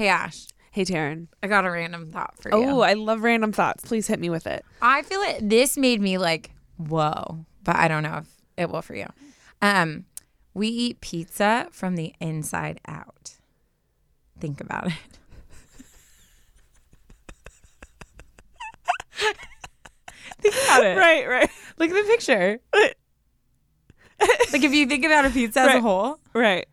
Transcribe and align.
Hey 0.00 0.08
Ash, 0.08 0.46
Hey, 0.70 0.86
Taryn. 0.86 1.28
I 1.42 1.46
got 1.46 1.66
a 1.66 1.70
random 1.70 2.10
thought 2.10 2.40
for 2.40 2.48
you. 2.48 2.70
Oh, 2.70 2.80
I 2.80 2.94
love 2.94 3.20
random 3.22 3.52
thoughts. 3.52 3.84
Please 3.84 4.06
hit 4.06 4.18
me 4.18 4.30
with 4.30 4.46
it. 4.46 4.64
I 4.80 5.02
feel 5.02 5.20
it. 5.20 5.46
This 5.46 5.76
made 5.76 6.00
me 6.00 6.16
like, 6.16 6.52
whoa, 6.78 7.44
but 7.62 7.76
I 7.76 7.86
don't 7.86 8.02
know 8.02 8.16
if 8.22 8.26
it 8.56 8.70
will 8.70 8.80
for 8.80 8.94
you. 8.94 9.08
Um, 9.60 10.06
we 10.54 10.68
eat 10.68 11.02
pizza 11.02 11.68
from 11.70 11.96
the 11.96 12.14
inside 12.18 12.80
out. 12.88 13.32
Think 14.38 14.62
about 14.62 14.86
it. 14.86 14.94
Think 20.40 20.54
about 20.64 20.82
it. 20.82 20.96
Right, 20.96 21.28
right, 21.28 21.50
Look 21.76 21.90
at 21.90 21.94
the 21.94 22.08
picture. 22.08 22.58
like 22.72 22.96
if 24.64 24.72
you 24.72 24.86
think 24.86 25.04
about 25.04 25.26
a 25.26 25.30
pizza 25.30 25.60
as 25.60 25.74
a 25.74 25.82
whole, 25.82 26.18
right. 26.32 26.66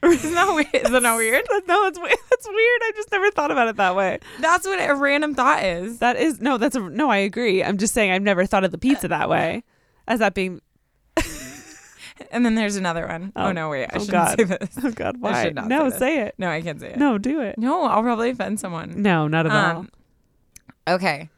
isn't 0.04 0.34
that 0.34 0.54
weird? 0.54 0.68
Isn't 0.86 1.02
that 1.02 1.16
weird? 1.16 1.44
No, 1.66 1.84
that's 1.84 1.98
weird. 1.98 2.14
That's 2.30 2.46
weird. 2.46 2.80
I 2.84 2.92
just 2.94 3.10
never 3.10 3.30
thought 3.32 3.50
about 3.50 3.66
it 3.66 3.76
that 3.76 3.96
way. 3.96 4.20
That's 4.38 4.64
what 4.64 4.78
a 4.78 4.94
random 4.94 5.34
thought 5.34 5.64
is. 5.64 5.98
That 5.98 6.14
is 6.16 6.40
no. 6.40 6.56
That's 6.56 6.76
a 6.76 6.80
no. 6.80 7.10
I 7.10 7.16
agree. 7.16 7.64
I'm 7.64 7.78
just 7.78 7.94
saying 7.94 8.12
I've 8.12 8.22
never 8.22 8.46
thought 8.46 8.62
of 8.62 8.70
the 8.70 8.78
pizza 8.78 9.08
that 9.08 9.28
way, 9.28 9.64
as 10.06 10.20
that 10.20 10.34
being. 10.34 10.60
And 12.32 12.44
then 12.44 12.56
there's 12.56 12.74
another 12.74 13.06
one. 13.06 13.32
Oh, 13.36 13.46
Oh. 13.46 13.52
no, 13.52 13.68
wait, 13.70 13.84
I 13.84 13.90
Oh, 13.94 13.98
shouldn't 14.00 14.10
God. 14.10 14.38
say 14.38 14.44
this. 14.44 14.70
Oh 14.82 14.90
God, 14.90 15.14
I 15.16 15.18
why? 15.20 15.44
should 15.44 15.54
not 15.54 15.68
no, 15.68 15.88
say 15.88 15.98
say 15.98 16.20
it. 16.22 16.34
No, 16.36 16.48
I 16.50 16.60
can't 16.62 16.80
say 16.80 16.88
it. 16.90 16.96
No, 16.98 17.16
do 17.16 17.40
it. 17.40 17.56
No, 17.58 17.84
I'll 17.84 18.02
probably 18.02 18.30
offend 18.30 18.58
someone. 18.58 19.00
No, 19.02 19.28
not 19.28 19.46
at 19.46 19.52
Um, 19.52 19.88
okay. 20.88 21.30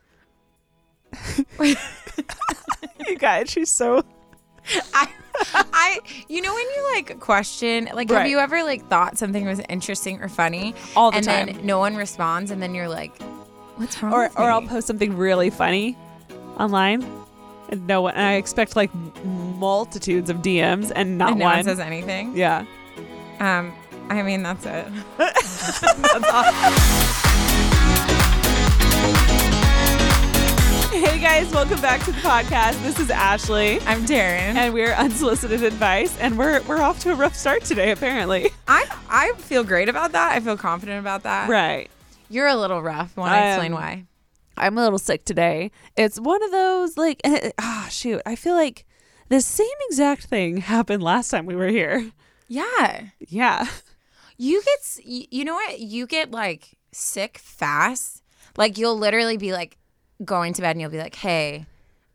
You 3.06 3.16
guys, 3.18 3.50
she's 3.50 3.68
so. 3.70 4.02
I, 4.94 5.08
I, 5.54 5.98
you 6.28 6.42
know 6.42 6.52
when 6.52 6.64
you 6.64 6.90
like 6.94 7.20
question, 7.20 7.88
like, 7.94 8.10
have 8.10 8.26
you 8.26 8.38
ever 8.38 8.62
like 8.62 8.86
thought 8.88 9.18
something 9.18 9.46
was 9.46 9.60
interesting 9.68 10.20
or 10.20 10.28
funny, 10.28 10.74
All 10.96 11.10
the 11.10 11.18
and 11.18 11.26
time. 11.26 11.46
then 11.46 11.66
no 11.66 11.78
one 11.78 11.96
responds, 11.96 12.50
and 12.50 12.62
then 12.62 12.74
you're 12.74 12.88
like, 12.88 13.16
what's 13.76 14.02
wrong? 14.02 14.12
Or 14.12 14.30
or 14.36 14.50
I'll 14.50 14.62
post 14.62 14.86
something 14.86 15.16
really 15.16 15.50
funny, 15.50 15.96
online, 16.58 17.04
and 17.70 17.86
no 17.86 18.02
one. 18.02 18.14
And 18.14 18.26
I 18.26 18.34
expect 18.34 18.76
like 18.76 18.90
multitudes 19.24 20.30
of 20.30 20.38
DMs 20.38 20.92
and 20.94 21.16
not 21.18 21.30
and 21.30 21.38
no 21.38 21.44
one. 21.46 21.56
one 21.56 21.64
says 21.64 21.80
anything. 21.80 22.36
yeah. 22.36 22.64
Um, 23.38 23.72
I 24.10 24.22
mean 24.22 24.42
that's 24.42 24.66
it. 24.66 24.86
Hey 31.00 31.20
guys, 31.20 31.48
welcome 31.52 31.80
back 31.80 32.00
to 32.00 32.10
the 32.10 32.18
podcast. 32.18 32.82
This 32.82 32.98
is 32.98 33.10
Ashley. 33.10 33.78
I'm 33.82 34.04
Taryn. 34.06 34.56
And 34.56 34.74
we're 34.74 34.92
unsolicited 34.94 35.62
advice, 35.62 36.18
and 36.18 36.36
we're 36.36 36.62
we're 36.62 36.82
off 36.82 36.98
to 37.00 37.12
a 37.12 37.14
rough 37.14 37.36
start 37.36 37.62
today, 37.62 37.92
apparently. 37.92 38.50
I 38.66 38.84
I 39.08 39.32
feel 39.38 39.62
great 39.62 39.88
about 39.88 40.10
that. 40.12 40.32
I 40.32 40.40
feel 40.40 40.56
confident 40.56 40.98
about 40.98 41.22
that. 41.22 41.48
Right. 41.48 41.88
You're 42.28 42.48
a 42.48 42.56
little 42.56 42.82
rough. 42.82 43.16
Want 43.16 43.32
to 43.32 43.48
explain 43.50 43.72
why? 43.72 44.06
I'm 44.56 44.76
a 44.76 44.82
little 44.82 44.98
sick 44.98 45.24
today. 45.24 45.70
It's 45.96 46.18
one 46.18 46.42
of 46.42 46.50
those 46.50 46.96
like 46.96 47.20
ah 47.60 47.86
shoot. 47.88 48.20
I 48.26 48.34
feel 48.34 48.56
like 48.56 48.84
the 49.28 49.40
same 49.40 49.68
exact 49.90 50.24
thing 50.24 50.56
happened 50.56 51.04
last 51.04 51.28
time 51.28 51.46
we 51.46 51.54
were 51.54 51.68
here. 51.68 52.10
Yeah. 52.48 53.02
Yeah. 53.28 53.68
You 54.38 54.60
get, 54.60 55.04
you 55.04 55.44
know 55.44 55.54
what? 55.54 55.78
You 55.78 56.08
get 56.08 56.32
like 56.32 56.76
sick 56.90 57.38
fast. 57.38 58.24
Like 58.56 58.76
you'll 58.76 58.98
literally 58.98 59.36
be 59.36 59.52
like 59.52 59.76
going 60.24 60.52
to 60.54 60.62
bed 60.62 60.72
and 60.72 60.80
you'll 60.80 60.90
be 60.90 60.98
like, 60.98 61.14
hey, 61.16 61.66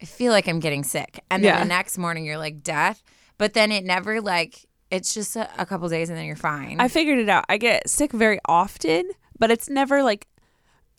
I 0.01 0.05
feel 0.05 0.31
like 0.31 0.47
I'm 0.47 0.59
getting 0.59 0.83
sick. 0.83 1.23
And 1.31 1.43
then 1.43 1.53
Yeah. 1.53 1.59
the 1.59 1.69
next 1.69 1.97
morning 1.97 2.25
you're 2.25 2.37
like, 2.37 2.63
death. 2.63 3.03
But 3.37 3.53
then 3.53 3.71
it 3.71 3.83
never 3.83 4.21
like, 4.21 4.65
it's 4.91 5.13
just 5.13 5.35
a, 5.35 5.49
a 5.57 5.65
couple 5.65 5.89
days 5.89 6.09
and 6.09 6.17
then 6.17 6.25
you're 6.25 6.35
fine. 6.35 6.79
I 6.79 6.87
figured 6.87 7.19
it 7.19 7.29
out. 7.29 7.45
I 7.49 7.57
get 7.57 7.89
sick 7.89 8.11
very 8.11 8.39
often, 8.45 9.09
but 9.39 9.51
it's 9.51 9.69
never 9.69 10.03
like 10.03 10.27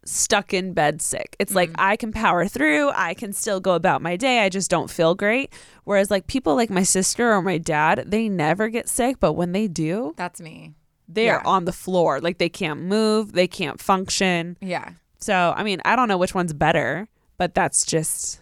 stuck 0.04 0.54
in 0.54 0.72
bed 0.72 1.02
sick. 1.02 1.36
It's 1.38 1.54
like 1.54 1.70
mm-hmm. 1.70 1.80
I 1.80 1.96
can 1.96 2.12
power 2.12 2.46
through. 2.46 2.90
I 2.90 3.14
can 3.14 3.32
still 3.32 3.60
go 3.60 3.74
about 3.74 4.02
my 4.02 4.16
day. 4.16 4.40
I 4.40 4.48
just 4.48 4.70
don't 4.70 4.90
feel 4.90 5.14
great. 5.14 5.52
Whereas 5.84 6.10
like 6.10 6.26
people 6.26 6.54
like 6.54 6.70
my 6.70 6.82
sister 6.82 7.32
or 7.32 7.42
my 7.42 7.58
dad, 7.58 8.04
they 8.06 8.28
never 8.28 8.68
get 8.68 8.88
sick, 8.88 9.18
but 9.20 9.32
when 9.32 9.52
they 9.52 9.66
do, 9.68 10.14
That's 10.16 10.40
me. 10.40 10.74
they're 11.08 11.44
on 11.46 11.64
the 11.64 11.72
floor. 11.72 12.20
Like 12.20 12.38
they 12.38 12.48
can't 12.48 12.82
move, 12.82 13.32
they 13.32 13.48
can't 13.48 13.80
function. 13.80 14.56
Yeah. 14.60 14.90
So, 15.18 15.54
I 15.56 15.62
mean, 15.62 15.80
I 15.84 15.96
don't 15.96 16.08
know 16.08 16.18
which 16.18 16.34
one's 16.34 16.52
better, 16.52 17.08
but 17.38 17.54
that's 17.54 17.84
just 17.86 18.40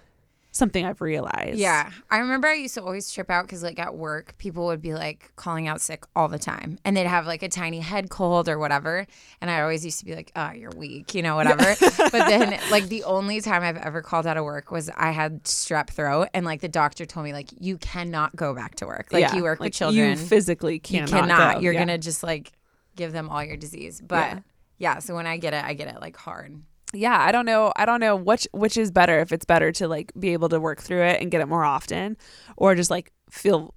something 0.51 0.85
I've 0.87 1.01
realized. 1.01 1.59
Yeah. 1.59 1.91
I 2.11 2.19
remember 2.19 2.47
I 2.47 2.55
used 2.55 2.75
to 2.75 2.83
always 2.83 3.11
trip 3.11 3.29
out 3.29 3.45
because, 3.45 3.65
like, 3.65 3.81
at 3.81 3.97
work, 3.97 4.39
people 4.39 4.67
would 4.67 4.81
be 4.81 4.95
like 4.95 5.33
calling 5.35 5.67
out 5.67 5.81
sick 5.81 6.05
all 6.15 6.29
the 6.29 6.39
time 6.39 6.79
and 6.85 6.97
they'd 6.97 7.09
have 7.09 7.27
like 7.27 7.43
a 7.43 7.49
tiny 7.49 7.81
head 7.81 8.09
cold 8.09 8.49
or 8.49 8.57
whatever. 8.57 9.05
And 9.41 9.51
I 9.51 9.63
always 9.63 9.85
used 9.85 9.99
to 9.99 10.05
be 10.05 10.15
like, 10.15 10.31
oh, 10.37 10.53
you're 10.53 10.71
weak, 10.71 11.13
you 11.13 11.23
know, 11.23 11.35
whatever. 11.35 11.75
but 11.99 12.13
then, 12.13 12.59
like, 12.71 12.85
the 12.85 13.03
only 13.03 13.41
time 13.41 13.65
I've 13.65 13.77
ever 13.77 14.01
called 14.01 14.29
out 14.29 14.37
of 14.37 14.45
work 14.45 14.71
was 14.71 14.89
I 14.91 15.11
had 15.11 15.43
strep 15.43 15.89
throat. 15.91 16.29
And, 16.33 16.47
like, 16.47 16.61
the 16.61 16.69
doctor 16.69 17.05
told 17.05 17.25
me, 17.27 17.33
like, 17.33 17.49
you 17.59 17.77
cannot 17.79 18.37
go 18.37 18.55
back 18.55 18.77
to 18.77 18.87
work. 18.87 19.09
Like, 19.13 19.23
Yeah, 19.23 19.35
you 19.35 19.43
work 19.43 19.59
like, 19.59 19.69
with 19.69 19.75
children. 19.75 20.11
You 20.11 20.17
physically 20.17 20.79
cannot. 20.79 21.11
You 21.11 21.17
cannot. 21.21 21.55
go. 21.55 21.61
You're 21.63 21.73
Yeah. 21.73 21.81
going 21.85 21.89
to 21.89 21.99
just, 21.99 22.23
like, 22.23 22.53
give 22.95 23.11
them 23.13 23.29
all 23.29 23.43
your 23.43 23.57
disease. 23.57 24.01
But 24.01 24.17
Yeah. 24.17 24.39
Yeah. 24.79 24.99
So 24.99 25.15
when 25.15 25.27
I 25.27 25.37
get 25.37 25.55
it, 25.55 25.65
I 25.65 25.75
get 25.75 25.89
it 25.89 26.01
like 26.01 26.17
hard. 26.17 26.61
yeah 26.93 27.19
i 27.21 27.33
don't 27.33 27.45
know 27.47 27.73
i 27.77 27.85
don't 27.85 27.99
know 28.01 28.15
which 28.15 28.47
which 28.53 28.77
is 28.77 28.91
better 28.93 29.19
if 29.19 29.33
it's 29.33 29.45
better 29.45 29.73
to 29.73 29.89
like 29.89 30.13
be 30.17 30.33
able 30.33 30.49
to 30.49 30.61
work 30.61 30.81
through 30.81 31.03
it 31.03 31.21
and 31.21 31.31
get 31.33 31.41
it 31.41 31.49
more 31.49 31.65
often 31.65 32.17
or 32.57 32.75
just 32.77 32.89
like 32.91 33.11
feel 33.31 33.75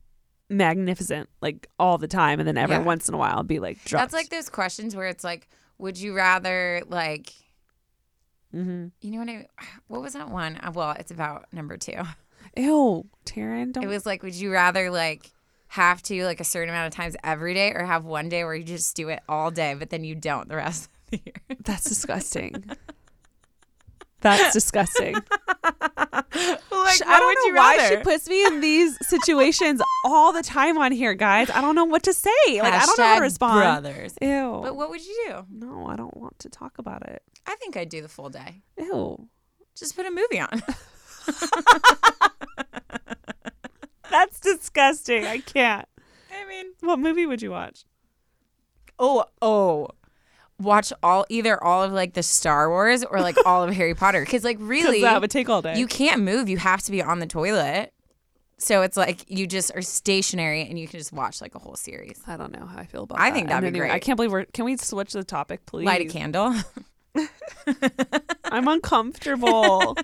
magnificent 0.49 1.27
like 1.41 1.67
all 1.79 1.97
the 1.97 2.07
time 2.07 2.39
and 2.39 2.47
then 2.47 2.57
every 2.57 2.75
Yeah. 2.75 2.83
once 2.83 3.09
in 3.09 3.15
a 3.15 3.17
while 3.17 3.41
be 3.43 3.59
like 3.59 3.83
dropped. 3.85 4.03
That's 4.03 4.13
like 4.13 4.29
those 4.29 4.49
questions 4.49 4.95
where 4.95 5.07
it's 5.07 5.23
like, 5.23 5.47
would 5.79 5.97
you 5.97 6.15
rather, 6.15 6.81
like, 6.87 7.33
mm-hmm. 8.53 8.87
You 9.01 9.11
know 9.11 9.19
what 9.19 9.29
I? 9.29 9.47
What 9.87 10.01
was 10.01 10.13
that 10.13 10.29
one? 10.29 10.57
Uh, 10.63 10.71
Well, 10.73 10.91
it's 10.91 11.11
about 11.11 11.45
number 11.51 11.77
two. 11.77 12.01
ew 12.55 13.05
Taryn 13.25 13.73
don't 13.73 13.83
It 13.83 13.87
was 13.87 14.05
like, 14.05 14.23
would 14.23 14.35
you 14.35 14.51
rather 14.51 14.89
like 14.89 15.31
have 15.69 16.01
to 16.03 16.25
like 16.25 16.39
a 16.39 16.43
certain 16.43 16.69
amount 16.69 16.87
of 16.87 16.93
times 16.93 17.15
every 17.23 17.53
day, 17.53 17.73
or 17.73 17.83
have 17.85 18.05
one 18.05 18.29
day 18.29 18.43
where 18.43 18.55
you 18.55 18.63
just 18.63 18.95
do 18.95 19.09
it 19.09 19.21
all 19.27 19.51
day, 19.51 19.73
but 19.73 19.89
then 19.89 20.03
you 20.03 20.15
don't 20.15 20.47
the 20.49 20.55
rest 20.55 20.85
of 20.85 21.11
the 21.11 21.21
year? 21.25 21.57
that's 21.63 21.83
disgusting 21.83 22.63
that's 24.21 24.53
disgusting 24.53 25.15
like, 26.87 27.07
I 27.07 27.19
don't 27.19 27.53
know 27.53 27.59
why 27.59 27.89
she 27.89 27.97
puts 27.97 28.27
me 28.27 28.45
in 28.45 28.61
these 28.61 28.97
situations 29.07 29.81
all 30.05 30.31
the 30.31 30.41
time 30.41 30.77
on 30.77 30.91
here, 30.91 31.13
guys. 31.13 31.49
I 31.49 31.61
don't 31.61 31.75
know 31.75 31.85
what 31.85 32.03
to 32.03 32.13
say. 32.13 32.29
Like 32.47 32.73
I 32.73 32.85
don't 32.85 32.97
know 32.97 33.03
how 33.05 33.15
to 33.15 33.21
respond. 33.21 33.59
Brothers. 33.83 34.15
Ew. 34.21 34.59
But 34.63 34.75
what 34.75 34.89
would 34.89 35.05
you 35.05 35.25
do? 35.27 35.45
no, 35.51 35.87
I 35.87 35.95
don't 35.95 36.15
want 36.15 36.39
to 36.39 36.49
talk 36.49 36.77
about 36.77 37.07
it. 37.07 37.21
I 37.45 37.55
think 37.55 37.77
I'd 37.77 37.89
do 37.89 38.01
the 38.01 38.09
full 38.09 38.29
day. 38.29 38.61
Ew. 38.77 39.27
Just 39.75 39.95
put 39.95 40.05
a 40.05 40.11
movie 40.11 40.39
on. 40.39 40.63
Disgusting. 44.77 45.25
I 45.25 45.39
can't. 45.39 45.87
I 46.31 46.47
mean, 46.47 46.67
What 46.81 46.99
movie 46.99 47.25
would 47.25 47.41
you 47.41 47.51
watch? 47.51 47.83
oh, 48.99 49.25
oh. 49.41 49.89
Watch 50.59 50.91
all 51.03 51.23
either 51.29 51.63
all 51.63 51.83
of 51.83 51.91
like 51.91 52.13
the 52.15 52.23
Star 52.23 52.67
Wars 52.69 53.03
or 53.03 53.21
like 53.21 53.35
all 53.45 53.63
of 53.63 53.71
Harry 53.75 53.93
Potter 53.93 54.21
because 54.21 54.43
like 54.43 54.57
really 54.59 55.01
that 55.01 55.21
would 55.21 55.29
take 55.29 55.49
all 55.49 55.61
day. 55.61 55.77
you 55.77 55.85
can't 55.85 56.21
move. 56.23 56.49
You 56.49 56.57
have 56.57 56.81
to 56.83 56.91
be 56.91 57.01
on 57.03 57.19
the 57.19 57.27
toilet. 57.27 57.93
So 58.57 58.81
it's 58.81 58.97
like 58.97 59.23
you 59.29 59.45
just 59.45 59.71
are 59.75 59.83
stationary 59.83 60.63
and 60.67 60.79
you 60.79 60.87
can 60.87 60.97
just 60.99 61.13
watch 61.13 61.41
like 61.41 61.53
a 61.53 61.59
whole 61.59 61.75
series. 61.75 62.19
I 62.25 62.37
don't 62.37 62.51
know 62.51 62.65
how 62.65 62.79
I 62.79 62.85
feel 62.87 63.03
about 63.03 63.17
that. 63.17 63.23
I 63.23 63.29
that. 63.29 63.35
think 63.35 63.49
that'd 63.49 63.61
be 63.61 63.67
anyway, 63.67 63.89
great. 63.89 63.95
I 63.95 63.99
can't 63.99 64.15
believe 64.15 64.31
we're. 64.31 64.45
Can 64.45 64.65
we 64.65 64.77
switch 64.77 65.13
the 65.13 65.23
topic, 65.23 65.67
please? 65.67 65.85
Light 65.85 66.01
a 66.01 66.05
candle. 66.05 66.55
I'm 68.45 68.67
uncomfortable. 68.67 69.95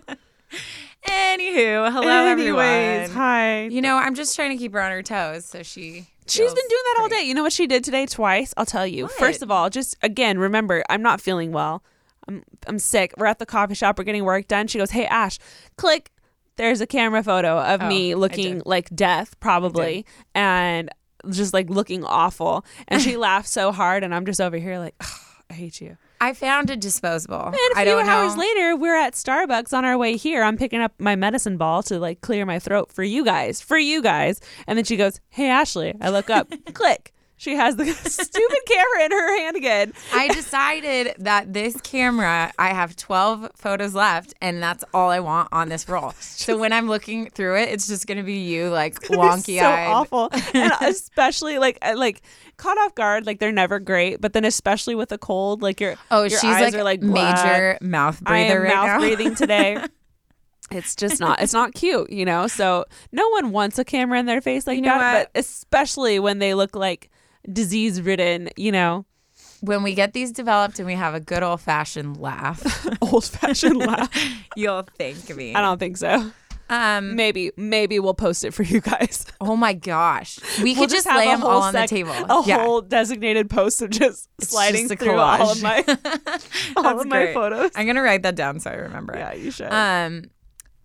Anywho, 1.07 1.91
hello 1.91 2.25
Anyways, 2.25 3.09
everyone. 3.09 3.09
hi. 3.17 3.63
You 3.65 3.81
know, 3.81 3.97
I'm 3.97 4.15
just 4.15 4.35
trying 4.35 4.51
to 4.51 4.57
keep 4.57 4.73
her 4.73 4.81
on 4.81 4.91
her 4.91 5.03
toes 5.03 5.45
so 5.45 5.63
she. 5.63 6.07
She's 6.25 6.53
been 6.53 6.67
doing 6.69 6.81
that 6.85 6.97
all 7.01 7.09
day. 7.09 7.23
You 7.23 7.33
know 7.33 7.43
what 7.43 7.51
she 7.51 7.67
did 7.67 7.83
today 7.83 8.05
twice? 8.05 8.53
I'll 8.55 8.65
tell 8.65 8.87
you. 8.87 9.03
What? 9.05 9.11
First 9.13 9.41
of 9.41 9.51
all, 9.51 9.69
just 9.69 9.97
again, 10.01 10.37
remember, 10.39 10.81
I'm 10.89 11.01
not 11.01 11.19
feeling 11.19 11.51
well. 11.51 11.83
I'm 12.29 12.43
I'm 12.65 12.79
sick. 12.79 13.13
We're 13.17 13.25
at 13.25 13.39
the 13.39 13.45
coffee 13.45 13.73
shop. 13.75 13.97
We're 13.97 14.05
getting 14.05 14.23
work 14.23 14.47
done. 14.47 14.67
She 14.67 14.77
goes, 14.77 14.91
"Hey 14.91 15.05
Ash, 15.05 15.37
click." 15.75 16.11
There's 16.55 16.79
a 16.81 16.87
camera 16.87 17.23
photo 17.23 17.57
of 17.59 17.81
Oh, 17.81 17.87
me 17.89 18.15
looking 18.15 18.61
like 18.65 18.87
death, 18.95 19.37
probably, 19.41 20.05
and 20.35 20.89
just 21.29 21.53
like 21.53 21.69
looking 21.69 22.05
awful. 22.05 22.63
And 22.87 23.01
she 23.01 23.17
laughed 23.17 23.49
so 23.49 23.71
hard, 23.73 24.03
and 24.05 24.15
I'm 24.15 24.25
just 24.25 24.39
over 24.39 24.55
here 24.57 24.79
like, 24.79 24.95
"Ugh, 25.01 25.07
I 25.49 25.53
hate 25.55 25.81
you. 25.81 25.97
I 26.23 26.33
found 26.33 26.69
a 26.69 26.77
disposable. 26.77 27.47
And 27.47 27.55
a 27.75 27.83
few 27.83 27.99
hours 27.99 28.35
know. 28.37 28.41
later, 28.41 28.77
we're 28.77 28.95
at 28.95 29.11
Starbucks 29.11 29.73
on 29.73 29.83
our 29.83 29.97
way 29.97 30.15
here. 30.15 30.41
I'm 30.41 30.55
picking 30.55 30.79
up 30.79 30.93
my 30.97 31.17
medicine 31.17 31.57
ball 31.57 31.83
to 31.83 31.99
like 31.99 32.21
clear 32.21 32.45
my 32.45 32.59
throat 32.59 32.93
for 32.93 33.03
you 33.03 33.25
guys, 33.25 33.59
for 33.59 33.77
you 33.77 34.01
guys. 34.01 34.39
And 34.65 34.77
then 34.77 34.85
she 34.85 34.95
goes, 34.95 35.19
"Hey 35.27 35.49
Ashley." 35.49 35.93
I 35.99 36.11
look 36.11 36.29
up, 36.29 36.49
click. 36.73 37.13
She 37.43 37.55
has 37.55 37.75
the 37.75 37.85
stupid 37.93 38.59
camera 38.65 39.03
in 39.03 39.11
her 39.11 39.37
hand 39.39 39.57
again. 39.57 39.91
I 40.13 40.29
decided 40.29 41.13
that 41.19 41.51
this 41.51 41.75
camera, 41.81 42.53
I 42.57 42.69
have 42.69 42.95
12 42.95 43.51
photos 43.57 43.93
left, 43.93 44.33
and 44.41 44.63
that's 44.63 44.85
all 44.93 45.09
I 45.09 45.19
want 45.19 45.49
on 45.51 45.67
this 45.67 45.89
roll. 45.89 46.13
So 46.19 46.57
when 46.57 46.71
I'm 46.71 46.87
looking 46.87 47.29
through 47.31 47.57
it, 47.57 47.67
it's 47.67 47.85
just 47.85 48.07
gonna 48.07 48.23
be 48.23 48.37
you 48.39 48.69
like 48.69 48.97
wonky 49.09 49.59
so 49.59 49.65
eyed. 49.65 49.87
awful, 49.87 50.29
and 50.53 50.71
especially 50.81 51.57
like 51.59 51.77
uh, 51.81 51.95
like 51.97 52.21
caught 52.55 52.77
off 52.77 52.95
guard. 52.95 53.25
Like 53.25 53.39
they're 53.39 53.51
never 53.51 53.77
great, 53.79 54.21
but 54.21 54.31
then 54.31 54.45
especially 54.45 54.95
with 54.95 55.11
a 55.11 55.17
cold, 55.17 55.61
like 55.61 55.81
your 55.81 55.95
Oh, 56.11 56.21
your 56.21 56.29
she's 56.39 56.45
eyes 56.45 56.61
like, 56.61 56.75
are 56.75 56.83
like 56.85 57.01
major 57.01 57.77
mouth 57.81 58.21
I 58.25 58.37
am 58.39 58.47
breather 58.47 58.61
right 58.63 58.73
mouth 58.73 58.85
now. 58.87 58.99
breathing 58.99 59.35
today. 59.35 59.83
It's 60.71 60.95
just 60.95 61.19
not. 61.19 61.39
It's 61.41 61.53
not 61.53 61.73
cute, 61.75 62.09
you 62.09 62.25
know. 62.25 62.47
So 62.47 62.85
no 63.11 63.27
one 63.29 63.51
wants 63.51 63.77
a 63.77 63.83
camera 63.85 64.17
in 64.17 64.25
their 64.25 64.41
face 64.41 64.65
like 64.65 64.77
You 64.77 64.81
know 64.81 64.97
that. 64.97 65.13
what? 65.13 65.33
But 65.33 65.39
especially 65.41 66.19
when 66.19 66.39
they 66.39 66.53
look 66.55 66.75
like 66.75 67.11
disease 67.51 68.01
ridden, 68.01 68.49
you 68.57 68.71
know, 68.71 69.05
when 69.61 69.81
we 69.83 69.93
get 69.95 70.13
these 70.13 70.31
developed 70.31 70.79
and 70.79 70.85
we 70.85 70.93
have 70.95 71.13
a 71.13 71.19
good 71.19 71.41
old 71.43 71.61
fashioned 71.61 72.17
laugh, 72.17 72.87
old 73.01 73.25
fashioned 73.25 73.77
laugh. 73.77 74.09
you'll 74.55 74.83
thank 74.97 75.33
me. 75.35 75.53
I 75.55 75.61
don't 75.61 75.79
think 75.79 75.97
so. 75.97 76.31
Um. 76.69 77.15
Maybe 77.15 77.51
maybe 77.57 77.99
we'll 77.99 78.13
post 78.13 78.45
it 78.45 78.51
for 78.53 78.63
you 78.63 78.79
guys. 78.81 79.25
Oh 79.41 79.57
my 79.57 79.73
gosh, 79.73 80.39
we 80.63 80.71
We'll 80.73 80.83
could 80.83 80.89
just 80.89 81.05
have 81.05 81.17
lay 81.17 81.25
them 81.25 81.43
all 81.43 81.61
on 81.63 81.73
the 81.73 81.85
table. 81.85 82.11
A 82.11 82.43
yeah. 82.45 82.63
whole 82.63 82.79
designated 82.81 83.49
post 83.49 83.81
of 83.81 83.89
just 83.89 84.29
It's 84.39 84.49
sliding 84.51 84.87
just 84.87 85.01
through 85.01 85.17
all 85.19 85.51
of 85.51 85.61
my 85.61 85.83
all 86.77 86.83
That's 86.83 87.01
of 87.01 87.07
my 87.07 87.23
great. 87.23 87.33
photos. 87.33 87.71
I'm 87.75 87.85
gonna 87.85 88.01
write 88.01 88.23
that 88.23 88.35
down 88.35 88.61
so 88.61 88.71
I 88.71 88.75
remember. 88.75 89.13
Yeah, 89.15 89.33
you 89.33 89.51
should. 89.51 89.67
Um. 89.71 90.23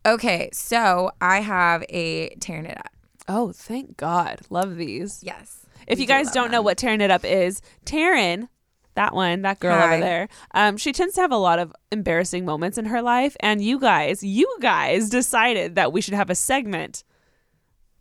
Okay, 0.04 0.50
so 0.52 1.12
I 1.20 1.40
have 1.40 1.84
a 1.88 2.30
tearing 2.40 2.66
it 2.66 2.76
up. 2.78 2.90
oh, 3.28 3.52
thank 3.52 3.96
God. 3.96 4.40
Love 4.50 4.76
these. 4.76 5.20
Yes. 5.22 5.64
If 5.88 5.98
you 5.98 6.06
do 6.06 6.12
guys 6.12 6.30
don't 6.30 6.50
know 6.50 6.62
what 6.62 6.78
tearing 6.78 7.00
it 7.00 7.10
up 7.10 7.24
is, 7.24 7.60
Taryn, 7.84 8.48
that 8.94 9.14
one, 9.14 9.42
that 9.42 9.58
girl 9.60 9.76
Hi. 9.76 9.84
over 9.94 10.00
there, 10.00 10.28
um, 10.54 10.76
she 10.76 10.92
tends 10.92 11.14
to 11.14 11.20
have 11.20 11.32
a 11.32 11.36
lot 11.36 11.58
of 11.58 11.72
embarrassing 11.92 12.44
moments 12.44 12.78
in 12.78 12.84
her 12.86 13.00
life. 13.02 13.36
And 13.40 13.62
you 13.62 13.78
guys, 13.80 14.22
you 14.22 14.54
guys 14.60 15.08
decided 15.08 15.74
that 15.76 15.92
we 15.92 16.00
should 16.00 16.14
have 16.14 16.30
a 16.30 16.34
segment 16.34 17.04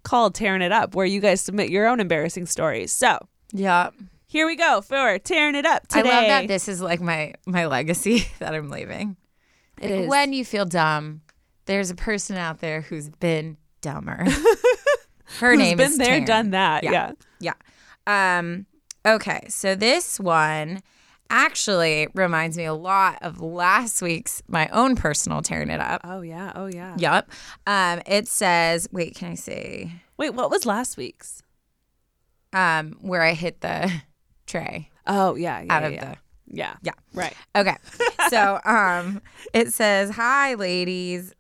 called 0.04 0.36
Tearing 0.36 0.62
It 0.62 0.72
Up 0.72 0.96
where 0.96 1.06
you 1.06 1.20
guys 1.20 1.42
submit 1.42 1.70
your 1.70 1.88
own 1.88 2.00
embarrassing 2.00 2.46
stories. 2.46 2.92
So 2.92 3.20
Yeah. 3.54 3.90
here 4.26 4.46
we 4.48 4.56
go 4.56 4.82
for 4.82 5.20
Tearing 5.20 5.56
It 5.56 5.66
Up 5.66 5.88
today. 5.88 6.10
I 6.10 6.14
love 6.20 6.28
that 6.28 6.48
this 6.48 6.68
is 6.68 6.82
like 6.82 7.02
my 7.02 7.34
my 7.46 7.66
legacy 7.68 8.28
that 8.40 8.54
I'm 8.56 8.70
leaving. 8.70 9.18
It 9.80 9.92
Like, 9.92 10.00
is. 10.02 10.08
When 10.10 10.34
you 10.34 10.44
feel 10.46 10.66
dumb, 10.66 11.22
there's 11.66 11.90
a 11.92 11.96
person 11.96 12.38
out 12.38 12.60
there 12.60 12.82
who's 12.82 13.10
been 13.10 13.58
dumber. 13.82 14.26
Her 15.40 15.56
name 15.56 15.78
been 15.78 15.92
is 15.92 15.98
there, 15.98 16.22
Taryn. 16.22 16.26
done 16.26 16.50
that. 16.52 16.84
Yeah. 16.84 16.92
Yeah. 16.92 17.12
Yeah. 17.40 17.54
Um. 18.08 18.66
Okay. 19.06 19.46
So 19.50 19.76
this 19.76 20.20
one 20.20 20.82
actually 21.30 22.08
reminds 22.16 22.58
me 22.58 22.64
a 22.66 22.74
lot 22.74 23.18
of 23.22 23.42
last 23.42 24.02
week's 24.02 24.42
my 24.48 24.68
own 24.70 24.96
personal 24.96 25.42
tearing 25.42 25.70
it 25.70 25.82
up. 25.82 26.02
Oh, 26.06 26.22
yeah. 26.22 26.54
Oh, 26.56 26.68
yeah. 26.68 26.96
Yep. 26.98 27.30
Um. 27.68 28.02
It 28.08 28.28
says, 28.28 28.88
wait, 28.92 29.14
can 29.16 29.32
I 29.32 29.36
see? 29.36 29.92
Wait, 30.18 30.34
what 30.34 30.50
was 30.50 30.66
last 30.66 30.98
week's? 30.98 31.44
um, 32.54 32.96
where 33.02 33.22
I 33.22 33.34
hit 33.34 33.60
the 33.62 33.92
tray 34.48 34.90
Oh, 35.06 35.36
yeah. 35.36 35.62
yeah 35.62 35.74
out 35.76 35.82
yeah, 35.84 35.88
of 35.88 35.94
yeah. 35.94 36.06
the 36.10 36.18
Yeah. 36.58 36.76
Yeah. 36.82 36.92
Right. 37.14 37.34
Okay. 37.56 37.76
so 38.30 38.60
um 38.64 39.22
it 39.54 39.74
says, 39.74 40.12
Hi 40.12 40.54
ladies. 40.56 41.36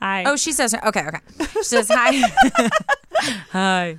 Hi. 0.00 0.22
Oh, 0.26 0.36
she 0.36 0.52
says 0.52 0.74
okay, 0.74 1.06
okay. 1.08 1.18
She 1.54 1.62
says 1.64 1.88
hi. 1.90 2.22
hi. 3.50 3.98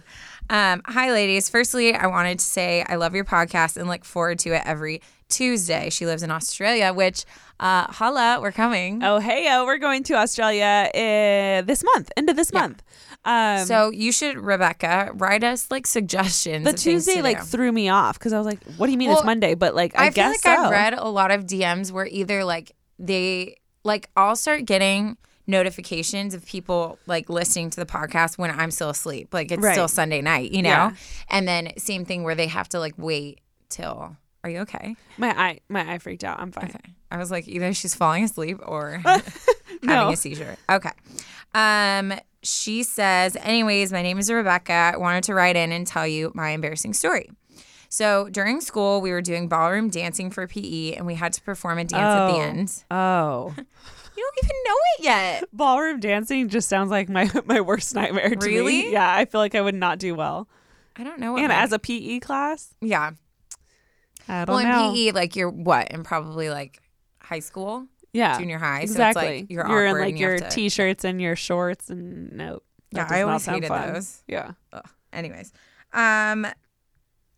Um, 0.52 0.82
hi 0.86 1.14
ladies. 1.14 1.50
Firstly, 1.50 1.94
I 1.96 2.08
wanted 2.08 2.40
to 2.40 2.46
say 2.46 2.84
I 2.86 2.96
love 2.96 3.16
your 3.16 3.24
podcast 3.24 3.78
and 3.78 3.88
look 3.88 4.04
forward 4.04 4.38
to 4.40 4.50
it 4.50 4.62
every 4.66 5.02
Tuesday. 5.30 5.90
She 5.90 6.06
lives 6.06 6.24
in 6.24 6.30
Australia, 6.30 6.92
which 6.92 7.24
uh 7.62 7.90
holla, 7.90 8.38
we're 8.42 8.52
coming. 8.52 9.02
Oh, 9.02 9.20
hey, 9.20 9.48
oh, 9.50 9.66
we're 9.66 9.78
going 9.78 10.04
to 10.04 10.16
Australia 10.16 10.90
uh, 10.94 11.62
this 11.62 11.86
month, 11.86 12.12
end 12.18 12.30
of 12.30 12.36
this 12.36 12.52
month. 12.52 12.84
Um, 13.24 13.66
so 13.66 13.92
you 13.92 14.12
should, 14.12 14.36
Rebecca, 14.36 15.12
write 15.14 15.46
us 15.46 15.72
like 15.72 15.88
suggestions. 15.88 16.66
the 16.66 16.74
Tuesday 16.74 17.22
like 17.22 17.40
do. 17.40 17.46
through 17.46 17.72
me 17.72 17.88
off 17.88 18.20
because 18.20 18.34
I 18.34 18.38
was 18.38 18.46
like, 18.46 18.62
"What 18.76 18.88
do 18.88 18.92
you 18.92 18.98
mean 18.98 19.08
Well, 19.08 19.20
it's 19.20 19.26
Monday?" 19.26 19.56
But 19.56 19.74
like, 19.74 19.98
I, 19.98 20.08
I, 20.08 20.10
feel 20.10 20.16
guess 20.16 20.32
like 20.44 20.58
so. 20.58 20.64
I've 20.64 20.72
read 20.72 20.96
a 20.96 21.08
lot 21.08 21.32
of 21.32 21.46
DMs 21.46 21.94
where 21.94 22.08
either 22.08 22.44
like 22.44 22.74
they 23.00 23.56
like 23.86 24.10
I'll 24.18 24.36
start 24.36 24.66
getting 24.66 25.16
notifications 25.48 26.34
of 26.34 26.46
people 26.46 26.98
like 27.08 27.30
listening 27.30 27.70
to 27.72 27.80
the 27.80 27.86
podcast 27.86 28.38
when 28.38 28.52
I'm 28.52 28.72
still 28.72 28.90
asleep. 28.90 29.34
Like 29.34 29.52
it's 29.52 29.62
Right. 29.64 29.74
still 29.74 29.88
Sunday 29.88 30.22
night, 30.22 30.52
you 30.52 30.62
know? 30.62 30.70
Yeah. 30.70 30.92
And 31.30 31.48
then 31.48 31.72
same 31.78 32.06
thing 32.06 32.24
where 32.24 32.36
they 32.36 32.48
have 32.48 32.70
to 32.70 32.80
like 32.80 32.94
wait 32.98 33.40
till 33.70 34.16
are 34.44 34.50
you 34.50 34.60
okay? 34.62 34.96
my 35.18 35.30
eye, 35.40 35.60
my 35.70 35.94
eye 35.94 35.98
freaked 36.00 36.24
out. 36.24 36.40
I'm 36.40 36.52
fine. 36.52 36.66
Okay. 36.66 36.94
I 37.12 37.18
was 37.18 37.30
like 37.30 37.48
either 37.48 37.74
she's 37.74 37.94
falling 37.94 38.24
asleep 38.24 38.58
or 38.66 39.02
having 39.84 40.14
a 40.14 40.16
seizure. 40.16 40.56
Okay. 40.70 40.92
Um 41.54 42.14
she 42.44 42.82
says, 42.82 43.36
anyways, 43.36 43.92
my 43.92 44.02
name 44.02 44.18
is 44.18 44.32
Rebecca. 44.32 44.74
I 44.74 44.98
wanted 44.98 45.24
to 45.26 45.36
write 45.36 45.56
in 45.56 45.72
and 45.72 45.86
tell 45.86 46.08
you 46.08 46.32
my 46.34 46.50
embarrassing 46.50 46.94
story. 46.96 47.30
So 47.88 48.30
during 48.30 48.62
school, 48.62 49.00
we 49.02 49.12
were 49.12 49.22
doing 49.22 49.48
ballroom 49.48 49.90
dancing 49.90 50.32
for 50.32 50.48
PE 50.48 50.94
and 50.94 51.06
we 51.06 51.14
had 51.16 51.34
to 51.34 51.42
perform 51.42 51.78
a 51.78 51.84
dance 51.84 52.02
at 52.02 52.28
the 52.28 52.34
Oh. 52.34 52.40
end. 52.42 52.84
Oh, 52.90 53.54
You 54.22 54.32
don't 54.36 54.46
even 54.46 54.56
know 54.66 54.76
it 54.98 55.04
yet. 55.04 55.44
ballroom 55.52 56.00
dancing 56.00 56.48
just 56.50 56.70
sounds 56.70 56.92
like 56.92 57.10
my 57.10 57.30
my 57.46 57.60
worst 57.62 57.96
nightmare. 57.96 58.30
To 58.36 58.46
Really? 58.46 58.84
Me. 58.84 58.92
Yeah, 58.92 59.12
I 59.16 59.26
feel 59.26 59.42
like 59.42 59.56
I 59.56 59.62
would 59.62 59.76
not 59.76 59.98
do 60.00 60.14
well. 60.16 60.48
I 60.96 61.04
don't 61.04 61.20
know 61.20 61.32
what. 61.34 61.40
And 61.42 61.48
my- 61.50 61.56
as 61.56 61.72
a 61.72 61.80
PE 61.80 62.20
class, 62.20 62.74
yeah. 62.82 63.12
I 64.28 64.46
don't 64.46 64.56
Well, 64.56 64.64
know. 64.64 64.90
in 64.90 64.96
PE, 64.96 65.12
like 65.14 65.36
you're 65.36 65.50
what? 65.50 65.90
In 65.92 66.04
probably 66.04 66.50
like 66.50 66.82
high 67.22 67.40
school, 67.40 67.88
yeah, 68.14 68.38
junior 68.38 68.60
high. 68.60 68.82
exactly. 68.82 69.22
So 69.22 69.28
it's 69.30 69.40
like 69.42 69.50
you're, 69.50 69.86
in 69.88 70.00
like 70.00 70.14
you 70.14 70.20
your 70.28 70.38
to- 70.38 70.50
t-shirts 70.50 71.04
and 71.04 71.20
your 71.22 71.36
shorts 71.36 71.90
and 71.90 72.32
no. 72.34 72.62
Yeah, 72.92 73.08
I 73.10 73.22
always 73.22 73.46
hated 73.46 73.70
fun. 73.70 73.94
those. 73.94 74.22
Yeah. 74.28 74.52
Ugh. 74.74 74.88
Anyways, 75.14 75.52
um, 75.94 76.46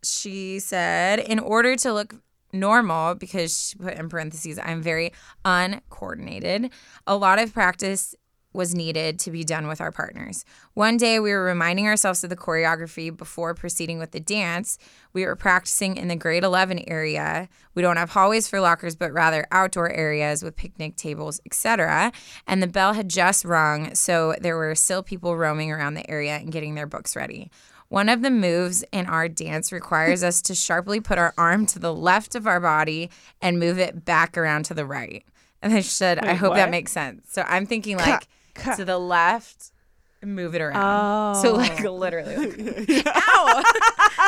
she 0.03 0.59
said, 0.59 1.19
in 1.19 1.39
order 1.39 1.75
to 1.77 1.93
look 1.93 2.15
normal, 2.53 3.15
because 3.15 3.69
she 3.69 3.77
put 3.77 3.95
in 3.95 4.09
parentheses, 4.09 4.59
I'm 4.63 4.81
very 4.81 5.11
uncoordinated. 5.43 6.71
A 7.07 7.17
lot 7.17 7.39
of 7.39 7.53
practice 7.53 8.15
was 8.53 8.75
needed 8.75 9.17
to 9.19 9.31
be 9.31 9.43
done 9.43 9.67
with 9.67 9.81
our 9.81 9.91
partners. 9.91 10.45
One 10.75 10.95
day 10.95 11.19
we 11.19 11.31
were 11.31 11.43
reminding 11.43 11.87
ourselves 11.87 12.23
of 12.23 12.29
the 12.29 12.35
choreography 12.35 13.15
before 13.15 13.55
proceeding 13.55 13.97
with 13.97 14.11
the 14.11 14.19
dance. 14.19 14.77
We 15.11 15.25
were 15.25 15.35
practicing 15.35 15.97
in 15.97 16.07
the 16.07 16.15
grade 16.15 16.43
11 16.43 16.83
area. 16.87 17.49
We 17.73 17.81
don't 17.81 17.97
have 17.97 18.11
hallways 18.11 18.47
for 18.47 18.59
lockers, 18.59 18.95
but 18.95 19.11
rather 19.11 19.47
outdoor 19.51 19.89
areas 19.89 20.43
with 20.43 20.55
picnic 20.55 20.95
tables, 20.95 21.41
etc. 21.45 22.11
And 22.45 22.61
the 22.61 22.67
bell 22.67 22.93
had 22.93 23.09
just 23.09 23.43
rung, 23.43 23.95
so 23.95 24.35
there 24.39 24.55
were 24.55 24.75
still 24.75 25.01
people 25.01 25.35
roaming 25.35 25.71
around 25.71 25.95
the 25.95 26.09
area 26.09 26.35
and 26.35 26.51
getting 26.51 26.75
their 26.75 26.87
books 26.87 27.15
ready. 27.15 27.49
One 27.93 28.09
of 28.09 28.23
the 28.23 28.31
moves 28.31 28.83
in 28.91 29.05
our 29.05 29.29
dance 29.29 29.71
requires 29.71 30.23
us 30.23 30.41
to 30.43 30.55
sharply 30.55 30.99
put 30.99 31.19
our 31.19 31.31
arm 31.37 31.67
to 31.67 31.77
the 31.77 31.93
left 31.93 32.33
of 32.33 32.47
our 32.47 32.59
body 32.59 33.11
and 33.39 33.59
move 33.59 33.77
it 33.77 34.03
back 34.03 34.35
around 34.35 34.65
to 34.65 34.73
the 34.73 34.83
right. 34.83 35.23
And 35.61 35.71
I 35.71 35.81
said, 35.81 36.17
I 36.17 36.29
Wait, 36.29 36.37
hope 36.37 36.55
that 36.55 36.71
makes 36.71 36.91
sense. 36.91 37.31
So 37.31 37.43
I'm 37.47 37.67
thinking 37.67 37.97
like 37.97 38.27
to 38.77 38.83
the 38.83 38.97
left 38.97 39.73
move 40.25 40.55
it 40.55 40.61
around. 40.61 41.35
Oh. 41.37 41.41
So 41.41 41.53
like 41.53 41.83
literally, 41.83 42.35
like, 42.35 42.57
ow! 43.07 43.63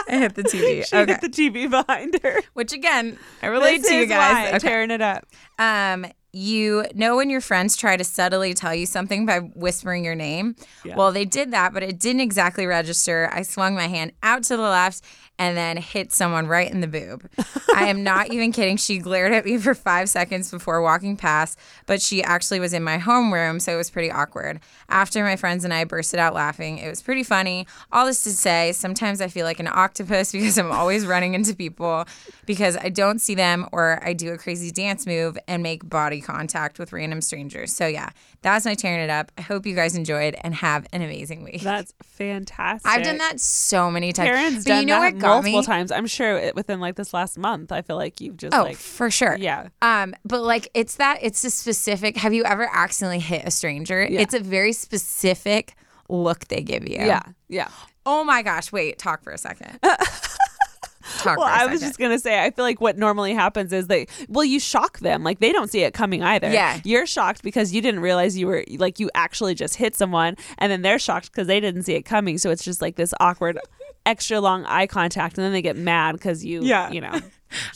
I 0.07 0.17
hit 0.19 0.35
the 0.35 0.43
TV. 0.43 0.85
She 0.85 0.95
okay. 0.95 1.13
hit 1.13 1.21
the 1.21 1.29
TV 1.29 1.69
behind 1.69 2.19
her. 2.21 2.41
Which 2.53 2.73
again, 2.73 3.17
I 3.41 3.47
relate 3.47 3.81
This 3.81 3.89
to 3.89 3.95
you 3.95 4.05
guys. 4.05 4.49
Okay. 4.49 4.59
tearing 4.59 4.91
it 4.91 5.01
up. 5.01 5.25
Um, 5.57 6.05
you 6.35 6.85
know 6.93 7.15
when 7.15 7.29
your 7.29 7.41
friends 7.41 7.77
try 7.77 7.95
to 7.95 8.03
subtly 8.03 8.53
tell 8.53 8.75
you 8.75 8.85
something 8.85 9.25
by 9.25 9.39
whispering 9.39 10.03
your 10.03 10.15
name? 10.15 10.55
Yeah. 10.83 10.95
Well, 10.95 11.11
they 11.11 11.23
did 11.25 11.51
that, 11.51 11.73
but 11.73 11.81
it 11.81 11.97
didn't 11.99 12.21
exactly 12.21 12.65
register. 12.65 13.29
I 13.31 13.43
swung 13.43 13.73
my 13.73 13.87
hand 13.87 14.11
out 14.21 14.43
to 14.43 14.57
the 14.57 14.63
left 14.63 15.03
and 15.37 15.57
then 15.57 15.77
hit 15.77 16.11
someone 16.11 16.47
right 16.47 16.71
in 16.71 16.81
the 16.81 16.87
boob. 16.87 17.29
I 17.73 17.87
am 17.87 18.03
not 18.03 18.31
even 18.31 18.51
kidding. 18.51 18.77
She 18.77 18.99
glared 18.99 19.33
at 19.33 19.45
me 19.45 19.57
for 19.57 19.75
five 19.75 20.09
seconds 20.09 20.49
before 20.49 20.81
walking 20.81 21.17
past, 21.17 21.59
but 21.85 22.01
she 22.01 22.23
actually 22.23 22.59
was 22.59 22.73
in 22.73 22.83
my 22.83 22.97
homeroom, 22.97 23.61
so 23.61 23.73
it 23.73 23.77
was 23.77 23.89
pretty 23.89 24.11
awkward. 24.11 24.59
After 24.89 25.23
my 25.23 25.35
friends 25.35 25.63
and 25.63 25.73
I 25.73 25.83
bursted 25.83 26.19
out 26.19 26.33
laughing, 26.33 26.77
it 26.77 26.89
was 26.89 27.01
pretty 27.01 27.23
funny. 27.23 27.67
All 27.91 28.05
this 28.05 28.23
to 28.23 28.31
say, 28.31 28.71
sometimes 28.71 29.21
I 29.21 29.27
feel 29.27 29.45
like 29.45 29.59
an 29.59 29.67
octopus 29.67 30.31
because 30.31 30.57
I'm 30.57 30.71
always 30.71 31.05
running 31.05 31.33
into 31.33 31.55
people 31.55 32.05
because 32.45 32.77
I 32.77 32.89
don't 32.89 33.19
see 33.19 33.35
them 33.35 33.67
or 33.71 33.99
I 34.03 34.13
do 34.13 34.31
a 34.31 34.37
crazy 34.37 34.71
dance 34.71 35.05
move 35.05 35.37
and 35.47 35.61
make 35.61 35.87
body 35.87 36.21
contact 36.21 36.79
with 36.79 36.93
random 36.93 37.21
strangers. 37.21 37.73
So 37.73 37.87
yeah, 37.87 38.09
that's 38.45 38.63
my 38.63 38.75
tearing 38.75 39.01
it 39.01 39.09
up. 39.09 39.31
I 39.37 39.41
hope 39.41 39.65
you 39.65 39.75
guys 39.75 39.95
enjoyed 39.95 40.35
and 40.41 40.53
have 40.55 40.85
an 40.93 41.01
amazing 41.01 41.43
week. 41.43 41.61
That's 41.61 41.93
fantastic. 42.03 42.89
I've 42.89 43.03
done 43.03 43.17
that 43.17 43.39
so 43.39 43.89
many 43.89 44.13
times. 44.13 44.29
Taryn's 44.29 44.63
but 44.63 44.69
done 44.69 44.81
you 44.81 44.85
know 44.87 45.01
that 45.01 45.15
multiple 45.15 45.59
me? 45.61 45.65
times. 45.65 45.91
I'm 45.91 46.05
sure 46.05 46.37
it, 46.37 46.55
within 46.55 46.79
like 46.79 46.95
this 46.95 47.11
last 47.13 47.37
month, 47.39 47.71
I 47.71 47.81
feel 47.81 47.95
like 47.95 48.21
you've 48.21 48.37
just 48.37 48.55
Oh, 48.55 48.61
like 48.63 48.77
for 48.77 49.09
sure. 49.09 49.35
yeah. 49.39 49.69
Um, 49.81 50.13
but 50.23 50.43
like 50.43 50.69
it's 50.75 50.95
that 50.97 51.19
it's 51.21 51.43
a 51.43 51.49
specific. 51.49 52.17
Have 52.17 52.33
you 52.33 52.43
ever 52.45 52.69
accidentally 52.71 53.19
hit 53.19 53.45
a 53.47 53.51
stranger? 53.51 54.05
Yeah. 54.07 54.21
It's 54.21 54.35
a 54.35 54.39
very 54.39 54.73
specific 54.73 55.75
look 56.07 56.47
they 56.47 56.61
give 56.61 56.87
you. 56.87 56.97
Yeah, 56.97 57.23
yeah. 57.49 57.69
Oh 58.05 58.23
my 58.23 58.43
gosh! 58.43 58.71
Wait, 58.71 58.99
talk 58.99 59.23
for 59.23 59.31
a 59.33 59.37
second. 59.39 59.79
talk 61.19 61.37
Well, 61.37 61.47
I 61.49 61.65
was 61.67 61.81
just 61.81 61.97
gonna 61.99 62.19
say, 62.19 62.43
I 62.43 62.51
feel 62.51 62.65
like 62.65 62.81
what 62.81 62.97
normally 62.97 63.33
happens 63.33 63.71
is 63.73 63.87
they, 63.87 64.07
well, 64.29 64.45
you 64.45 64.59
shock 64.59 64.99
them, 64.99 65.23
like 65.23 65.39
they 65.39 65.51
don't 65.51 65.69
see 65.71 65.81
it 65.81 65.93
coming 65.93 66.23
either. 66.23 66.49
Yeah. 66.51 66.79
you're 66.83 67.05
shocked 67.05 67.43
because 67.43 67.73
you 67.73 67.81
didn't 67.81 68.01
realize 68.01 68.37
you 68.37 68.47
were 68.47 68.63
like 68.77 68.99
you 68.99 69.09
actually 69.15 69.55
just 69.55 69.75
hit 69.75 69.95
someone, 69.95 70.35
and 70.57 70.71
then 70.71 70.81
they're 70.81 70.99
shocked 70.99 71.31
because 71.31 71.47
they 71.47 71.59
didn't 71.59 71.83
see 71.83 71.93
it 71.93 72.03
coming. 72.03 72.37
So 72.37 72.49
it's 72.51 72.63
just 72.63 72.81
like 72.81 72.95
this 72.95 73.13
awkward, 73.19 73.59
extra 74.05 74.39
long 74.39 74.65
eye 74.65 74.87
contact, 74.87 75.37
and 75.37 75.45
then 75.45 75.51
they 75.51 75.61
get 75.61 75.77
mad 75.77 76.13
because 76.13 76.43
you, 76.45 76.61
Yeah. 76.63 76.91
you 76.91 77.01
know, 77.01 77.11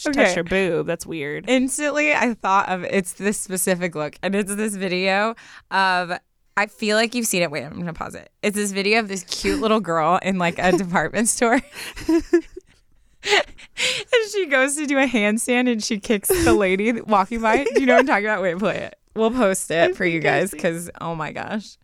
Okay. 0.07 0.24
touched 0.24 0.36
your 0.36 0.43
boob. 0.43 0.88
That's 0.88 1.05
weird. 1.05 1.45
instantly 1.50 2.13
I 2.13 2.33
thought 2.33 2.67
of 2.69 2.83
it's 2.83 3.13
this 3.13 3.39
specific 3.39 3.95
look 3.95 4.15
and 4.21 4.36
it's 4.36 4.53
this 4.55 4.75
video 4.75 5.36
of 5.71 6.12
I 6.57 6.65
feel 6.65 6.98
like 6.98 7.15
you've 7.15 7.27
seen 7.27 7.41
it. 7.43 7.51
Wait, 7.51 7.63
I'm 7.63 7.77
gonna 7.79 7.93
pause 7.93 8.15
it. 8.15 8.29
It's 8.43 8.55
this 8.57 8.74
video 8.74 9.00
of 9.00 9.07
this 9.07 9.24
cute 9.24 9.62
little 9.62 9.79
girl 9.79 10.19
in 10.21 10.38
like 10.38 10.59
a 10.59 10.71
department 10.77 11.29
store. 11.29 11.62
And 13.23 14.31
she 14.31 14.45
goes 14.47 14.75
to 14.77 14.85
do 14.85 14.97
a 14.97 15.07
handstand 15.07 15.71
and 15.71 15.83
she 15.83 15.99
kicks 15.99 16.29
the 16.29 16.53
lady 16.53 17.01
walking 17.01 17.41
by. 17.41 17.63
Do 17.63 17.79
you 17.79 17.85
know 17.85 17.93
what 17.95 17.99
I'm 18.01 18.07
talking 18.07 18.25
about? 18.25 18.41
Wait, 18.41 18.57
play 18.57 18.77
it. 18.77 18.95
We'll 19.15 19.31
post 19.31 19.69
it 19.71 19.95
for 19.95 20.05
you 20.05 20.19
guys 20.19 20.51
because 20.51 20.89
oh 21.01 21.15
my 21.15 21.31
gosh. 21.31 21.77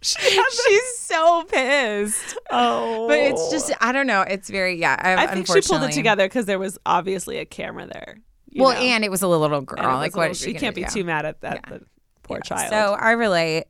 She's 0.01 0.97
so 0.97 1.43
pissed. 1.49 2.37
Oh, 2.49 3.07
But 3.07 3.19
it's 3.19 3.51
just 3.51 3.71
oh. 3.71 3.75
I 3.81 3.91
don't 3.91 4.07
know. 4.07 4.21
It's 4.21 4.49
very 4.49 4.75
yeah. 4.77 4.95
I, 4.99 5.23
I 5.23 5.27
think 5.27 5.47
she 5.47 5.61
pulled 5.61 5.83
it 5.83 5.91
together 5.91 6.25
because 6.25 6.45
there 6.45 6.59
was 6.59 6.77
obviously 6.85 7.37
a 7.37 7.45
camera 7.45 7.85
there. 7.85 8.17
Well, 8.55 8.71
know? 8.71 8.77
and 8.79 9.03
it 9.03 9.11
was 9.11 9.21
a 9.21 9.27
little 9.27 9.61
girl. 9.61 9.79
And 9.79 9.87
it 9.87 9.91
was 9.91 9.99
like 9.99 10.13
a 10.13 10.17
what 10.17 10.21
little- 10.29 10.35
she 10.35 10.53
can't 10.53 10.75
be 10.75 10.81
gonna 10.81 10.93
too 10.93 11.03
mad 11.03 11.25
at 11.25 11.41
that 11.41 11.65
Yeah. 11.69 11.77
poor 12.23 12.37
Yeah. 12.37 12.41
child. 12.41 12.69
So 12.69 12.93
I 12.99 13.11
relate. 13.11 13.65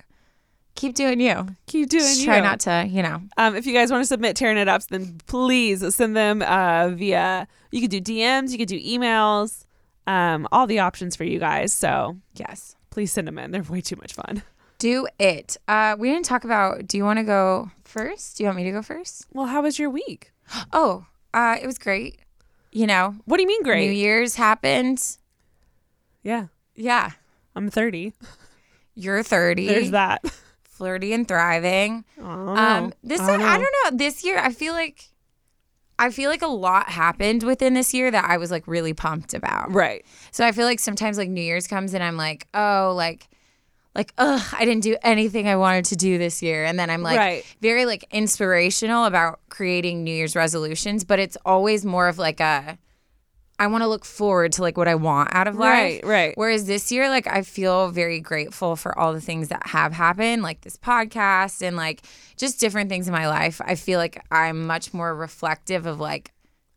Keep 0.79 0.95
doing 0.95 1.19
you. 1.19 1.45
keep 1.67 1.89
doing 1.89 2.03
Just 2.03 2.19
you. 2.21 2.25
try 2.25 2.39
not 2.39 2.61
to, 2.61 2.87
you 2.89 3.03
know. 3.03 3.21
Um, 3.37 3.53
if 3.55 3.65
you 3.65 3.73
guys 3.73 3.91
want 3.91 4.01
to 4.01 4.07
submit 4.07 4.37
tearing 4.37 4.57
it 4.57 4.69
ups, 4.69 4.85
then 4.85 5.19
please 5.27 5.93
send 5.93 6.15
them 6.15 6.41
uh, 6.41 6.87
via. 6.89 7.47
You 7.71 7.81
could 7.81 7.91
do 7.91 7.99
DMs, 7.99 8.51
you 8.51 8.57
could 8.57 8.69
do 8.69 8.79
emails, 8.79 9.65
um, 10.07 10.47
all 10.53 10.67
the 10.67 10.79
options 10.79 11.17
for 11.17 11.25
you 11.25 11.37
guys. 11.37 11.73
So 11.73 12.17
Yes. 12.33 12.77
please 12.91 13.11
send 13.11 13.27
them 13.27 13.37
in. 13.37 13.51
They're 13.51 13.61
way 13.63 13.81
too 13.81 13.97
much 13.97 14.13
fun. 14.13 14.41
Do 14.77 15.05
it. 15.19 15.57
Uh, 15.67 15.97
we 15.99 16.09
didn't 16.09 16.23
talk 16.23 16.45
about. 16.45 16.87
Do 16.87 16.95
you 16.97 17.03
want 17.03 17.19
to 17.19 17.25
go 17.25 17.69
first? 17.83 18.37
Do 18.37 18.43
you 18.43 18.47
want 18.47 18.55
me 18.55 18.63
to 18.63 18.71
go 18.71 18.81
first? 18.81 19.25
Well, 19.33 19.47
how 19.47 19.61
was 19.63 19.77
your 19.79 19.89
week? 19.89 20.31
Oh, 20.71 21.05
uh, 21.33 21.57
it 21.61 21.65
was 21.65 21.77
great. 21.77 22.19
You 22.71 22.87
know, 22.87 23.15
What 23.25 23.35
do 23.37 23.43
you 23.43 23.47
mean 23.49 23.63
great? 23.63 23.85
New 23.85 23.91
Year's 23.93 24.35
happened. 24.35 25.17
yeah, 26.23 26.45
Yeah, 26.75 27.11
I'm 27.55 27.69
30. 27.69 28.13
you're 28.95 29.23
30. 29.23 29.67
There's 29.67 29.91
that. 29.91 30.23
Flirty 30.79 31.13
and 31.13 31.27
thriving. 31.27 32.03
Oh, 32.19 32.23
Um, 32.55 32.93
this 33.03 33.19
I 33.21 33.33
I 33.35 33.57
don't 33.59 33.75
know. 33.91 33.97
This 33.97 34.23
year, 34.23 34.39
I 34.39 34.51
feel 34.51 34.73
like, 34.73 35.09
I 35.99 36.09
feel 36.09 36.29
like 36.29 36.41
a 36.41 36.47
lot 36.47 36.87
happened 36.89 37.43
within 37.43 37.73
this 37.73 37.93
year 37.93 38.09
that 38.09 38.23
I 38.25 38.37
was 38.37 38.49
like 38.49 38.65
really 38.67 38.93
pumped 38.93 39.33
about. 39.33 39.71
right. 39.73 40.05
So 40.31 40.45
I 40.45 40.53
feel 40.53 40.65
like 40.65 40.79
sometimes 40.79 41.17
like 41.17 41.29
New 41.29 41.41
Year's 41.41 41.67
comes 41.67 41.93
and 41.93 42.01
I'm 42.01 42.15
like, 42.15 42.47
oh, 42.53 42.93
like, 42.95 43.27
like, 43.93 44.13
ugh, 44.17 44.41
I 44.57 44.63
didn't 44.63 44.83
do 44.83 44.95
anything 45.03 45.49
I 45.49 45.57
wanted 45.57 45.83
to 45.85 45.95
do 45.97 46.17
this 46.17 46.41
year. 46.41 46.63
And 46.63 46.79
then 46.79 46.89
I'm 46.89 47.01
like 47.03 47.17
Right. 47.17 47.55
very 47.61 47.85
like 47.85 48.05
inspirational 48.11 49.03
about 49.05 49.41
creating 49.49 50.03
New 50.05 50.13
Year's 50.13 50.35
resolutions, 50.35 51.03
but 51.03 51.19
it's 51.19 51.35
always 51.45 51.83
more 51.85 52.07
of 52.07 52.17
like 52.17 52.39
a, 52.39 52.77
I 53.59 53.67
want 53.67 53.83
to 53.83 53.87
look 53.87 54.05
forward 54.05 54.53
to 54.53 54.61
like 54.61 54.77
what 54.77 54.87
I 54.87 54.95
want 54.95 55.35
out 55.35 55.47
of 55.47 55.55
life. 55.55 56.01
Right, 56.03 56.05
right. 56.05 56.33
Whereas 56.35 56.65
this 56.65 56.91
year, 56.91 57.09
like, 57.09 57.27
I 57.27 57.41
feel 57.41 57.89
very 57.89 58.19
grateful 58.21 58.75
for 58.77 58.97
all 58.97 59.11
the 59.13 59.21
things 59.21 59.49
that 59.49 59.67
have 59.67 59.91
happened, 59.93 60.41
like 60.41 60.61
this 60.61 60.77
podcast 60.77 61.61
and 61.61 61.75
like 61.75 62.01
just 62.37 62.59
different 62.59 62.89
things 62.89 63.07
in 63.07 63.13
my 63.13 63.27
life. 63.27 63.59
I 63.63 63.75
feel 63.75 63.99
like 63.99 64.23
I'm 64.31 64.65
much 64.65 64.93
more 64.93 65.13
reflective 65.13 65.85
of 65.85 65.99
like, 65.99 66.31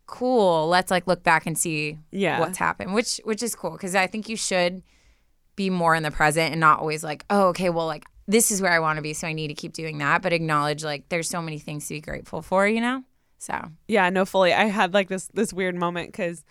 cool, 0.06 0.68
let's 0.68 0.90
like 0.90 1.06
look 1.06 1.22
back 1.22 1.46
and 1.46 1.56
see 1.56 1.98
Yeah. 2.10 2.40
what's 2.40 2.58
happened, 2.58 2.92
which 2.94 3.20
which 3.24 3.42
is 3.42 3.54
cool 3.54 3.70
because 3.70 3.94
I 3.94 4.06
think 4.06 4.28
you 4.28 4.36
should 4.36 4.82
be 5.56 5.70
more 5.70 5.94
in 5.94 6.02
the 6.02 6.10
present 6.10 6.50
and 6.50 6.60
not 6.60 6.80
always 6.80 7.04
like, 7.04 7.24
oh, 7.30 7.48
okay, 7.48 7.70
well, 7.70 7.86
like 7.86 8.04
this 8.26 8.50
is 8.50 8.60
where 8.60 8.72
I 8.72 8.78
want 8.78 8.96
to 8.98 9.02
be, 9.02 9.14
so 9.14 9.26
I 9.26 9.32
need 9.32 9.48
to 9.48 9.54
keep 9.54 9.72
doing 9.72 9.98
that, 9.98 10.22
but 10.22 10.32
acknowledge 10.32 10.82
like 10.84 11.08
there's 11.08 11.28
so 11.28 11.40
many 11.42 11.58
things 11.58 11.86
to 11.88 11.94
be 11.94 12.00
grateful 12.00 12.42
for, 12.42 12.66
you 12.66 12.80
know. 12.80 13.04
So 13.38 13.70
Yeah, 13.88 14.10
no, 14.10 14.24
fully. 14.24 14.52
I 14.52 14.64
had 14.64 14.92
like 14.94 15.08
this 15.08 15.28
this 15.32 15.52
weird 15.52 15.74
moment 15.76 16.08
because, 16.12 16.44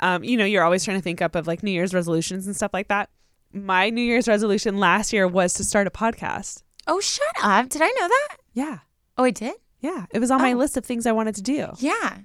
um, 0.00 0.24
you 0.24 0.36
know, 0.36 0.44
you're 0.44 0.64
always 0.64 0.84
trying 0.84 0.98
to 0.98 1.02
think 1.02 1.22
up 1.22 1.34
of 1.34 1.46
like 1.46 1.62
New 1.62 1.70
Year's 1.70 1.94
resolutions 1.94 2.46
and 2.46 2.56
stuff 2.56 2.72
like 2.74 2.88
that. 2.88 3.10
My 3.52 3.90
New 3.90 4.02
Year's 4.02 4.28
resolution 4.28 4.78
last 4.78 5.12
year 5.12 5.26
was 5.26 5.54
to 5.54 5.64
start 5.64 5.86
a 5.86 5.90
podcast. 5.90 6.62
oh, 6.86 7.00
shut 7.00 7.26
up! 7.42 7.68
Did 7.68 7.82
I 7.82 7.88
know 7.88 8.08
that? 8.08 8.36
Yeah, 8.54 8.78
Oh, 9.18 9.24
I 9.24 9.30
did. 9.30 9.54
yeah. 9.80 10.06
It 10.10 10.18
was 10.18 10.30
on 10.30 10.40
my 10.40 10.52
Oh. 10.52 10.56
list 10.56 10.76
of 10.76 10.84
things 10.84 11.06
I 11.06 11.12
wanted 11.12 11.34
to 11.36 11.42
do. 11.42 11.68
Yeah. 11.78 12.18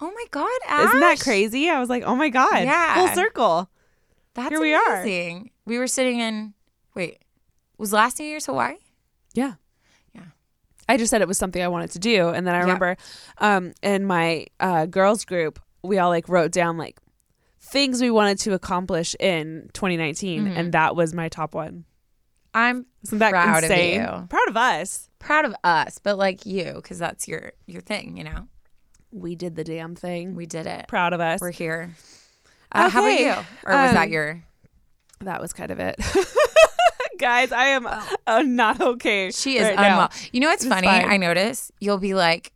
Oh 0.00 0.10
my 0.12 0.24
God, 0.32 0.50
Ash. 0.66 0.88
Isn't 0.88 1.00
that 1.00 1.20
crazy? 1.20 1.68
I 1.70 1.78
was 1.78 1.88
like, 1.88 2.02
oh 2.04 2.16
my 2.16 2.28
god, 2.28 2.64
Yeah. 2.64 2.94
full 2.94 3.14
circle. 3.14 3.70
That's 4.34 4.48
Here 4.48 4.60
we 4.60 4.74
are. 4.74 5.02
amazing. 5.02 5.50
We 5.66 5.78
were 5.78 5.86
sitting 5.86 6.18
in. 6.20 6.54
Wait, 6.94 7.18
was 7.78 7.92
last 7.92 8.18
New 8.18 8.24
Year's 8.26 8.46
Hawaii? 8.46 8.76
Yeah. 9.34 9.54
Yeah. 10.14 10.22
I 10.88 10.96
just 10.96 11.10
said 11.10 11.20
it 11.22 11.28
was 11.28 11.38
something 11.38 11.62
I 11.62 11.68
wanted 11.68 11.90
to 11.92 11.98
do. 11.98 12.28
And 12.30 12.46
then 12.46 12.54
I 12.54 12.60
remember 12.60 12.96
um, 13.38 13.72
in 13.82 14.04
my 14.06 14.46
uh, 14.58 14.86
girls 14.86 15.24
group, 15.24 15.60
we 15.82 15.98
all 15.98 16.08
like 16.10 16.28
wrote 16.28 16.50
down 16.52 16.78
like 16.78 16.98
things 17.72 18.00
we 18.00 18.10
wanted 18.10 18.38
to 18.40 18.52
accomplish 18.54 19.16
in 19.18 19.68
2019. 19.72 20.44
Mhm. 20.46 20.56
And 20.56 20.72
that 20.74 20.94
was 20.94 21.12
my 21.14 21.28
top 21.28 21.54
one. 21.54 21.84
I'm 22.54 22.86
Isn't 23.04 23.18
that 23.18 23.30
Proud 23.30 23.64
of 23.64 23.70
you. 23.70 24.26
Proud 24.28 24.48
of 24.48 24.56
us. 24.56 25.08
proud 25.18 25.44
of 25.46 25.54
us, 25.64 25.98
but 25.98 26.18
like 26.18 26.44
you, 26.46 26.74
because 26.76 26.98
that's 26.98 27.26
your 27.26 27.52
your 27.66 27.80
thing. 27.80 28.16
You 28.18 28.24
know, 28.24 28.46
We 29.10 29.34
did 29.36 29.56
the 29.56 29.64
damn 29.64 29.94
thing. 29.96 30.34
we 30.36 30.46
did 30.46 30.66
it. 30.66 30.86
Proud 30.88 31.12
of 31.14 31.20
us. 31.20 31.40
We're 31.40 31.50
here. 31.50 31.90
Uh, 32.70 32.88
How 32.90 33.00
about 33.00 33.18
you? 33.20 33.30
Or 33.64 33.74
was 33.74 33.92
that 33.92 34.04
Um, 34.06 34.12
your? 34.12 34.42
that 35.20 35.40
was 35.40 35.52
kind 35.52 35.70
of 35.70 35.78
it. 35.80 35.96
Guys, 37.18 37.52
I 37.52 37.66
am 37.68 37.86
uh, 38.26 38.42
not 38.42 38.80
okay. 38.80 39.30
She 39.30 39.56
is 39.58 39.64
right 39.68 39.76
now. 39.76 40.08
You 40.32 40.40
know 40.40 40.48
what's 40.48 40.64
It's 40.64 40.72
funny? 40.74 40.88
fine. 40.88 41.04
I 41.08 41.16
notice 41.18 41.70
you'll 41.80 41.98
be 41.98 42.14
like, 42.14 42.52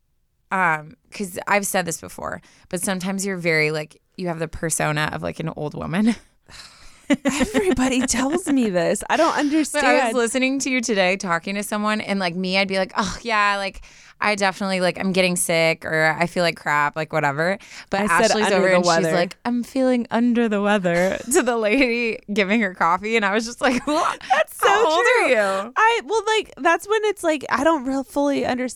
um, 0.50 0.96
because 1.08 1.38
I've 1.46 1.66
said 1.66 1.86
this 1.86 2.00
before, 2.00 2.40
but 2.68 2.82
sometimes 2.82 3.24
you're 3.24 3.36
very 3.36 3.70
like 3.70 4.00
you 4.16 4.28
have 4.28 4.38
the 4.38 4.48
persona 4.48 5.10
of 5.12 5.22
like 5.22 5.40
an 5.40 5.50
old 5.56 5.74
woman. 5.74 6.14
Everybody 7.24 8.06
tells 8.06 8.48
me 8.48 8.68
this. 8.68 9.04
I 9.08 9.16
don't 9.16 9.50
But 9.72 9.84
I 9.84 10.06
was 10.06 10.14
listening 10.14 10.58
to 10.60 10.70
you 10.70 10.80
today 10.80 11.16
talking 11.16 11.54
to 11.54 11.62
someone, 11.62 12.00
and 12.00 12.18
like 12.18 12.34
me, 12.34 12.58
I'd 12.58 12.68
be 12.68 12.78
like, 12.78 12.92
oh 12.96 13.16
yeah, 13.22 13.56
like 13.58 13.82
I 14.20 14.34
definitely 14.34 14.80
like 14.80 14.98
I'm 14.98 15.12
getting 15.12 15.36
sick 15.36 15.84
or 15.84 16.16
I 16.18 16.26
feel 16.26 16.42
like 16.42 16.56
crap, 16.56 16.96
like 16.96 17.12
whatever. 17.12 17.58
But 17.90 18.02
I 18.02 18.04
Ashley's 18.06 18.50
over 18.50 18.66
and 18.68 18.84
weather. 18.84 19.04
she's 19.04 19.12
like, 19.12 19.36
I'm 19.44 19.62
feeling 19.62 20.06
under 20.10 20.48
the 20.48 20.60
weather 20.60 21.18
to 21.32 21.42
the 21.42 21.56
lady 21.56 22.18
giving 22.32 22.60
her 22.62 22.74
coffee, 22.74 23.14
and 23.16 23.24
I 23.24 23.34
was 23.34 23.44
just 23.44 23.60
like, 23.60 23.86
what? 23.86 24.20
That's 24.32 24.56
so 24.56 24.66
How 24.66 24.90
old 24.90 25.04
true. 25.04 25.24
are 25.24 25.28
you? 25.64 25.72
I 25.76 26.00
well, 26.04 26.22
like 26.26 26.54
that's 26.56 26.88
when 26.88 27.04
it's 27.04 27.22
like 27.22 27.44
I 27.50 27.62
don't 27.62 27.84
real 27.84 28.02
fully 28.02 28.44
under, 28.44 28.68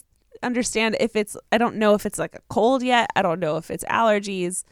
understand 0.42 0.96
if 1.00 1.16
it's. 1.16 1.36
I 1.50 1.58
don't 1.58 1.76
know 1.76 1.94
if 1.94 2.06
it's 2.06 2.18
like 2.18 2.36
a 2.36 2.40
cold 2.48 2.82
yet. 2.82 3.10
I 3.16 3.22
don't 3.22 3.40
know 3.40 3.56
if 3.56 3.70
it's 3.70 3.84
allergies. 3.84 4.64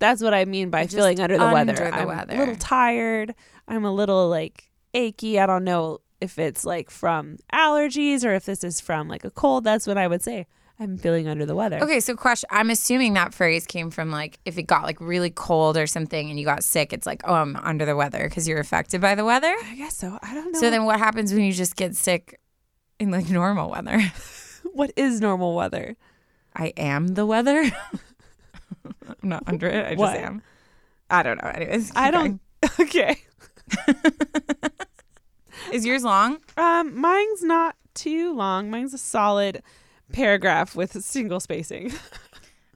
That's 0.00 0.22
what 0.22 0.34
I 0.34 0.44
mean 0.46 0.70
by 0.70 0.84
Just 0.84 0.96
feeling 0.96 1.20
under 1.20 1.36
the 1.38 1.44
under 1.44 1.54
weather. 1.54 1.90
the 1.90 1.94
I'm 1.94 2.08
weather. 2.08 2.34
a 2.34 2.38
little 2.38 2.56
tired. 2.56 3.34
I'm 3.68 3.84
a 3.84 3.92
little 3.92 4.28
like 4.28 4.70
achy. 4.94 5.38
I 5.38 5.46
don't 5.46 5.62
know 5.64 6.00
if 6.20 6.38
it's 6.38 6.64
like 6.64 6.90
from 6.90 7.36
allergies 7.52 8.24
or 8.24 8.34
if 8.34 8.44
this 8.46 8.64
is 8.64 8.80
from 8.80 9.08
like 9.08 9.24
a 9.24 9.30
cold. 9.30 9.62
That's 9.64 9.86
what 9.86 9.98
I 9.98 10.08
would 10.08 10.22
say. 10.22 10.46
I'm 10.78 10.96
feeling 10.96 11.28
under 11.28 11.44
the 11.44 11.54
weather. 11.54 11.78
Okay, 11.82 12.00
so 12.00 12.16
question. 12.16 12.48
I'm 12.50 12.70
assuming 12.70 13.12
that 13.12 13.34
phrase 13.34 13.66
came 13.66 13.90
from 13.90 14.10
like 14.10 14.38
if 14.46 14.56
it 14.56 14.62
got 14.62 14.84
like 14.84 14.98
really 14.98 15.28
cold 15.28 15.76
or 15.76 15.86
something 15.86 16.30
and 16.30 16.40
you 16.40 16.46
got 16.46 16.64
sick, 16.64 16.94
it's 16.94 17.06
like, 17.06 17.20
oh, 17.26 17.34
I'm 17.34 17.54
under 17.56 17.84
the 17.84 17.94
weather 17.94 18.26
because 18.26 18.48
you're 18.48 18.60
affected 18.60 19.02
by 19.02 19.14
the 19.14 19.24
weather. 19.26 19.54
I 19.64 19.74
guess 19.76 19.98
so. 19.98 20.18
I 20.22 20.32
don't 20.32 20.52
know. 20.52 20.58
So 20.60 20.70
then 20.70 20.86
what 20.86 20.98
happens 20.98 21.34
when 21.34 21.44
you 21.44 21.52
just 21.52 21.76
get 21.76 21.94
sick 21.96 22.40
in 22.98 23.10
like 23.10 23.28
normal 23.28 23.68
weather? 23.70 24.00
what 24.72 24.90
is 24.96 25.20
normal 25.20 25.54
weather? 25.54 25.96
I 26.56 26.68
am 26.78 27.08
the 27.08 27.26
weather. 27.26 27.70
I'm 29.22 29.28
not 29.28 29.42
under 29.46 29.66
it. 29.66 29.84
I 29.86 29.94
What? 29.94 30.12
just 30.14 30.24
am. 30.24 30.42
I 31.10 31.22
don't 31.22 31.42
know. 31.42 31.48
Anyways, 31.50 31.92
I 31.96 32.10
don't. 32.10 32.40
Okay. 32.78 33.16
Is 35.72 35.84
yours 35.86 36.04
long? 36.04 36.38
Um, 36.56 36.98
mine's 37.00 37.42
not 37.42 37.76
too 37.94 38.32
long. 38.34 38.70
Mine's 38.70 38.92
a 38.94 38.98
solid 38.98 39.62
paragraph 40.12 40.74
with 40.76 40.92
single 41.04 41.40
spacing. 41.40 41.92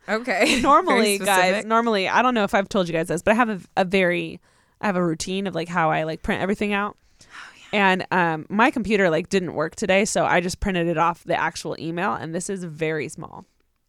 Okay. 0.06 0.61
normally, 0.61 1.16
guys, 1.16 1.64
normally, 1.64 2.09
I 2.11 2.21
don't 2.21 2.35
know 2.35 2.44
if 2.44 2.52
I've 2.52 2.68
told 2.68 2.88
you 2.88 2.92
guys 2.92 3.09
this, 3.09 3.23
but 3.23 3.33
I 3.33 3.35
have 3.37 3.49
a, 3.49 3.59
a 3.78 3.85
very, 3.87 4.38
I 4.83 4.87
have 4.87 4.97
a 4.97 5.02
routine 5.02 5.47
of 5.47 5.54
like 5.54 5.66
how 5.66 5.90
I 5.90 6.02
like 6.02 6.23
print 6.23 6.42
everything 6.42 6.75
out. 6.75 6.99
Oh, 7.23 7.26
yeah. 7.73 7.90
And 7.94 8.06
um, 8.11 8.44
my 8.50 8.71
computer 8.71 9.09
like 9.09 9.30
didn't 9.30 9.54
work 9.54 9.76
today, 9.76 10.04
so 10.04 10.26
I 10.26 10.42
just 10.42 10.61
printed 10.61 10.88
it 10.88 10.99
off 10.99 11.25
the 11.25 11.35
actual 11.40 11.75
email, 11.80 12.12
and 12.12 12.35
this 12.35 12.50
is 12.50 12.64
very 12.64 13.09
small. 13.09 13.47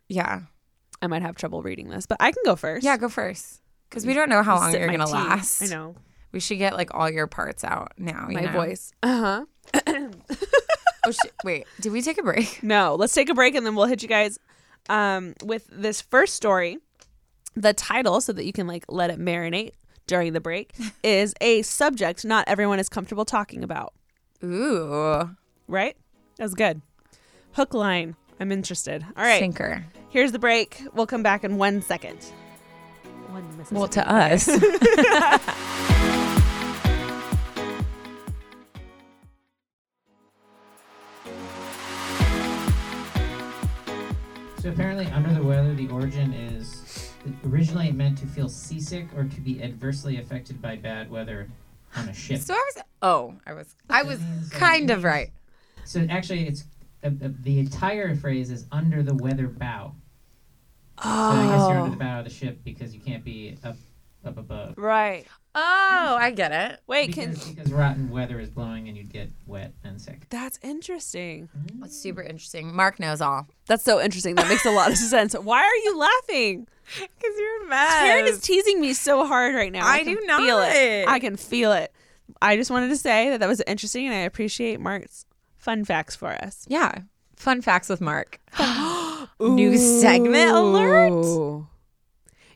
Yeah. 0.08 0.44
I 1.01 1.07
might 1.07 1.21
have 1.21 1.35
trouble 1.35 1.61
reading 1.61 1.89
this, 1.89 2.05
but 2.05 2.17
I 2.19 2.31
can 2.31 2.41
go 2.45 2.55
first. 2.55 2.83
Yeah. 2.83 2.97
Go 2.97 3.09
first. 3.09 3.61
Because 3.89 4.05
we 4.05 4.13
don't 4.13 4.29
know 4.29 4.43
how 4.43 4.55
long 4.57 4.71
Sip 4.71 4.79
you're 4.79 4.89
my 4.89 4.97
gonna 4.97 5.07
tea. 5.07 5.13
last. 5.13 5.61
I 5.61 5.67
know. 5.67 5.95
We 6.31 6.39
should 6.39 6.57
get 6.57 6.73
like 6.73 6.93
all 6.93 7.09
your 7.09 7.27
parts 7.27 7.63
out 7.63 7.93
now. 7.97 8.27
you 8.29 8.35
My 8.35 8.41
know? 8.41 8.51
voice. 8.51 8.91
Uh 9.03 9.45
huh. 9.77 10.11
Oh, 11.07 11.11
sh- 11.11 11.29
wait, 11.43 11.67
did 11.79 11.91
we 11.91 12.01
take 12.01 12.17
a 12.17 12.23
break? 12.23 12.59
No, 12.63 12.95
let's 12.95 13.13
take 13.13 13.29
a 13.29 13.33
break 13.35 13.53
and 13.55 13.65
then 13.65 13.75
we'll 13.75 13.85
hit 13.85 14.01
you 14.01 14.09
guys 14.09 14.39
um, 14.89 15.33
with 15.43 15.67
this 15.71 16.01
first 16.01 16.33
story. 16.33 16.79
The 17.55 17.73
title, 17.73 18.19
so 18.21 18.33
that 18.33 18.43
you 18.43 18.51
can 18.51 18.67
like 18.67 18.85
let 18.89 19.09
it 19.11 19.19
marinate 19.19 19.73
during 20.07 20.33
the 20.33 20.41
break, 20.41 20.73
is 21.03 21.33
a 21.41 21.61
subject 21.61 22.25
not 22.25 22.43
everyone 22.47 22.79
is 22.79 22.89
comfortable 22.89 23.23
talking 23.23 23.63
about. 23.63 23.93
Ooh, 24.43 25.29
Right? 25.67 25.95
That's 26.37 26.53
good. 26.53 26.81
Hook 27.53 27.73
line. 27.73 28.15
I'm 28.39 28.51
interested. 28.51 29.04
All 29.15 29.24
right. 29.24 29.39
sinker. 29.39 29.86
Here's 30.10 30.32
the 30.32 30.39
break. 30.39 30.82
We'll 30.94 31.08
come 31.08 31.24
back 31.24 31.44
in 31.44 31.58
one 31.58 31.82
second. 31.82 32.18
One 33.30 33.65
Well, 33.72 33.88
to 33.89 34.10
us. 34.10 34.48
So 44.60 44.72
apparently, 44.72 45.06
under 45.08 45.32
the 45.32 45.44
weather, 45.44 45.75
the 45.75 45.88
origin 45.89 46.34
is 46.34 47.12
originally 47.48 47.92
meant 47.92 48.18
to 48.20 48.25
feel 48.25 48.50
seasick 48.50 49.08
or 49.15 49.24
to 49.25 49.42
be 49.42 49.62
adversely 49.62 50.18
affected 50.18 50.60
by 50.60 50.75
bad 50.75 51.12
weather 51.12 51.48
on 51.96 52.10
a 52.10 52.13
ship. 52.13 52.39
so 52.42 52.56
I 52.56 52.72
was. 52.74 52.84
Oh, 53.04 53.36
I 53.46 53.54
was. 53.54 53.75
I 53.89 54.01
was 54.04 54.20
kind 54.51 54.89
of 54.89 55.04
right. 55.04 55.30
So 55.84 56.08
actually, 56.10 56.48
it's 56.48 56.63
uh, 57.05 57.29
the 57.41 57.59
entire 57.59 58.15
phrase 58.15 58.50
is 58.51 58.65
under 58.71 59.03
the 59.03 59.13
weather 59.13 59.47
bow. 59.47 59.93
Oh. 61.03 61.03
So 61.03 61.39
I 61.39 61.47
guess 61.47 61.67
you're 61.69 61.77
under 61.79 61.91
the 61.91 61.97
bow 61.97 62.19
of 62.19 62.25
the 62.25 62.31
ship 62.31 62.59
because 62.63 62.93
you 62.93 63.01
can't 63.01 63.24
be 63.24 63.57
up 63.63 63.75
up 64.25 64.38
above. 64.38 64.75
Right. 64.77 65.25
Oh, 65.57 66.17
I 66.19 66.31
get 66.31 66.51
it. 66.51 66.81
Wait, 66.88 67.13
can 67.13 67.29
Because, 67.31 67.50
because 67.50 67.71
rotten 67.71 68.09
weather 68.09 68.39
is 68.39 68.50
blowing 68.50 68.89
and 68.89 68.97
you'd 68.97 69.12
get 69.13 69.29
wet 69.45 69.74
and 69.85 70.01
sick. 70.01 70.27
that's 70.29 70.59
interesting. 70.62 71.47
That's 71.79 71.95
super 71.97 72.21
interesting. 72.21 72.75
Mark 72.75 73.00
knows 73.00 73.21
all. 73.21 73.47
That's 73.67 73.83
so 73.83 74.01
interesting. 74.01 74.35
That 74.35 74.50
makes 74.50 74.65
a 74.65 74.71
lot 74.71 74.89
of 74.91 74.97
sense. 74.97 75.33
Why 75.33 75.59
are 75.63 75.75
you 75.75 75.97
laughing? 75.97 76.67
Because 77.00 77.38
you're 77.38 77.67
mad. 77.67 78.25
Taryn 78.25 78.27
is 78.29 78.41
teasing 78.41 78.81
me 78.81 78.93
so 78.93 79.25
hard 79.25 79.55
right 79.55 79.71
now. 79.71 79.88
I 79.88 80.03
can 80.03 80.15
do 80.15 80.21
Feel 80.38 80.59
it. 80.62 81.07
I 81.07 81.19
can 81.19 81.38
feel 81.38 81.71
it. 81.71 81.91
I 82.41 82.57
just 82.57 82.69
wanted 82.71 82.89
to 82.89 82.97
say 82.97 83.29
that 83.29 83.39
that 83.39 83.47
was 83.47 83.62
interesting, 83.65 84.07
and 84.07 84.13
I 84.15 84.19
appreciate 84.19 84.79
Mark's 84.79 85.25
fun 85.65 85.84
facts 85.84 86.15
for 86.15 86.29
us. 86.31 86.65
Yeah. 86.69 86.91
Fun 87.36 87.62
facts 87.62 87.89
with 87.89 88.00
Mark. 88.00 88.39
New 89.39 89.77
segment 89.77 90.51
alert. 90.51 91.65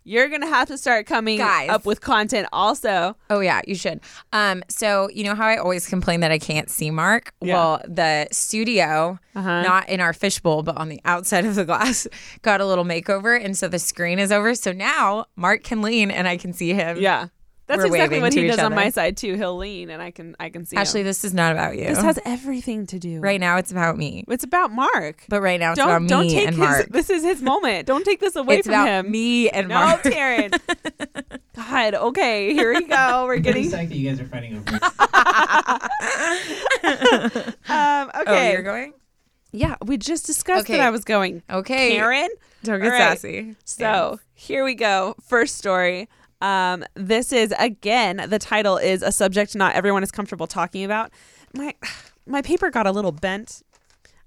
You're 0.05 0.29
gonna 0.29 0.47
have 0.47 0.67
to 0.69 0.77
start 0.77 1.05
coming 1.05 1.37
Guys. 1.39 1.69
up 1.69 1.85
with 1.85 2.01
content 2.01 2.47
also. 2.53 3.15
Oh 3.29 3.41
yeah, 3.41 3.61
you 3.67 3.75
should. 3.75 3.99
Um, 4.31 4.63
so 4.69 5.09
you 5.13 5.23
know 5.23 5.35
how 5.35 5.45
I 5.45 5.57
always 5.57 5.85
complain 5.87 6.21
that 6.21 6.31
I 6.31 6.39
can't 6.39 6.69
see 6.69 6.89
Mark? 6.89 7.33
Yeah. 7.41 7.53
Well, 7.53 7.81
the 7.85 8.27
studio, 8.31 9.19
Uh-huh. 9.35 9.61
not 9.61 9.89
in 9.89 9.99
our 9.99 10.13
fishbowl, 10.13 10.63
but 10.63 10.77
on 10.77 10.89
the 10.89 11.01
outside 11.05 11.45
of 11.45 11.55
the 11.55 11.65
glass, 11.65 12.07
got 12.41 12.61
a 12.61 12.65
little 12.65 12.85
makeover, 12.85 13.39
and 13.43 13.55
so 13.57 13.67
the 13.67 13.77
screen 13.79 14.17
is 14.19 14.31
over. 14.31 14.55
So 14.55 14.71
now 14.71 15.25
Mark 15.35 15.63
can 15.63 15.81
lean 15.81 16.09
and 16.11 16.27
I 16.27 16.37
can 16.37 16.53
see 16.53 16.73
him. 16.73 16.97
Yeah, 16.99 17.27
that's 17.69 17.79
We're 17.79 17.85
exactly 17.85 18.19
what 18.19 18.33
he 18.33 18.41
each 18.45 18.49
does 18.51 18.59
on 18.59 18.73
my 18.73 18.89
side 18.89 19.15
too. 19.15 19.35
He'll 19.35 19.55
lean, 19.55 19.89
and 19.91 20.01
I 20.01 20.09
can 20.11 20.35
I 20.39 20.49
can 20.49 20.65
see. 20.65 20.75
him. 20.75 20.81
Ashley, 20.81 21.03
this 21.03 21.23
is 21.23 21.33
not 21.33 21.51
about 21.53 21.77
you. 21.77 21.85
this 21.85 22.01
has 22.01 22.19
everything 22.25 22.85
to 22.87 22.97
do. 22.99 23.19
right 23.21 23.39
now, 23.39 23.55
it's 23.57 23.71
about 23.71 23.95
me. 23.97 24.25
It's 24.27 24.43
about 24.43 24.71
Mark. 24.71 25.23
But 25.29 25.41
right 25.41 25.59
now, 25.59 25.71
it's 25.71 25.77
don't 25.79 25.87
about 25.87 26.01
me 26.01 26.07
don't 26.09 26.27
take 26.29 26.47
and 26.47 26.55
his. 26.55 26.59
Mark. 26.59 26.89
This 26.89 27.09
is 27.11 27.23
his 27.23 27.41
moment. 27.41 27.85
Don't 27.85 28.03
take 28.03 28.19
this 28.19 28.35
away 28.35 28.57
it's 28.57 28.67
from 28.67 28.73
about 28.73 29.05
him. 29.05 29.11
me 29.11 29.49
and 29.49 29.69
no, 29.69 29.75
Mark. 29.75 30.01
Taryn. 30.03 30.59
God. 31.55 31.93
Okay, 31.93 32.53
here 32.53 32.73
we 32.73 32.83
go. 32.85 33.25
We're 33.27 33.35
I'm 33.35 33.41
getting. 33.43 33.65
psyched 33.69 33.89
that 33.89 33.95
you 33.95 34.09
guys 34.09 34.19
are 34.19 34.25
fighting 34.25 34.57
over 34.57 34.75
it. 34.75 34.81
Um, 37.69 38.09
Oh, 38.15 38.21
okay. 38.21 38.51
you're 38.53 38.63
going? 38.63 38.93
yeah, 39.51 39.75
we 39.85 39.97
just 39.97 40.25
discussed 40.25 40.65
Okay. 40.65 40.77
that 40.77 40.87
I 40.87 40.89
was 40.89 41.03
going. 41.03 41.43
Okay. 41.49 41.97
Taryn. 41.97 42.27
Don't 42.63 42.81
get 42.81 42.87
right. 42.89 42.97
sassy. 42.97 43.55
So 43.65 44.19
here 44.33 44.63
we 44.65 44.73
go. 44.75 45.15
First 45.27 45.57
story. 45.57 46.07
Um, 46.41 46.85
this 46.95 47.33
is 47.33 47.53
again 47.59 48.25
the 48.29 48.39
title 48.39 48.77
is 48.77 49.01
a 49.01 49.11
subject 49.11 49.55
not 49.55 49.75
everyone 49.75 50.03
is 50.03 50.11
comfortable 50.11 50.47
talking 50.47 50.83
about. 50.83 51.11
My 51.53 51.75
my 52.25 52.41
paper 52.41 52.69
got 52.69 52.87
a 52.87 52.91
little 52.91 53.11
bent. 53.11 53.61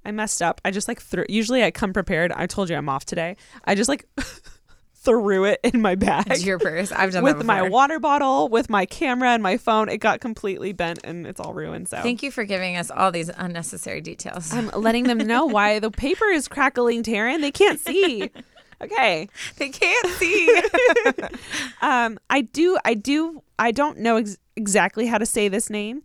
I 0.05 0.11
messed 0.11 0.43
up. 0.43 0.61
I 0.65 0.73
just 0.73 0.89
like 0.89 1.01
threw. 1.01 1.25
Usually 1.29 1.63
I 1.63 1.71
come 1.71 1.93
prepared. 1.93 2.33
I 2.33 2.47
told 2.47 2.69
you 2.69 2.77
I'm 2.77 2.89
off 2.89 3.05
today. 3.05 3.37
I 3.65 3.75
just 3.75 3.89
like 3.89 4.07
threw 5.03 5.45
it 5.45 5.59
in 5.65 5.81
my 5.83 5.95
bag 5.97 6.31
It's 6.31 6.45
your 6.45 6.59
purse. 6.59 6.93
I've 6.93 7.13
done 7.13 7.25
with 7.25 7.45
my 7.45 7.69
water 7.69 7.99
bottle, 7.99 8.49
with 8.49 8.71
my 8.71 8.87
camera 8.87 9.31
and 9.31 9.43
my 9.43 9.57
phone. 9.57 9.89
It 9.89 9.99
got 9.99 10.21
completely 10.21 10.73
bent 10.73 11.01
and 11.03 11.27
it's 11.27 11.41
all 11.41 11.55
ruined. 11.55 11.89
So 11.89 12.01
Thank 12.03 12.23
you 12.23 12.31
for 12.31 12.45
giving 12.45 12.77
us 12.77 12.91
all 12.91 13.11
these 13.11 13.29
unnecessary 13.29 14.01
details. 14.01 14.53
I'm 14.53 14.69
letting 14.69 15.05
them 15.05 15.19
know 15.19 15.47
why 15.47 15.79
the 15.81 15.91
paper 15.91 16.27
is 16.27 16.47
crackling, 16.49 17.03
Taryn. 17.03 17.41
They 17.41 17.51
can't 17.51 17.81
see. 17.81 18.31
Okay. 18.83 19.29
they 19.59 19.69
can't 19.69 20.07
see. 20.19 20.63
Um, 21.83 22.19
I 22.31 22.43
do, 22.43 22.79
I 22.85 22.95
do, 22.95 23.43
I 23.59 23.71
don't 23.73 23.99
know 23.99 24.17
ex- 24.17 24.37
exactly 24.57 25.07
how 25.07 25.19
to 25.19 25.27
say 25.27 25.49
this 25.49 25.69
name. 25.69 26.03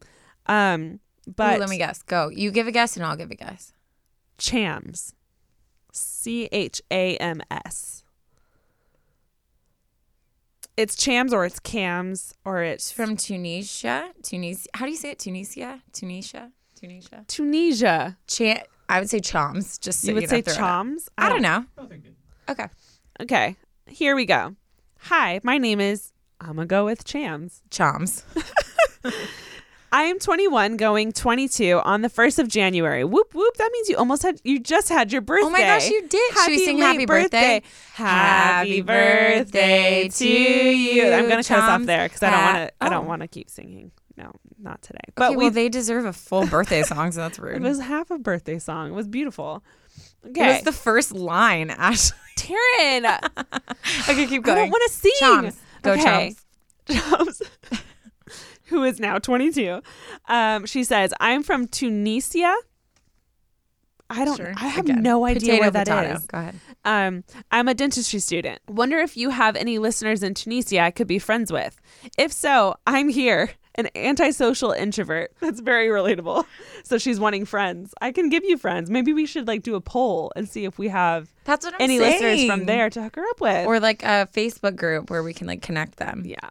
Um, 0.48 1.00
but 1.36 1.58
Ooh, 1.58 1.60
let 1.60 1.70
me 1.70 1.78
guess. 1.78 2.02
Go. 2.02 2.30
You 2.30 2.50
give 2.52 2.66
a 2.68 2.72
guess 2.72 2.98
and 2.98 3.06
I'll 3.06 3.16
give 3.16 3.30
a 3.30 3.36
guess. 3.36 3.74
Chams, 4.40 5.14
C 5.92 6.50
H 6.52 6.82
A 6.90 7.16
M 7.18 7.42
S. 7.52 8.04
It's 10.76 10.96
Chams 10.96 11.32
or 11.34 11.46
it's 11.46 11.60
Cams 11.60 12.34
or 12.46 12.62
it's 12.64 12.86
It's 12.86 12.92
from 12.92 13.18
Tunisia. 13.18 14.12
Tunisia. 14.24 14.70
How 14.76 14.86
do 14.86 14.92
you 14.92 14.98
say 14.98 15.12
it? 15.12 15.20
Tunisia? 15.20 15.82
Tunisia? 15.92 16.52
Tunisia? 16.76 17.26
Tunisia. 17.28 18.18
Ch- 18.28 18.64
I 18.90 19.00
would 19.00 19.10
say 19.10 19.20
choms. 19.20 19.80
Just 19.80 20.02
so 20.02 20.10
You 20.10 20.14
would 20.16 20.24
know, 20.24 20.28
say 20.30 20.42
throw 20.42 20.54
it 20.54 20.60
out. 20.60 20.86
Chams? 20.86 21.08
I 21.18 21.30
don't 21.30 21.42
know. 21.42 21.66
Both 21.76 21.92
are 21.92 21.98
good. 21.98 22.16
Okay. 22.50 22.68
Okay, 23.22 23.56
here 23.88 24.16
we 24.16 24.26
go. 24.26 24.56
Hi, 25.02 25.40
my 25.44 25.58
name 25.58 25.80
is. 25.80 26.12
I'm 26.40 26.56
gonna 26.58 26.66
go 26.68 26.86
with 26.86 27.04
Chams. 27.04 27.62
Chams. 27.72 28.24
I 29.92 30.04
am 30.04 30.20
21, 30.20 30.76
going 30.78 31.14
22 31.14 31.80
on 31.84 32.02
the 32.02 32.10
1st 32.10 32.40
of 32.40 32.48
January. 32.50 33.04
Whoop 33.06 33.34
whoop! 33.34 33.56
That 33.58 33.70
means 33.72 33.90
you 33.90 33.96
almost 33.98 34.22
had, 34.22 34.40
you 34.44 34.60
just 34.60 34.90
had 34.90 35.12
your 35.14 35.22
birthday. 35.22 35.48
Oh 35.48 35.50
my 35.50 35.62
gosh, 35.62 35.90
you 35.90 36.08
did. 36.08 36.34
Should 36.36 36.48
we 36.50 36.66
sing 36.66 36.78
happy 36.80 37.06
birthday? 37.06 37.62
Happy 37.94 38.82
birthday 38.82 40.10
to 40.10 40.28
you. 40.28 41.12
I'm 41.12 41.30
gonna 41.30 41.44
cut 41.44 41.60
us 41.60 41.70
off 41.70 41.84
there 41.84 42.08
because 42.08 42.22
I 42.22 42.30
don't 42.32 42.44
want 42.44 42.56
to. 42.58 42.74
I 42.84 42.88
Oh. 42.88 42.90
don't 42.90 43.08
want 43.08 43.22
to 43.24 43.28
keep 43.28 43.50
singing. 43.50 43.92
No, 44.18 44.32
not 44.60 44.82
today. 44.82 45.00
But 45.16 45.28
okay, 45.30 45.36
we. 45.38 45.44
well, 45.46 45.52
they 45.54 45.70
deserve 45.70 46.06
a 46.06 46.14
full 46.14 46.46
birthday 46.48 46.84
song, 46.84 47.12
so 47.12 47.22
that's 47.22 47.40
rude. 47.40 47.56
it 47.56 47.62
was 47.62 47.80
half 47.80 48.12
a 48.12 48.18
birthday 48.20 48.60
song. 48.60 48.90
It 48.90 48.94
was 48.94 49.08
beautiful. 49.08 49.64
It 50.24 50.38
was 50.38 50.62
the 50.64 50.72
first 50.74 51.12
line, 51.14 51.70
Ashley. 51.78 52.18
Taryn. 52.38 53.20
Okay, 54.10 54.28
keep 54.28 54.44
going. 54.44 54.58
I 54.58 54.62
don't 54.62 54.70
want 54.70 54.84
to 54.92 54.94
sing. 54.98 55.12
Choms. 55.22 55.56
Go 55.82 55.94
Okay. 55.94 56.36
Choms. 56.88 57.42
Choms, 57.72 57.82
who 58.66 58.84
is 58.84 59.00
now 59.00 59.18
22. 59.20 59.82
Um, 60.28 60.66
she 60.66 60.84
says, 60.84 61.14
I'm 61.20 61.42
from 61.44 61.68
Tunisia. 61.68 62.54
I 64.10 64.24
don't, 64.24 64.38
Sure. 64.38 64.54
I 64.56 64.68
have 64.68 64.86
Again. 64.86 65.04
no 65.04 65.26
idea 65.26 65.40
Potato, 65.56 65.62
where 65.62 65.72
that 65.72 65.88
is. 65.88 65.94
potato. 65.94 66.20
Go 66.28 66.38
ahead. 66.38 66.56
Um, 66.86 67.24
I'm 67.52 67.68
a 67.68 67.74
dentistry 67.74 68.20
student. 68.20 68.62
Wonder 68.70 69.00
if 69.00 69.18
you 69.18 69.32
have 69.32 69.56
any 69.58 69.80
listeners 69.80 70.24
in 70.24 70.34
Tunisia 70.34 70.80
I 70.82 70.92
could 70.92 71.08
be 71.08 71.20
friends 71.20 71.52
with. 71.52 71.80
If 72.18 72.32
so, 72.32 72.76
I'm 72.86 73.10
here, 73.10 73.50
an 73.78 73.90
antisocial 73.96 74.72
introvert. 74.72 75.32
That's 75.42 75.60
very 75.60 75.88
relatable. 75.88 76.46
So 76.84 76.98
she's 76.98 77.20
wanting 77.20 77.46
friends. 77.46 77.94
I 78.02 78.12
can 78.12 78.30
give 78.30 78.44
you 78.44 78.58
friends. 78.58 78.90
Maybe 78.90 79.14
we 79.14 79.26
should 79.26 79.48
like 79.48 79.64
do 79.64 79.76
a 79.76 79.82
poll 79.82 80.32
and 80.36 80.48
see 80.48 80.66
if 80.66 80.78
we 80.80 80.88
have 80.88 81.34
That's 81.44 81.66
what 81.66 81.76
I'm 81.76 81.82
any 81.82 81.98
saying. 82.00 82.24
listeners 82.24 82.50
from 82.50 82.66
there 82.66 82.90
to 82.90 83.04
hook 83.04 83.16
her 83.16 83.26
up 83.30 83.42
with. 83.42 83.68
Or 83.68 83.80
like 83.80 84.04
a 84.04 84.28
Facebook 84.34 84.76
group 84.76 85.10
where 85.10 85.24
we 85.24 85.34
can 85.34 85.48
like 85.48 85.62
connect 85.62 85.98
them. 85.98 86.24
Yeah. 86.26 86.50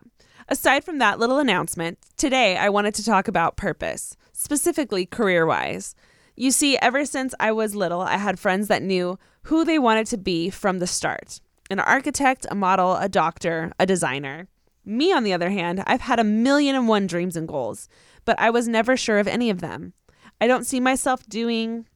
Aside 0.49 0.85
from 0.85 0.99
that 0.99 1.19
little 1.19 1.39
announcement, 1.39 1.99
today 2.17 2.57
I 2.57 2.69
wanted 2.69 2.95
to 2.97 3.05
talk 3.05 3.27
about 3.27 3.57
purpose, 3.57 4.17
specifically 4.33 5.05
career 5.05 5.45
wise. 5.45 5.95
You 6.37 6.51
see, 6.53 6.79
ever 6.79 7.05
since 7.05 7.35
I 7.41 7.51
was 7.51 7.75
little, 7.75 8.03
I 8.03 8.19
had 8.19 8.39
friends 8.39 8.69
that 8.69 8.83
knew 8.83 9.19
who 9.43 9.65
they 9.65 9.79
wanted 9.79 10.07
to 10.09 10.19
be 10.19 10.51
from 10.51 10.79
the 10.79 10.87
start 10.87 11.41
an 11.69 11.81
architect, 11.81 12.47
a 12.49 12.55
model, 12.55 12.95
a 12.95 13.09
doctor, 13.09 13.73
a 13.81 13.87
designer. 13.87 14.47
Me, 14.87 15.13
on 15.13 15.25
the 15.25 15.33
other 15.33 15.51
hand, 15.51 15.83
I've 15.87 16.03
had 16.03 16.21
a 16.21 16.25
million 16.25 16.77
and 16.77 16.89
one 16.89 17.07
dreams 17.07 17.37
and 17.37 17.49
goals, 17.49 17.89
but 18.25 18.39
I 18.39 18.51
was 18.51 18.69
never 18.69 18.97
sure 18.97 19.19
of 19.19 19.27
any 19.27 19.51
of 19.51 19.61
them. 19.61 19.93
I 20.41 20.47
don't 20.47 20.65
see 20.65 20.81
myself 20.81 21.27
doing 21.27 21.87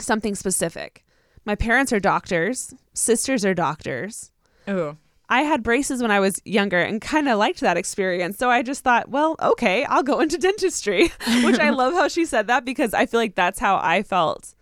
something 0.00 0.34
specific. 0.34 1.04
My 1.44 1.54
parents 1.54 1.92
are 1.92 2.00
doctors, 2.00 2.72
sisters 2.94 3.44
are 3.44 3.54
doctors. 3.54 4.30
Ooh. 4.68 4.96
I 5.28 5.42
had 5.42 5.62
braces 5.62 6.02
when 6.02 6.10
I 6.10 6.20
was 6.20 6.40
younger 6.44 6.80
and 6.80 7.00
kind 7.00 7.28
of 7.28 7.38
liked 7.38 7.60
that 7.60 7.76
experience. 7.76 8.38
So 8.38 8.50
I 8.50 8.62
just 8.62 8.84
thought, 8.84 9.08
well, 9.08 9.36
okay, 9.40 9.84
I'll 9.84 10.02
go 10.02 10.20
into 10.20 10.38
dentistry, 10.38 11.12
which 11.42 11.58
I 11.58 11.70
love 11.70 11.94
how 11.94 12.08
she 12.08 12.24
said 12.24 12.46
that 12.48 12.64
because 12.64 12.94
I 12.94 13.06
feel 13.06 13.20
like 13.20 13.34
that's 13.34 13.58
how 13.58 13.76
I 13.76 14.02
felt 14.02 14.54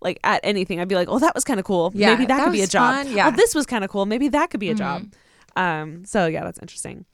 like 0.00 0.18
at 0.24 0.40
anything. 0.44 0.80
I'd 0.80 0.88
be 0.88 0.94
like, 0.94 1.08
oh, 1.08 1.18
that 1.18 1.34
was 1.34 1.44
kind 1.44 1.60
of 1.60 1.66
cool. 1.66 1.92
Yeah, 1.94 2.10
Maybe 2.10 2.26
that, 2.26 2.38
that 2.38 2.44
could 2.44 2.52
be 2.52 2.62
a 2.62 2.66
job. 2.66 3.06
fun. 3.06 3.16
Yeah. 3.16 3.28
Oh, 3.28 3.30
this 3.30 3.54
was 3.54 3.66
kind 3.66 3.84
of 3.84 3.90
cool. 3.90 4.06
Maybe 4.06 4.28
that 4.28 4.50
could 4.50 4.60
be 4.60 4.70
a 4.70 4.74
mm-hmm. 4.74 4.78
job. 4.78 5.12
Um, 5.58 6.04
so 6.04 6.26
yeah, 6.26 6.44
that's 6.44 6.60
interesting. 6.60 7.04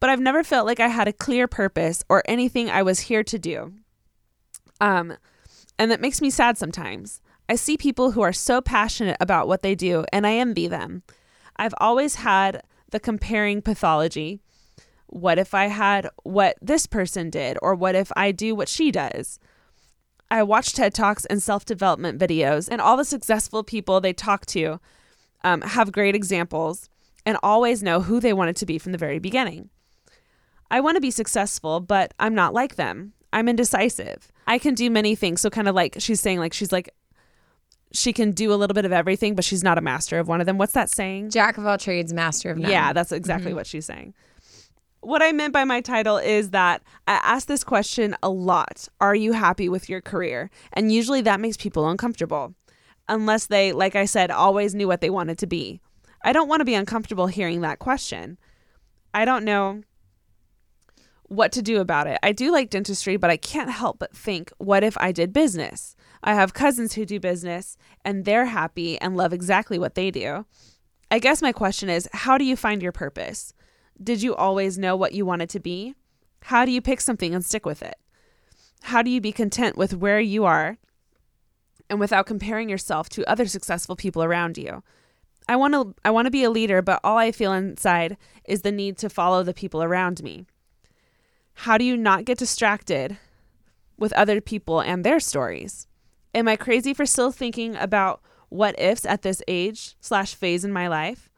but 0.00 0.10
I've 0.10 0.20
never 0.20 0.44
felt 0.44 0.66
like 0.66 0.80
I 0.80 0.88
had 0.88 1.08
a 1.08 1.14
clear 1.14 1.48
purpose 1.48 2.04
or 2.10 2.22
anything 2.26 2.68
I 2.68 2.82
was 2.82 3.00
here 3.00 3.22
to 3.24 3.38
do. 3.38 3.72
Um, 4.78 5.16
and 5.78 5.90
that 5.90 6.00
makes 6.00 6.20
me 6.20 6.28
sad 6.28 6.58
sometimes. 6.58 7.22
I 7.48 7.54
see 7.54 7.78
people 7.78 8.10
who 8.10 8.20
are 8.20 8.32
so 8.32 8.60
passionate 8.60 9.16
about 9.20 9.48
what 9.48 9.62
they 9.62 9.74
do, 9.74 10.04
and 10.12 10.26
I 10.26 10.34
envy 10.34 10.68
them. 10.68 11.04
I've 11.56 11.74
always 11.78 12.16
had 12.16 12.62
the 12.90 13.00
comparing 13.00 13.62
pathology. 13.62 14.40
What 15.06 15.38
if 15.38 15.54
I 15.54 15.66
had 15.68 16.10
what 16.22 16.56
this 16.60 16.86
person 16.86 17.30
did, 17.30 17.56
or 17.62 17.74
what 17.74 17.94
if 17.94 18.10
I 18.16 18.32
do 18.32 18.54
what 18.54 18.68
she 18.68 18.90
does? 18.90 19.38
I 20.30 20.42
watch 20.42 20.72
TED 20.72 20.92
Talks 20.94 21.24
and 21.26 21.42
self 21.42 21.64
development 21.64 22.18
videos, 22.20 22.68
and 22.70 22.80
all 22.80 22.96
the 22.96 23.04
successful 23.04 23.62
people 23.62 24.00
they 24.00 24.12
talk 24.12 24.44
to 24.46 24.80
um, 25.44 25.60
have 25.62 25.92
great 25.92 26.14
examples 26.14 26.90
and 27.26 27.38
always 27.42 27.82
know 27.82 28.00
who 28.00 28.20
they 28.20 28.32
wanted 28.32 28.56
to 28.56 28.66
be 28.66 28.78
from 28.78 28.92
the 28.92 28.98
very 28.98 29.18
beginning. 29.18 29.70
I 30.70 30.80
want 30.80 30.96
to 30.96 31.00
be 31.00 31.10
successful, 31.10 31.80
but 31.80 32.14
I'm 32.18 32.34
not 32.34 32.54
like 32.54 32.76
them. 32.76 33.12
I'm 33.32 33.48
indecisive. 33.48 34.32
I 34.46 34.58
can 34.58 34.74
do 34.74 34.90
many 34.90 35.14
things. 35.14 35.40
So, 35.40 35.50
kind 35.50 35.68
of 35.68 35.74
like 35.74 35.96
she's 35.98 36.20
saying, 36.20 36.38
like, 36.38 36.52
she's 36.52 36.72
like, 36.72 36.90
she 37.92 38.12
can 38.12 38.32
do 38.32 38.52
a 38.52 38.56
little 38.56 38.74
bit 38.74 38.84
of 38.84 38.92
everything, 38.92 39.34
but 39.34 39.44
she's 39.44 39.62
not 39.62 39.78
a 39.78 39.80
master 39.80 40.18
of 40.18 40.28
one 40.28 40.40
of 40.40 40.46
them. 40.46 40.58
What's 40.58 40.72
that 40.72 40.90
saying? 40.90 41.30
Jack 41.30 41.58
of 41.58 41.66
all 41.66 41.78
trades, 41.78 42.12
master 42.12 42.50
of 42.50 42.58
none. 42.58 42.70
Yeah, 42.70 42.92
that's 42.92 43.12
exactly 43.12 43.50
mm-hmm. 43.50 43.56
what 43.56 43.66
she's 43.66 43.86
saying. 43.86 44.14
What 45.00 45.22
I 45.22 45.32
meant 45.32 45.52
by 45.52 45.64
my 45.64 45.80
title 45.80 46.16
is 46.16 46.50
that 46.50 46.82
I 47.06 47.20
ask 47.22 47.46
this 47.46 47.62
question 47.62 48.16
a 48.22 48.30
lot 48.30 48.88
Are 49.00 49.14
you 49.14 49.32
happy 49.32 49.68
with 49.68 49.88
your 49.88 50.00
career? 50.00 50.50
And 50.72 50.92
usually 50.92 51.20
that 51.22 51.40
makes 51.40 51.56
people 51.56 51.88
uncomfortable, 51.88 52.54
unless 53.08 53.46
they, 53.46 53.72
like 53.72 53.96
I 53.96 54.06
said, 54.06 54.30
always 54.30 54.74
knew 54.74 54.88
what 54.88 55.00
they 55.00 55.10
wanted 55.10 55.38
to 55.38 55.46
be. 55.46 55.80
I 56.24 56.32
don't 56.32 56.48
want 56.48 56.60
to 56.60 56.64
be 56.64 56.74
uncomfortable 56.74 57.26
hearing 57.26 57.60
that 57.60 57.78
question. 57.78 58.38
I 59.12 59.24
don't 59.24 59.44
know 59.44 59.82
what 61.28 61.52
to 61.52 61.62
do 61.62 61.80
about 61.80 62.06
it. 62.06 62.18
I 62.22 62.32
do 62.32 62.50
like 62.50 62.70
dentistry, 62.70 63.16
but 63.16 63.30
I 63.30 63.36
can't 63.36 63.70
help 63.70 63.98
but 63.98 64.16
think, 64.16 64.50
what 64.58 64.82
if 64.82 64.96
I 64.98 65.12
did 65.12 65.32
business? 65.32 65.94
I 66.22 66.34
have 66.34 66.54
cousins 66.54 66.94
who 66.94 67.04
do 67.04 67.20
business 67.20 67.76
and 68.04 68.24
they're 68.24 68.46
happy 68.46 68.98
and 69.00 69.16
love 69.16 69.32
exactly 69.32 69.78
what 69.78 69.94
they 69.94 70.10
do. 70.10 70.46
I 71.10 71.18
guess 71.18 71.42
my 71.42 71.52
question 71.52 71.90
is 71.90 72.08
how 72.12 72.38
do 72.38 72.44
you 72.44 72.56
find 72.56 72.82
your 72.82 72.92
purpose? 72.92 73.52
Did 74.02 74.22
you 74.22 74.34
always 74.34 74.78
know 74.78 74.96
what 74.96 75.12
you 75.12 75.26
wanted 75.26 75.50
to 75.50 75.60
be? 75.60 75.94
How 76.44 76.64
do 76.64 76.72
you 76.72 76.80
pick 76.80 77.00
something 77.00 77.34
and 77.34 77.44
stick 77.44 77.66
with 77.66 77.82
it? 77.82 77.96
How 78.82 79.02
do 79.02 79.10
you 79.10 79.20
be 79.20 79.32
content 79.32 79.76
with 79.76 79.94
where 79.94 80.20
you 80.20 80.44
are 80.44 80.78
and 81.88 82.00
without 82.00 82.26
comparing 82.26 82.68
yourself 82.68 83.08
to 83.10 83.30
other 83.30 83.46
successful 83.46 83.96
people 83.96 84.24
around 84.24 84.56
you? 84.56 84.82
I 85.48 85.56
want 85.56 85.74
to 85.74 85.94
I 86.04 86.10
want 86.10 86.26
to 86.26 86.30
be 86.30 86.44
a 86.44 86.50
leader, 86.50 86.80
but 86.82 87.00
all 87.04 87.18
I 87.18 87.32
feel 87.32 87.52
inside 87.52 88.16
is 88.44 88.62
the 88.62 88.72
need 88.72 88.96
to 88.98 89.10
follow 89.10 89.42
the 89.42 89.54
people 89.54 89.82
around 89.82 90.22
me. 90.22 90.46
How 91.54 91.78
do 91.78 91.84
you 91.84 91.96
not 91.96 92.24
get 92.24 92.38
distracted 92.38 93.18
with 93.98 94.12
other 94.14 94.40
people 94.40 94.80
and 94.80 95.04
their 95.04 95.20
stories? 95.20 95.86
Am 96.34 96.48
I 96.48 96.56
crazy 96.56 96.94
for 96.94 97.06
still 97.06 97.30
thinking 97.30 97.76
about 97.76 98.20
what 98.48 98.78
ifs 98.78 99.04
at 99.04 99.22
this 99.22 99.42
age 99.46 99.96
slash 100.00 100.34
phase 100.34 100.64
in 100.64 100.72
my 100.72 100.88
life? 100.88 101.30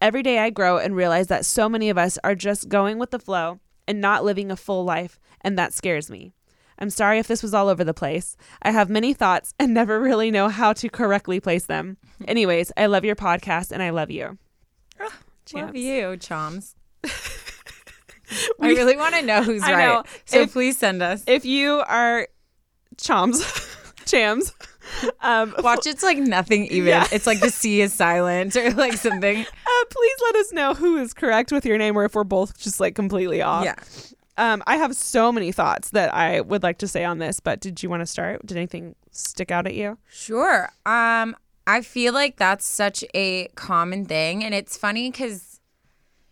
Every 0.00 0.22
day 0.22 0.40
I 0.40 0.50
grow 0.50 0.78
and 0.78 0.96
realize 0.96 1.28
that 1.28 1.46
so 1.46 1.68
many 1.68 1.88
of 1.88 1.98
us 1.98 2.18
are 2.24 2.34
just 2.34 2.68
going 2.68 2.98
with 2.98 3.10
the 3.10 3.20
flow 3.20 3.60
and 3.86 4.00
not 4.00 4.24
living 4.24 4.50
a 4.50 4.56
full 4.56 4.84
life, 4.84 5.20
and 5.42 5.56
that 5.58 5.72
scares 5.72 6.10
me. 6.10 6.32
I'm 6.78 6.90
sorry 6.90 7.18
if 7.18 7.26
this 7.28 7.42
was 7.42 7.54
all 7.54 7.68
over 7.68 7.84
the 7.84 7.94
place. 7.94 8.36
I 8.62 8.70
have 8.70 8.90
many 8.90 9.14
thoughts 9.14 9.54
and 9.58 9.72
never 9.74 10.00
really 10.00 10.30
know 10.30 10.48
how 10.48 10.72
to 10.74 10.88
correctly 10.88 11.40
place 11.40 11.66
them. 11.66 11.96
Anyways, 12.26 12.72
I 12.76 12.86
love 12.86 13.04
your 13.04 13.16
podcast 13.16 13.70
and 13.72 13.82
I 13.82 13.90
love 13.90 14.10
you. 14.10 14.38
Love 15.00 15.12
Chams. 15.46 15.76
you, 15.78 16.04
Choms. 16.18 16.74
I 18.60 18.68
really 18.68 18.96
want 18.96 19.14
to 19.16 19.22
know 19.22 19.42
who's 19.42 19.62
I 19.62 19.72
right. 19.72 19.86
know. 19.86 20.04
So 20.24 20.40
If- 20.42 20.52
please 20.52 20.78
send 20.78 21.02
us. 21.02 21.22
If 21.26 21.44
you 21.44 21.82
are 21.86 22.28
choms, 22.96 23.40
chams, 24.06 24.52
um, 25.20 25.54
Watch 25.58 25.86
it's 25.86 26.02
like 26.02 26.18
nothing 26.18 26.66
even. 26.66 26.88
Yeah. 26.88 27.06
It's 27.12 27.26
like 27.26 27.40
the 27.40 27.50
sea 27.50 27.80
is 27.82 27.92
silent 27.92 28.56
or 28.56 28.70
like 28.72 28.94
something. 28.94 29.40
uh, 29.40 29.84
please 29.90 30.16
let 30.22 30.36
us 30.36 30.52
know 30.52 30.74
who 30.74 30.96
is 30.98 31.12
correct 31.12 31.52
with 31.52 31.66
your 31.66 31.76
name 31.78 31.96
or 31.96 32.04
if 32.04 32.14
we're 32.14 32.24
both 32.24 32.58
just 32.58 32.80
like 32.80 32.94
completely 32.94 33.42
off. 33.42 33.64
Yeah. 33.64 33.74
Um, 34.38 34.62
I 34.66 34.76
have 34.76 34.96
so 34.96 35.30
many 35.30 35.52
thoughts 35.52 35.90
that 35.90 36.12
I 36.14 36.40
would 36.40 36.62
like 36.62 36.78
to 36.78 36.88
say 36.88 37.04
on 37.04 37.18
this, 37.18 37.40
but 37.40 37.60
did 37.60 37.82
you 37.82 37.90
want 37.90 38.00
to 38.00 38.06
start? 38.06 38.44
Did 38.46 38.56
anything 38.56 38.94
stick 39.10 39.50
out 39.50 39.66
at 39.66 39.74
you? 39.74 39.98
Sure. 40.10 40.70
Um, 40.86 41.36
I 41.66 41.82
feel 41.82 42.12
like 42.14 42.36
that's 42.36 42.66
such 42.66 43.04
a 43.14 43.48
common 43.54 44.04
thing, 44.06 44.42
and 44.42 44.54
it's 44.54 44.76
funny 44.76 45.10
because 45.10 45.60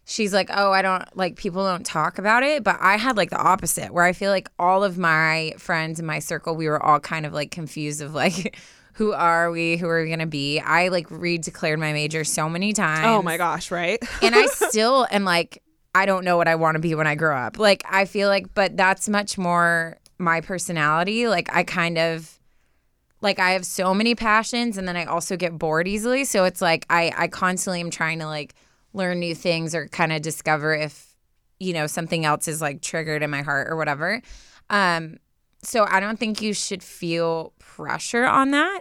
she's 0.05 0.33
like, 0.33 0.51
"Oh, 0.53 0.73
I 0.73 0.83
don't 0.83 1.05
like 1.17 1.37
people 1.37 1.65
don't 1.65 1.85
talk 1.87 2.19
about 2.19 2.43
it," 2.43 2.65
but 2.65 2.79
I 2.81 2.97
had 2.97 3.17
like 3.17 3.31
the 3.31 3.39
opposite, 3.39 3.93
where 3.93 4.05
I 4.05 4.13
feel 4.13 4.31
like 4.31 4.49
all 4.59 4.83
of 4.83 4.99
my 4.99 5.53
friends 5.59 6.01
in 6.01 6.07
my 6.07 6.19
circle, 6.19 6.57
we 6.57 6.69
were 6.69 6.83
all 6.83 7.01
kind 7.01 7.27
of 7.27 7.33
like 7.33 7.51
confused 7.51 8.01
of 8.01 8.15
like. 8.15 8.57
Who 8.95 9.13
are 9.13 9.51
we? 9.51 9.79
Who 9.79 9.89
are 9.89 10.03
we 10.03 10.11
gonna 10.11 10.27
be? 10.27 10.61
I 10.61 10.89
like 10.89 11.09
redeclared 11.09 11.79
my 11.79 11.95
major 11.95 12.23
so 12.23 12.51
many 12.51 12.75
times. 12.75 13.07
Oh 13.07 13.23
my 13.23 13.39
gosh, 13.39 13.71
right? 13.71 13.99
and 14.21 14.35
I 14.35 14.45
still 14.69 15.07
am 15.11 15.25
like, 15.25 15.63
I 15.95 16.07
don't 16.07 16.25
know 16.25 16.37
what 16.37 16.49
I 16.49 16.55
want 16.55 16.77
to 16.77 16.81
be 16.81 16.95
when 16.95 17.07
I 17.07 17.15
grow 17.15 17.37
up. 17.37 17.59
Like, 17.59 17.83
I 17.89 18.05
feel 18.05 18.29
like, 18.29 18.55
but 18.55 18.77
that's 18.77 19.09
much 19.09 19.37
more 19.37 19.99
my 20.19 20.41
personality. 20.41 21.27
Like, 21.27 21.55
I 21.55 21.65
kind 21.65 21.99
of, 21.99 22.39
like, 23.21 23.39
I 23.39 23.51
have 23.51 23.67
so 23.67 23.93
many 23.93 24.15
passions, 24.15 24.79
and 24.79 24.87
then 24.87 24.97
I 24.97 25.05
also 25.05 25.37
get 25.37 25.59
bored 25.59 25.89
easily. 25.89 26.25
So 26.25 26.45
it's 26.45 26.63
like 26.63 26.87
I, 26.89 27.13
I 27.17 27.29
constantly 27.29 27.81
am 27.81 27.91
trying 27.91 28.21
to 28.21 28.27
like 28.27 28.55
learn 28.93 29.19
new 29.19 29.35
things 29.35 29.75
or 29.75 29.89
kind 29.89 30.13
of 30.13 30.23
discover 30.23 30.75
if, 30.75 31.15
you 31.59 31.73
know, 31.73 31.87
something 31.87 32.25
else 32.25 32.49
is 32.49 32.61
like 32.61 32.83
triggered 32.83 33.23
in 33.23 33.31
my 33.31 33.43
heart 33.43 33.69
or 33.69 33.77
whatever. 33.77 34.23
Um, 34.69 35.19
so 35.63 35.87
I 35.89 36.01
don't 36.01 36.19
think 36.19 36.41
you 36.41 36.55
should 36.55 36.83
feel 36.83 37.53
pressure 37.59 38.25
on 38.25 38.53
that. 38.53 38.81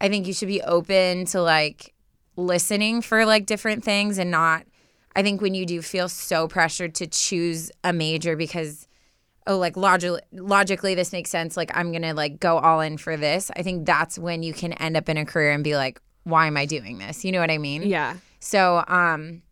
I 0.00 0.08
think 0.08 0.26
you 0.26 0.32
should 0.32 0.48
be 0.48 0.62
open 0.62 1.26
to 1.26 1.40
like 1.40 1.94
listening 2.36 3.00
for 3.00 3.24
like 3.24 3.46
different 3.46 3.84
things 3.84 4.18
and 4.18 4.30
not 4.30 4.64
I 5.16 5.22
think 5.22 5.40
when 5.40 5.54
you 5.54 5.64
do 5.64 5.80
feel 5.80 6.10
so 6.10 6.46
pressured 6.46 6.94
to 6.96 7.06
choose 7.06 7.72
a 7.82 7.92
major 7.92 8.36
because 8.36 8.86
oh 9.46 9.56
like 9.56 9.76
logically 9.76 10.20
logically 10.32 10.94
this 10.94 11.10
makes 11.10 11.30
sense 11.30 11.56
like 11.56 11.74
I'm 11.74 11.90
going 11.90 12.02
to 12.02 12.12
like 12.12 12.38
go 12.38 12.58
all 12.58 12.80
in 12.82 12.98
for 12.98 13.16
this. 13.16 13.50
I 13.56 13.62
think 13.62 13.86
that's 13.86 14.18
when 14.18 14.42
you 14.42 14.52
can 14.52 14.74
end 14.74 14.96
up 14.96 15.08
in 15.08 15.16
a 15.16 15.24
career 15.24 15.52
and 15.52 15.64
be 15.64 15.74
like 15.74 16.00
why 16.24 16.46
am 16.48 16.56
I 16.56 16.66
doing 16.66 16.98
this? 16.98 17.24
You 17.24 17.32
know 17.32 17.40
what 17.40 17.50
I 17.50 17.58
mean? 17.58 17.82
yeah. 17.82 18.16
So 18.40 18.84
um 18.86 19.42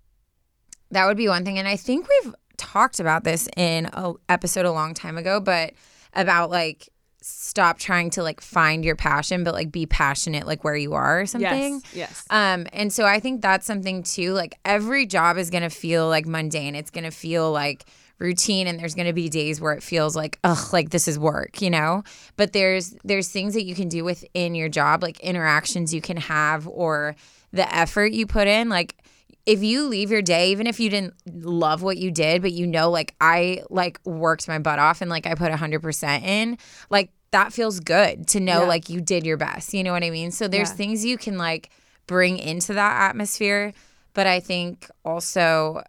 that 0.91 1.07
would 1.07 1.17
be 1.17 1.29
one 1.29 1.45
thing 1.45 1.59
and 1.59 1.67
I 1.67 1.77
think 1.77 2.07
we've 2.09 2.35
talked 2.59 3.01
about 3.01 3.25
this 3.25 3.49
in 3.57 3.87
a 3.95 4.13
episode 4.29 4.67
a 4.67 4.71
long 4.71 4.93
time 4.93 5.17
ago 5.17 5.41
but 5.41 5.73
about 6.13 6.51
like 6.51 6.91
stop 7.27 7.79
trying 7.79 8.11
to 8.11 8.23
like 8.23 8.39
find 8.43 8.85
your 8.85 8.97
passion 8.97 9.45
but 9.45 9.55
like 9.55 9.73
be 9.73 9.87
passionate 9.87 10.47
like 10.47 10.63
where 10.63 10.77
you 10.77 10.93
are 10.93 11.23
or 11.23 11.27
something. 11.27 11.81
Yes. 11.95 11.95
Yes. 11.95 12.27
Um, 12.29 12.67
and 12.73 12.93
so 12.93 13.07
I 13.07 13.19
think 13.19 13.41
that's 13.41 13.67
something 13.67 14.03
too. 14.03 14.35
Like 14.35 14.59
every 14.65 15.07
job 15.07 15.39
is 15.39 15.49
gonna 15.49 15.71
feel 15.71 16.07
like 16.07 16.27
mundane. 16.27 16.75
It's 16.75 16.91
gonna 16.91 17.11
feel 17.11 17.51
like 17.51 17.87
routine 18.19 18.67
and 18.67 18.79
there's 18.79 18.95
gonna 18.95 19.15
be 19.15 19.31
days 19.31 19.59
where 19.59 19.73
it 19.73 19.83
feels 19.83 20.15
like, 20.15 20.39
ugh, 20.45 20.71
like 20.73 20.91
this 20.91 21.09
is 21.09 21.19
work, 21.19 21.63
you 21.63 21.71
know? 21.71 22.05
But 22.37 22.53
there's 22.53 22.95
there's 23.05 23.29
things 23.29 23.55
that 23.55 23.65
you 23.65 23.75
can 23.75 23.89
do 23.89 24.05
within 24.05 24.55
your 24.55 24.69
job, 24.69 25.03
like 25.03 25.19
interactions 25.21 25.95
you 25.95 26.03
can 26.03 26.19
have 26.19 26.69
or 26.69 27.17
the 27.55 27.75
effort 27.75 28.13
you 28.13 28.27
put 28.27 28.49
in. 28.49 28.69
Like 28.69 28.97
if 29.47 29.63
you 29.63 29.87
leave 29.89 30.11
your 30.11 30.23
day, 30.23 30.51
even 30.53 30.67
if 30.67 30.81
you 30.81 30.89
didn't 30.89 31.15
love 31.27 31.83
what 31.83 31.97
you 31.99 32.11
did, 32.11 32.41
but 32.43 32.53
you 32.53 32.67
know, 32.67 32.91
like 32.91 33.15
I 33.21 33.63
like 33.71 34.01
worked 34.05 34.49
my 34.49 34.59
butt 34.59 34.79
off 34.79 35.01
and 35.03 35.11
like 35.11 35.27
I 35.27 35.35
put 35.35 35.53
hundred 35.53 35.83
percent 35.83 36.25
in, 36.25 36.59
like 36.91 37.11
that 37.31 37.53
feels 37.53 37.81
good 37.81 38.27
to 38.29 38.41
know 38.41 38.61
Yeah. 38.63 38.69
like 38.69 38.89
you 38.89 39.01
did 39.01 39.27
your 39.27 39.37
best. 39.37 39.75
You 39.75 39.83
know 39.83 39.93
what 39.93 40.05
I 40.05 40.11
mean? 40.11 40.31
So 40.31 40.49
there's 40.49 40.71
Yeah. 40.71 40.77
things 40.77 41.05
you 41.05 41.19
can 41.19 41.37
like 41.37 41.71
bring 42.07 42.39
into 42.39 42.73
that 42.75 43.11
atmosphere. 43.11 43.73
But 44.15 44.27
I 44.29 44.39
think 44.41 44.89
also 45.05 45.83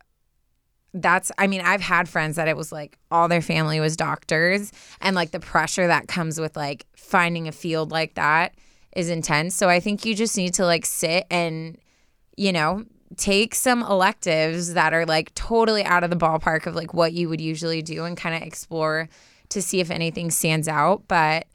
that's 0.93 1.31
I 1.37 1.47
mean, 1.47 1.61
I've 1.61 1.81
had 1.81 2.07
friends 2.07 2.37
that 2.37 2.47
it 2.47 2.55
was 2.57 2.71
like 2.71 2.97
all 3.11 3.27
their 3.27 3.41
family 3.41 3.79
was 3.79 3.95
doctors 3.97 4.71
and 5.01 5.15
like 5.15 5.31
the 5.31 5.39
pressure 5.39 5.87
that 5.87 6.07
comes 6.07 6.39
with 6.39 6.55
like 6.55 6.85
finding 6.95 7.47
a 7.47 7.51
field 7.51 7.91
like 7.91 8.15
that 8.15 8.55
is 8.95 9.09
intense. 9.09 9.55
So 9.55 9.67
I 9.69 9.79
think 9.79 10.05
you 10.05 10.15
just 10.15 10.37
need 10.37 10.53
to 10.55 10.65
like 10.65 10.85
sit 10.85 11.25
and 11.29 11.77
you 12.37 12.51
know, 12.51 12.83
take 13.17 13.55
some 13.55 13.81
electives 13.83 14.73
that 14.73 14.93
are 14.93 15.05
like 15.05 15.33
totally 15.35 15.83
out 15.83 16.03
of 16.03 16.09
the 16.09 16.15
ballpark 16.15 16.65
of 16.65 16.75
like 16.75 16.93
what 16.93 17.13
you 17.13 17.29
would 17.29 17.41
usually 17.41 17.81
do 17.81 18.05
and 18.05 18.17
kind 18.17 18.35
of 18.35 18.41
explore 18.41 19.09
to 19.49 19.61
see 19.61 19.79
if 19.79 19.91
anything 19.91 20.31
stands 20.31 20.67
out. 20.67 21.07
But 21.07 21.47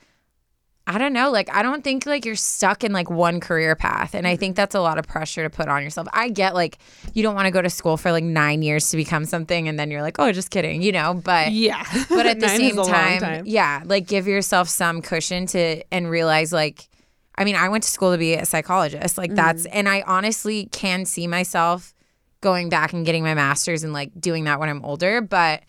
I 0.87 0.99
don't 0.99 1.13
know. 1.13 1.31
Like, 1.31 1.55
I 1.55 1.63
don't 1.63 1.85
think 1.85 2.05
like 2.05 2.25
you're 2.25 2.35
stuck 2.35 2.83
in 2.83 2.93
like 2.93 3.09
one 3.09 3.39
career 3.39 3.77
path. 3.77 4.15
And 4.15 4.27
I 4.27 4.35
think 4.35 4.57
that's 4.57 4.75
a 4.75 4.81
lot 4.81 4.99
of 4.99 5.07
pressure 5.07 5.45
to 5.45 5.51
put 5.51 5.69
on 5.69 5.85
yourself. 5.85 6.09
I 6.13 6.31
get 6.31 6.55
like 6.55 6.79
you 7.15 7.23
don't 7.23 7.35
want 7.37 7.47
to 7.47 7.53
go 7.53 7.63
to 7.63 7.71
school 7.71 7.97
for 7.97 8.11
like 8.11 8.25
nine 8.25 8.63
years 8.63 8.91
to 8.91 8.97
become 8.97 9.25
something 9.25 9.69
and 9.69 9.79
then 9.79 9.91
you're 9.91 10.03
like, 10.03 10.19
oh, 10.19 10.33
just 10.33 10.51
kidding, 10.51 10.83
you 10.83 10.91
know? 10.91 11.15
But 11.15 11.53
yeah. 11.53 11.85
but 12.09 12.27
at 12.27 12.41
the 12.41 12.49
same 12.49 12.77
time, 12.77 13.21
time. 13.21 13.45
yeah, 13.47 13.83
like 13.85 14.09
give 14.09 14.27
yourself 14.27 14.69
some 14.69 15.01
cushion 15.01 15.47
to 15.47 15.83
and 15.93 16.11
realize 16.11 16.53
like 16.53 16.89
I 17.37 17.45
mean, 17.45 17.57
I 17.57 17.69
went 17.69 17.85
to 17.85 17.91
school 17.91 18.13
to 18.13 18.19
be 18.19 18.35
a 18.35 18.45
psychologist. 18.45 19.17
Like 19.17 19.35
that's 19.35 19.63
Mm-hmm. 19.67 19.77
and 19.77 19.89
I 19.89 20.03
honestly 20.07 20.67
can 20.73 21.05
see 21.05 21.27
myself 21.27 21.95
going 22.41 22.69
back 22.69 22.93
and 22.93 23.05
getting 23.05 23.23
my 23.23 23.35
master's 23.35 23.83
and 23.85 23.93
like 23.93 24.11
doing 24.19 24.45
that 24.45 24.61
when 24.61 24.69
I'm 24.69 24.85
older. 24.85 25.21
But 25.21 25.63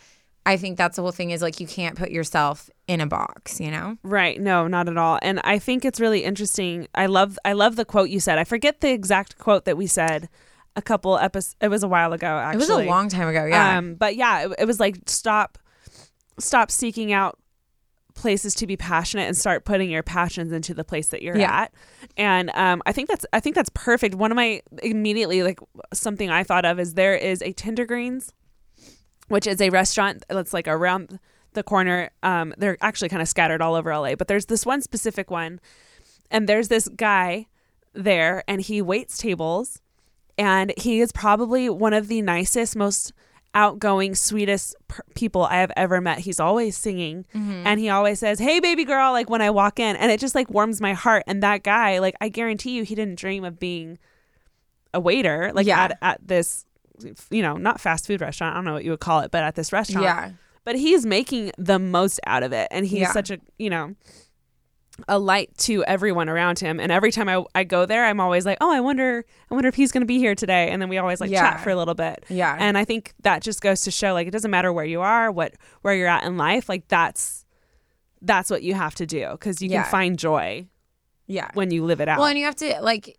I 0.45 0.58
think 0.58 0.78
that's 0.78 0.95
the 0.95 1.02
whole 1.02 1.12
thing 1.12 1.32
is 1.32 1.41
like 1.41 1.60
you 1.60 1.67
can't 1.67 1.95
put 1.95 2.10
yourself 2.12 2.69
in 2.88 3.00
a 3.00 3.06
box, 3.06 3.60
you 3.60 3.69
know? 3.69 3.97
Right. 4.04 4.41
No, 4.41 4.67
not 4.67 4.89
at 4.89 4.97
all. 4.97 5.19
And 5.21 5.39
I 5.43 5.60
think 5.60 5.86
it's 5.86 6.00
really 6.00 6.24
interesting. 6.24 6.88
I 6.95 7.06
love 7.06 7.38
I 7.45 7.54
love 7.54 7.76
the 7.76 7.86
quote 7.86 8.10
you 8.10 8.19
said. 8.19 8.38
I 8.38 8.43
forget 8.43 8.82
the 8.82 8.91
exact 8.91 9.38
quote 9.38 9.65
that 9.65 9.78
we 9.78 9.88
said 9.88 10.30
a 10.76 10.82
couple 10.82 11.17
episodes 11.17 11.56
it 11.62 11.67
was 11.67 11.84
a 11.84 11.88
while 11.88 12.12
ago 12.13 12.28
actually. 12.28 12.63
It 12.63 12.69
was 12.69 12.86
a 12.86 12.89
long 12.89 13.10
time 13.10 13.28
ago, 13.28 13.45
yeah. 13.45 13.78
Um 13.78 13.95
but 13.95 14.15
yeah, 14.15 14.45
it, 14.45 14.56
it 14.60 14.65
was 14.65 14.80
like 14.80 14.97
stop 15.06 15.58
stop 16.39 16.71
seeking 16.71 17.12
out 17.13 17.38
places 18.13 18.54
to 18.56 18.67
be 18.67 18.76
passionate 18.78 19.24
and 19.24 19.38
start 19.38 19.65
putting 19.65 19.89
your 19.89 20.04
passions 20.04 20.52
into 20.52 20.74
the 20.74 20.84
place 20.84 21.08
that 21.10 21.21
you're 21.21 21.38
Yeah. 21.38 21.52
at. 21.63 21.74
And 22.17 22.52
um 22.56 22.82
I 22.86 22.91
think 22.91 23.10
that's 23.10 23.26
I 23.34 23.39
think 23.39 23.56
that's 23.56 23.71
perfect. 23.74 24.15
One 24.15 24.32
of 24.32 24.36
my 24.36 24.62
immediately 24.84 25.43
like 25.43 25.60
something 25.93 26.30
I 26.30 26.43
thought 26.43 26.65
of 26.65 26.80
is 26.80 26.93
there 26.95 27.15
is 27.15 27.41
a 27.41 27.54
Tender 27.54 27.86
Greens 27.86 28.34
which 29.28 29.47
is 29.47 29.62
a 29.62 29.69
restaurant 29.69 30.26
that's 30.30 30.54
like 30.54 30.67
around 30.67 31.17
the 31.54 31.63
corner. 31.63 32.10
Um, 32.21 32.54
they're 32.58 32.78
actually 32.82 33.08
kind 33.10 33.21
of 33.21 33.30
scattered 33.30 33.62
all 33.62 33.76
over 33.76 33.89
LA, 33.95 34.15
but 34.15 34.28
there's 34.28 34.47
this 34.47 34.65
one 34.65 34.82
specific 34.82 35.32
one, 35.32 35.62
and 36.30 36.47
there's 36.50 36.67
this 36.67 36.89
guy 36.89 37.47
there, 37.93 38.43
and 38.47 38.60
he 38.62 38.82
waits 38.82 39.17
tables, 39.17 39.82
and 40.38 40.74
he 40.78 41.00
is 41.00 41.12
probably 41.13 41.69
one 41.69 41.93
of 41.93 42.10
the 42.10 42.21
nicest, 42.21 42.76
most 42.76 43.13
outgoing, 43.53 44.15
sweetest 44.15 44.75
per- 44.87 45.03
people 45.15 45.43
I 45.43 45.55
have 45.55 45.71
ever 45.75 45.99
met. 46.01 46.19
He's 46.19 46.39
always 46.39 46.77
singing, 46.77 47.25
mm-hmm. 47.35 47.63
and 47.65 47.79
he 47.79 47.89
always 47.89 48.19
says, 48.19 48.39
"Hey, 48.39 48.59
baby 48.59 48.85
girl," 48.85 49.11
like 49.11 49.29
when 49.29 49.41
I 49.41 49.49
walk 49.49 49.79
in, 49.79 49.95
and 49.97 50.11
it 50.11 50.19
just 50.19 50.35
like 50.35 50.49
warms 50.49 50.79
my 50.81 50.93
heart. 50.93 51.23
And 51.27 51.43
that 51.43 51.63
guy, 51.63 51.99
like, 51.99 52.15
I 52.21 52.29
guarantee 52.29 52.71
you, 52.71 52.83
he 52.83 52.95
didn't 52.95 53.15
dream 53.19 53.43
of 53.43 53.59
being 53.59 53.97
a 54.93 54.99
waiter, 54.99 55.51
like 55.53 55.65
Yeah. 55.67 55.83
at 55.83 55.97
at 56.01 56.27
this 56.27 56.65
you 57.31 57.41
know, 57.41 57.57
not 57.57 57.81
fast 57.81 58.05
food 58.05 58.21
restaurant. 58.21 58.53
I 58.53 58.57
don't 58.57 58.65
know 58.65 58.73
what 58.73 58.83
you 58.83 58.91
would 58.91 58.99
call 58.99 59.21
it, 59.21 59.31
but 59.31 59.41
at 59.43 59.55
this 59.55 59.73
restaurant. 59.73 60.03
yeah. 60.03 60.31
But 60.63 60.75
he's 60.75 61.03
making 61.03 61.51
the 61.57 61.79
most 61.79 62.19
out 62.27 62.43
of 62.43 62.53
it. 62.53 62.67
And 62.69 62.85
he's 62.85 62.99
Yeah. 62.99 63.11
such 63.11 63.31
a, 63.31 63.39
you 63.57 63.71
know, 63.71 63.95
a 65.07 65.17
light 65.19 65.55
to 65.59 65.83
everyone 65.85 66.29
around 66.29 66.59
him. 66.59 66.79
And 66.79 66.91
every 66.91 67.11
time 67.11 67.27
I, 67.29 67.43
I 67.55 67.63
go 67.63 67.85
there, 67.85 68.05
I'm 68.05 68.19
always 68.19 68.45
like, 68.45 68.57
oh, 68.61 68.71
I 68.71 68.79
wonder, 68.79 69.25
I 69.49 69.53
wonder 69.53 69.67
if 69.69 69.75
he's 69.75 69.91
going 69.91 70.01
to 70.01 70.07
be 70.07 70.17
here 70.19 70.35
today. 70.35 70.69
And 70.69 70.81
then 70.81 70.89
we 70.89 70.97
always 70.97 71.19
like 71.21 71.29
Yeah. 71.31 71.41
chat 71.51 71.61
for 71.61 71.69
a 71.69 71.75
little 71.75 71.93
bit. 71.95 72.25
Yeah. 72.29 72.55
And 72.59 72.77
I 72.77 72.85
think 72.85 73.13
that 73.23 73.41
just 73.41 73.61
goes 73.61 73.81
to 73.81 73.91
show 73.91 74.13
like, 74.13 74.27
it 74.27 74.31
doesn't 74.31 74.51
matter 74.51 74.71
where 74.73 74.85
you 74.85 75.01
are, 75.01 75.31
what, 75.31 75.53
where 75.81 75.93
you're 75.95 76.07
at 76.07 76.23
in 76.23 76.37
life. 76.37 76.67
Like 76.69 76.87
that's, 76.87 77.45
that's 78.21 78.49
what 78.49 78.61
you 78.63 78.73
have 78.75 78.95
to 78.95 79.05
do 79.05 79.29
because 79.31 79.61
you 79.61 79.69
Yeah. 79.69 79.83
can 79.83 79.91
find 79.91 80.19
joy 80.19 80.67
yeah. 81.27 81.49
when 81.53 81.71
you 81.71 81.83
live 81.83 82.01
it 82.01 82.07
out. 82.07 82.19
Well, 82.19 82.27
and 82.27 82.37
you 82.37 82.45
have 82.45 82.55
to 82.57 82.79
like 82.81 83.17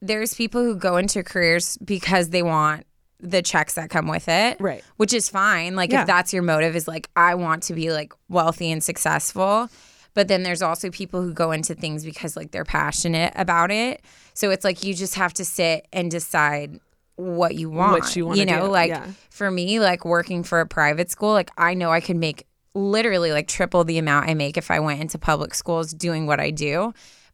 there's 0.00 0.34
people 0.34 0.62
who 0.62 0.76
go 0.76 0.96
into 0.96 1.22
careers 1.22 1.76
because 1.78 2.28
they 2.28 2.42
want 2.42 2.86
the 3.20 3.40
checks 3.40 3.74
that 3.74 3.88
come 3.88 4.06
with 4.06 4.28
it. 4.28 4.60
Right. 4.60 4.84
Which 4.98 5.14
is 5.14 5.30
fine. 5.30 5.76
Like 5.76 5.90
Yeah. 5.90 6.02
if 6.02 6.06
that's 6.06 6.32
your 6.34 6.42
motive 6.42 6.76
is 6.76 6.86
like 6.86 7.08
I 7.16 7.34
want 7.36 7.62
to 7.64 7.74
be 7.74 7.90
like 7.90 8.12
wealthy 8.28 8.70
and 8.70 8.84
successful. 8.84 9.70
But 10.14 10.28
then 10.28 10.44
there's 10.44 10.62
also 10.62 10.90
people 10.90 11.22
who 11.22 11.32
go 11.32 11.50
into 11.50 11.74
things 11.74 12.04
because 12.04 12.36
like 12.36 12.52
they're 12.52 12.64
passionate 12.64 13.32
about 13.36 13.70
it. 13.70 14.02
So 14.32 14.50
it's 14.50 14.64
like 14.64 14.84
you 14.84 14.94
just 14.94 15.16
have 15.16 15.34
to 15.34 15.44
sit 15.44 15.86
and 15.92 16.10
decide 16.10 16.78
what 17.16 17.54
you 17.54 17.70
want. 17.70 17.92
What 17.92 18.16
you 18.16 18.26
wanna 18.26 18.38
You 18.38 18.46
know, 18.46 18.66
do, 18.66 18.72
like 18.72 18.90
yeah. 18.90 19.06
for 19.30 19.50
me, 19.50 19.80
like 19.80 20.04
working 20.04 20.42
for 20.42 20.60
a 20.60 20.66
private 20.66 21.10
school, 21.10 21.32
like 21.32 21.50
I 21.58 21.74
know 21.74 21.90
I 21.90 22.00
could 22.00 22.16
make 22.16 22.46
literally 22.74 23.32
like 23.32 23.48
triple 23.48 23.84
the 23.84 23.98
amount 23.98 24.28
I 24.28 24.34
make 24.34 24.56
if 24.56 24.70
I 24.70 24.80
went 24.80 25.00
into 25.00 25.18
public 25.18 25.54
schools 25.54 25.92
doing 25.92 26.26
what 26.26 26.40
I 26.40 26.50
do. 26.50 26.92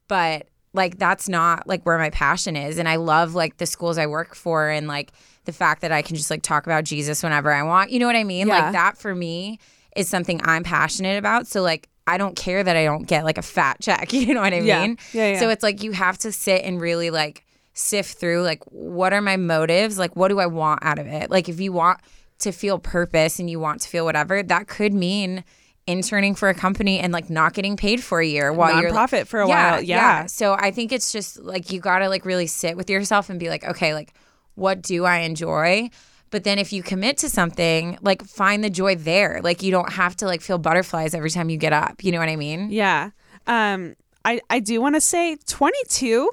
But 0.09 0.49
like 0.73 0.99
that's 0.99 1.29
not 1.29 1.67
like 1.67 1.85
where 1.85 1.99
my 1.99 2.11
passion 2.11 2.57
is. 2.57 2.79
And 2.79 2.89
I 2.89 2.97
love 2.97 3.35
like 3.35 3.57
the 3.57 3.67
schools 3.67 3.99
I 3.99 4.07
work 4.07 4.35
for 4.35 4.69
and 4.69 4.87
like 4.87 5.13
the 5.45 5.53
fact 5.53 5.83
that 5.83 5.93
I 5.93 6.03
can 6.03 6.17
just 6.17 6.31
like 6.31 6.43
talk 6.43 6.67
about 6.67 6.85
Jesus 6.85 7.23
whenever 7.23 7.53
I 7.53 7.63
want. 7.63 7.91
You 7.91 7.99
know 7.99 8.07
what 8.07 8.17
I 8.17 8.25
mean? 8.25 8.49
Yeah. 8.49 8.59
Like 8.59 8.73
that 8.73 8.99
for 8.99 9.15
me 9.15 9.59
is 9.97 10.09
something 10.09 10.41
I'm 10.45 10.63
passionate 10.63 11.19
about. 11.19 11.47
So 11.47 11.63
like 11.63 11.89
I 12.07 12.19
don't 12.19 12.35
care 12.37 12.63
that 12.63 12.77
I 12.77 12.85
don't 12.85 13.07
get 13.07 13.25
like 13.25 13.39
a 13.39 13.43
fat 13.43 13.79
check. 13.81 14.13
You 14.13 14.35
know 14.35 14.41
what 14.41 14.53
I 14.53 14.61
Yeah. 14.61 14.83
mean? 14.83 14.99
Yeah, 15.13 15.33
yeah. 15.33 15.41
So 15.41 15.49
it's 15.51 15.63
like 15.63 15.83
you 15.83 15.93
have 15.93 16.19
to 16.19 16.33
sit 16.33 16.63
and 16.65 16.81
really 16.81 17.11
like 17.11 17.45
sift 17.73 18.19
through 18.19 18.43
like 18.43 18.63
what 18.65 19.13
are 19.13 19.21
my 19.23 19.37
motives? 19.37 19.99
Like 19.99 20.17
what 20.17 20.29
do 20.29 20.39
I 20.41 20.47
want 20.47 20.85
out 20.85 20.99
of 20.99 21.07
it? 21.07 21.31
Like 21.31 21.49
if 21.49 21.61
you 21.61 21.73
want 21.73 22.01
to 22.41 22.53
feel 22.53 22.79
purpose 22.79 23.39
and 23.39 23.49
you 23.51 23.61
want 23.61 23.83
to 23.83 23.89
feel 23.89 24.05
whatever, 24.05 24.43
that 24.43 24.67
could 24.67 24.93
mean 24.95 25.45
interning 25.87 26.35
for 26.35 26.49
a 26.49 26.55
company 26.55 26.99
and 27.01 27.13
like 27.13 27.31
not 27.31 27.53
getting 27.53 27.77
paid 27.77 28.03
for 28.03 28.21
a 28.21 28.27
year 28.27 28.53
while 28.53 28.81
you're 28.81 28.91
Nonprofit 28.91 29.27
for 29.27 29.41
a 29.41 29.49
while. 29.49 29.81
Yeah. 29.83 29.97
Yeah. 29.97 30.27
So 30.27 30.55
I 30.55 30.71
think 30.71 30.93
it's 30.93 31.11
just 31.13 31.39
like 31.41 31.71
you 31.73 31.81
got 31.81 31.99
to 32.01 32.09
like 32.09 32.25
really 32.25 32.47
sit 32.47 32.77
with 32.77 32.89
yourself 32.91 33.29
and 33.31 33.41
be 33.41 33.49
like, 33.49 33.65
okay, 33.65 33.95
like 33.95 34.13
what 34.55 34.83
do 34.83 35.05
I 35.05 35.19
enjoy? 35.19 35.91
But 36.31 36.45
then 36.45 36.59
if 36.59 36.73
you 36.73 36.83
commit 36.83 37.17
to 37.19 37.29
something, 37.29 37.99
like 38.03 38.25
find 38.25 38.63
the 38.63 38.71
joy 38.71 38.95
there. 38.95 39.41
Like 39.43 39.63
you 39.63 39.71
don't 39.71 39.93
have 39.93 40.15
to 40.17 40.27
like 40.27 40.41
feel 40.41 40.59
butterflies 40.59 41.15
every 41.15 41.31
time 41.31 41.51
you 41.51 41.57
get 41.57 41.73
up. 41.73 42.05
You 42.05 42.13
know 42.13 42.19
what 42.19 42.29
I 42.29 42.37
mean? 42.37 42.71
Yeah. 42.71 43.11
Um, 43.47 43.97
I, 44.25 44.41
I 44.49 44.61
do 44.61 44.81
want 44.81 44.95
to 44.95 45.01
say 45.01 45.37
22. 45.47 46.31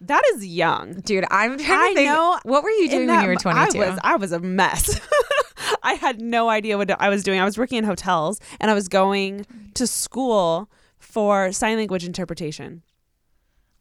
That 0.00 0.22
is 0.34 0.44
young. 0.44 0.94
Dude, 1.00 1.24
I'm 1.30 1.56
trying 1.58 1.92
I 1.92 1.94
think. 1.94 2.08
know. 2.08 2.38
What 2.42 2.62
were 2.64 2.70
you 2.70 2.84
In 2.84 2.90
doing 2.90 3.00
when 3.06 3.06
that 3.08 3.22
you 3.22 3.28
were 3.28 3.36
22? 3.36 3.82
I 3.82 3.88
was 3.90 3.98
I 4.02 4.16
was 4.16 4.32
a 4.32 4.40
mess. 4.40 5.00
I 5.82 5.94
had 5.94 6.20
no 6.20 6.48
idea 6.48 6.76
what 6.76 6.90
I 7.00 7.08
was 7.08 7.22
doing. 7.22 7.40
I 7.40 7.44
was 7.44 7.56
working 7.56 7.78
in 7.78 7.84
hotels 7.84 8.40
and 8.60 8.70
I 8.70 8.74
was 8.74 8.88
going 8.88 9.46
to 9.74 9.86
school 9.86 10.70
for 10.98 11.52
sign 11.52 11.76
language 11.76 12.04
interpretation. 12.04 12.82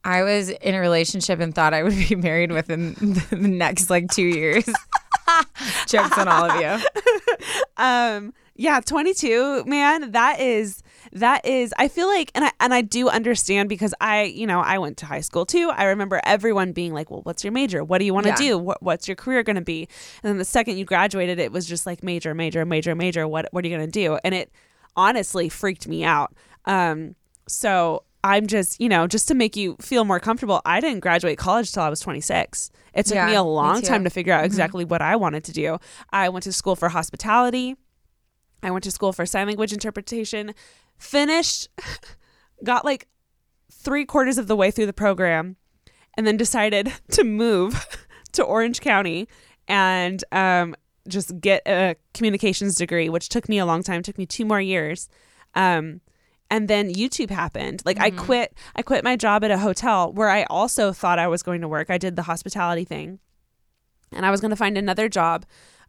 I 0.05 0.23
was 0.23 0.49
in 0.49 0.75
a 0.75 0.79
relationship 0.79 1.39
and 1.39 1.55
thought 1.55 1.73
I 1.73 1.81
would 1.83 1.95
be 1.95 2.15
married 2.17 2.51
within 2.51 2.93
the 3.29 3.37
next 3.37 3.89
like 3.89 4.09
two 4.11 4.23
years. 4.25 4.65
Jokes 5.87 6.17
on 6.17 6.27
all 6.27 6.49
of 6.49 6.59
you. 6.61 6.77
Um 7.77 8.33
yeah, 8.55 8.81
22, 8.81 9.63
man, 9.65 10.11
that 10.11 10.39
is 10.39 10.83
that 11.11 11.43
is 11.43 11.73
I 11.79 11.87
feel 11.87 12.05
like 12.07 12.29
and 12.35 12.45
I 12.45 12.51
and 12.59 12.71
I 12.71 12.81
do 12.81 13.09
understand 13.09 13.67
because 13.67 13.95
I, 13.99 14.23
you 14.25 14.45
know, 14.45 14.59
I 14.59 14.77
went 14.77 14.97
to 14.97 15.07
high 15.07 15.21
school 15.21 15.43
too. 15.45 15.71
I 15.75 15.85
remember 15.85 16.21
everyone 16.23 16.71
being 16.71 16.93
like, 16.93 17.09
"Well, 17.09 17.21
what's 17.23 17.43
your 17.43 17.51
major? 17.51 17.83
What 17.83 17.97
do 17.97 18.05
you 18.05 18.13
want 18.13 18.25
to 18.27 18.29
Yeah. 18.29 18.35
do? 18.35 18.57
What, 18.59 18.83
what's 18.83 19.07
your 19.07 19.15
career 19.15 19.41
going 19.41 19.55
to 19.55 19.61
be?" 19.63 19.87
And 20.21 20.29
then 20.29 20.37
the 20.37 20.45
second 20.45 20.77
you 20.77 20.85
graduated, 20.85 21.39
it 21.39 21.51
was 21.51 21.65
just 21.65 21.87
like 21.87 22.03
major, 22.03 22.35
major, 22.35 22.63
major, 22.63 22.93
major. 22.93 23.27
What 23.27 23.47
what 23.51 23.65
are 23.65 23.67
you 23.67 23.75
going 23.75 23.87
to 23.87 23.91
do? 23.91 24.19
And 24.23 24.35
it 24.35 24.51
honestly 24.95 25.49
freaked 25.49 25.87
me 25.87 26.03
out. 26.03 26.35
Um 26.65 27.15
so 27.47 28.03
I'm 28.23 28.47
just, 28.47 28.79
you 28.79 28.87
know, 28.87 29.05
just 29.07 29.27
to 29.27 29.33
make 29.33 29.55
you 29.57 29.75
feel 29.81 30.05
more 30.05 30.19
comfortable, 30.19 30.61
I 30.65 30.79
didn't 30.79 31.01
graduate 31.01 31.37
college 31.37 31.71
till 31.71 31.83
I 31.83 31.89
was 31.89 31.99
26. 31.99 32.71
It 32.93 33.05
took 33.05 33.15
Yeah, 33.15 33.25
me 33.25 33.31
me 33.31 33.35
a 33.37 33.43
long 33.43 33.81
too. 33.81 33.87
time 33.87 34.03
to 34.05 34.09
figure 34.09 34.33
out 34.33 34.45
exactly 34.45 34.85
what 34.85 35.01
I 35.01 35.15
wanted 35.17 35.43
to 35.45 35.51
do. 35.51 35.77
I 36.11 36.29
went 36.29 36.43
to 36.43 36.53
school 36.53 36.75
for 36.75 36.89
hospitality. 36.89 37.75
I 38.61 38.71
went 38.71 38.83
to 38.85 38.91
school 38.91 39.11
for 39.11 39.25
sign 39.25 39.47
language 39.47 39.73
interpretation, 39.73 40.53
finished, 40.97 41.67
got 42.63 42.85
like 42.85 43.07
three 43.71 44.05
quarters 44.05 44.37
of 44.37 44.47
the 44.47 44.55
way 44.55 44.71
through 44.71 44.85
the 44.85 44.93
program, 44.93 45.57
and 46.15 46.25
then 46.25 46.37
decided 46.37 46.93
to 47.11 47.23
move 47.25 47.85
to 48.31 48.43
Orange 48.43 48.79
County 48.79 49.27
and 49.67 50.23
um, 50.31 50.75
just 51.09 51.41
get 51.41 51.61
a 51.67 51.95
communications 52.13 52.75
degree, 52.75 53.09
which 53.09 53.27
took 53.27 53.49
me 53.49 53.57
a 53.57 53.65
long 53.65 53.83
time, 53.83 54.01
took 54.01 54.17
me 54.17 54.25
two 54.25 54.45
more 54.45 54.61
years. 54.61 55.09
Um, 55.55 55.99
and 56.49 56.67
then 56.67 56.93
YouTube 56.93 57.29
happened. 57.29 57.81
Like 57.85 57.99
I 57.99 58.11
quit, 58.11 58.53
I 58.75 58.81
quit 58.81 59.03
my 59.03 59.15
job 59.15 59.43
at 59.43 59.51
a 59.51 59.57
hotel 59.57 60.11
where 60.13 60.29
I 60.29 60.43
also 60.43 60.91
thought 60.91 61.19
I 61.19 61.27
was 61.27 61.41
going 61.43 61.61
to 61.61 61.67
work. 61.67 61.89
I 61.89 61.97
did 61.97 62.15
the 62.15 62.23
hospitality 62.23 62.83
thing, 62.85 63.19
and 64.11 64.25
I 64.25 64.31
was 64.31 64.41
going 64.41 64.51
to 64.51 64.55
find 64.57 64.77
another 64.77 65.09
job 65.09 65.45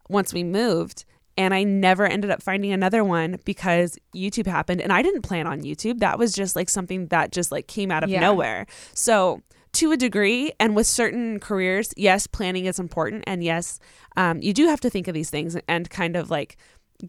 once 0.09 0.33
we 0.33 0.43
moved 0.45 1.05
and 1.37 1.53
I 1.53 1.65
never 1.65 2.07
ended 2.07 2.31
up 2.31 2.41
finding 2.43 2.73
another 2.73 3.03
one 3.03 3.39
because 3.45 3.99
YouTube 4.15 4.47
happened 4.47 4.81
and 4.81 4.93
I 4.93 5.03
didn't 5.03 5.23
plan 5.23 5.47
on 5.49 5.63
YouTube. 5.63 5.99
That 5.99 6.17
was 6.19 6.33
just 6.33 6.55
like 6.55 6.69
something 6.71 7.07
that 7.09 7.33
just 7.33 7.51
like 7.51 7.67
came 7.67 7.91
out 7.91 8.05
of 8.05 8.11
Yeah. 8.11 8.21
nowhere. 8.21 8.67
So 8.95 9.41
to 9.73 9.91
a 9.91 9.97
degree 9.97 10.53
and 10.61 10.77
with 10.77 10.87
certain 10.87 11.41
careers, 11.41 11.93
yes, 11.97 12.29
planning 12.29 12.67
is 12.67 12.79
important 12.79 13.25
and 13.27 13.43
yes, 13.43 13.81
um, 14.17 14.41
you 14.43 14.53
do 14.53 14.69
have 14.69 14.81
to 14.83 14.91
think 14.91 15.09
of 15.09 15.15
these 15.15 15.29
things 15.31 15.57
and 15.67 15.91
kind 15.91 16.15
of 16.15 16.31
like 16.31 16.57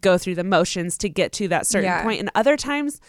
go 0.00 0.18
through 0.18 0.34
the 0.34 0.42
motions 0.42 0.98
to 0.98 1.08
get 1.08 1.30
to 1.34 1.46
that 1.48 1.64
certain 1.66 1.84
Yeah. 1.84 2.02
point. 2.02 2.18
And 2.18 2.30
other 2.34 2.56
times 2.56 3.00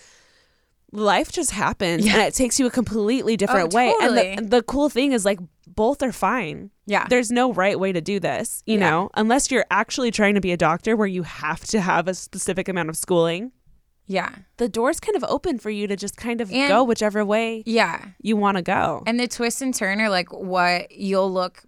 life 0.91 1.31
just 1.31 1.51
happens 1.51 2.05
Yeah. 2.05 2.13
and 2.13 2.21
it 2.23 2.33
takes 2.33 2.59
you 2.59 2.65
a 2.65 2.71
completely 2.71 3.35
different 3.37 3.73
Oh, 3.73 3.77
way. 3.77 3.93
totally. 3.99 4.27
And 4.31 4.49
the, 4.49 4.57
the 4.57 4.63
cool 4.63 4.89
thing 4.89 5.11
is 5.11 5.25
like 5.25 5.39
both 5.67 6.01
are 6.01 6.11
fine 6.13 6.71
Yeah. 6.85 7.05
there's 7.09 7.29
no 7.29 7.51
right 7.53 7.77
way 7.79 7.91
to 7.91 8.01
do 8.01 8.19
this, 8.19 8.63
you 8.65 8.79
Yeah. 8.79 8.89
know, 8.89 9.09
unless 9.15 9.51
you're 9.51 9.65
actually 9.69 10.11
trying 10.11 10.35
to 10.35 10.41
be 10.41 10.51
a 10.51 10.57
doctor 10.57 10.95
where 10.95 11.07
you 11.07 11.23
have 11.23 11.65
to 11.65 11.81
have 11.81 12.07
a 12.07 12.13
specific 12.13 12.67
amount 12.69 12.89
of 12.89 12.95
schooling. 12.97 13.51
Yeah. 14.05 14.29
The 14.55 14.69
door's 14.69 15.01
kind 15.01 15.17
of 15.17 15.25
open 15.27 15.59
for 15.59 15.69
you 15.69 15.85
to 15.87 15.97
just 15.97 16.15
kind 16.15 16.39
of 16.39 16.49
And- 16.51 16.69
go 16.69 16.83
whichever 16.85 17.25
way 17.25 17.63
Yeah. 17.65 18.05
you 18.21 18.37
want 18.37 18.55
to 18.55 18.63
go. 18.63 19.03
And 19.05 19.19
the 19.19 19.27
twist 19.27 19.61
and 19.61 19.75
turn 19.75 19.99
are 19.99 20.09
like 20.09 20.31
what 20.31 20.91
you'll 20.91 21.31
look. 21.31 21.63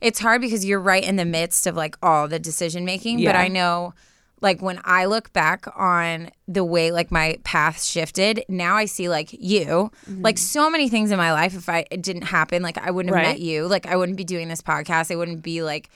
It's 0.00 0.20
hard 0.20 0.40
because 0.40 0.64
you're 0.64 0.80
right 0.80 1.02
in 1.04 1.16
the 1.16 1.24
midst 1.24 1.66
of 1.66 1.76
like 1.76 1.96
all 2.02 2.28
the 2.28 2.38
decision 2.38 2.84
making. 2.84 3.22
But 3.24 3.34
I 3.36 3.48
know, 3.48 3.94
like 4.42 4.60
when 4.60 4.80
I 4.84 5.04
look 5.06 5.32
back 5.32 5.66
on 5.76 6.30
the 6.48 6.64
way 6.64 6.90
like 6.90 7.10
my 7.10 7.38
path 7.44 7.82
shifted, 7.82 8.44
now 8.48 8.74
I 8.76 8.84
see 8.84 9.08
like 9.08 9.32
you, 9.32 9.90
like 10.08 10.36
so 10.36 10.68
many 10.68 10.88
things 10.88 11.10
in 11.12 11.16
my 11.16 11.32
life. 11.32 11.54
If 11.54 11.68
I 11.68 11.84
it 11.90 12.02
didn't 12.02 12.22
happen, 12.24 12.62
like 12.62 12.76
I 12.78 12.90
wouldn't 12.90 13.14
have 13.14 13.22
Right. 13.24 13.28
met 13.30 13.40
you. 13.40 13.66
Like 13.68 13.86
I 13.86 13.96
wouldn't 13.96 14.18
be 14.18 14.24
doing 14.24 14.48
this 14.48 14.60
podcast. 14.60 15.10
I 15.12 15.16
wouldn't 15.16 15.42
be 15.42 15.62
like 15.62 15.88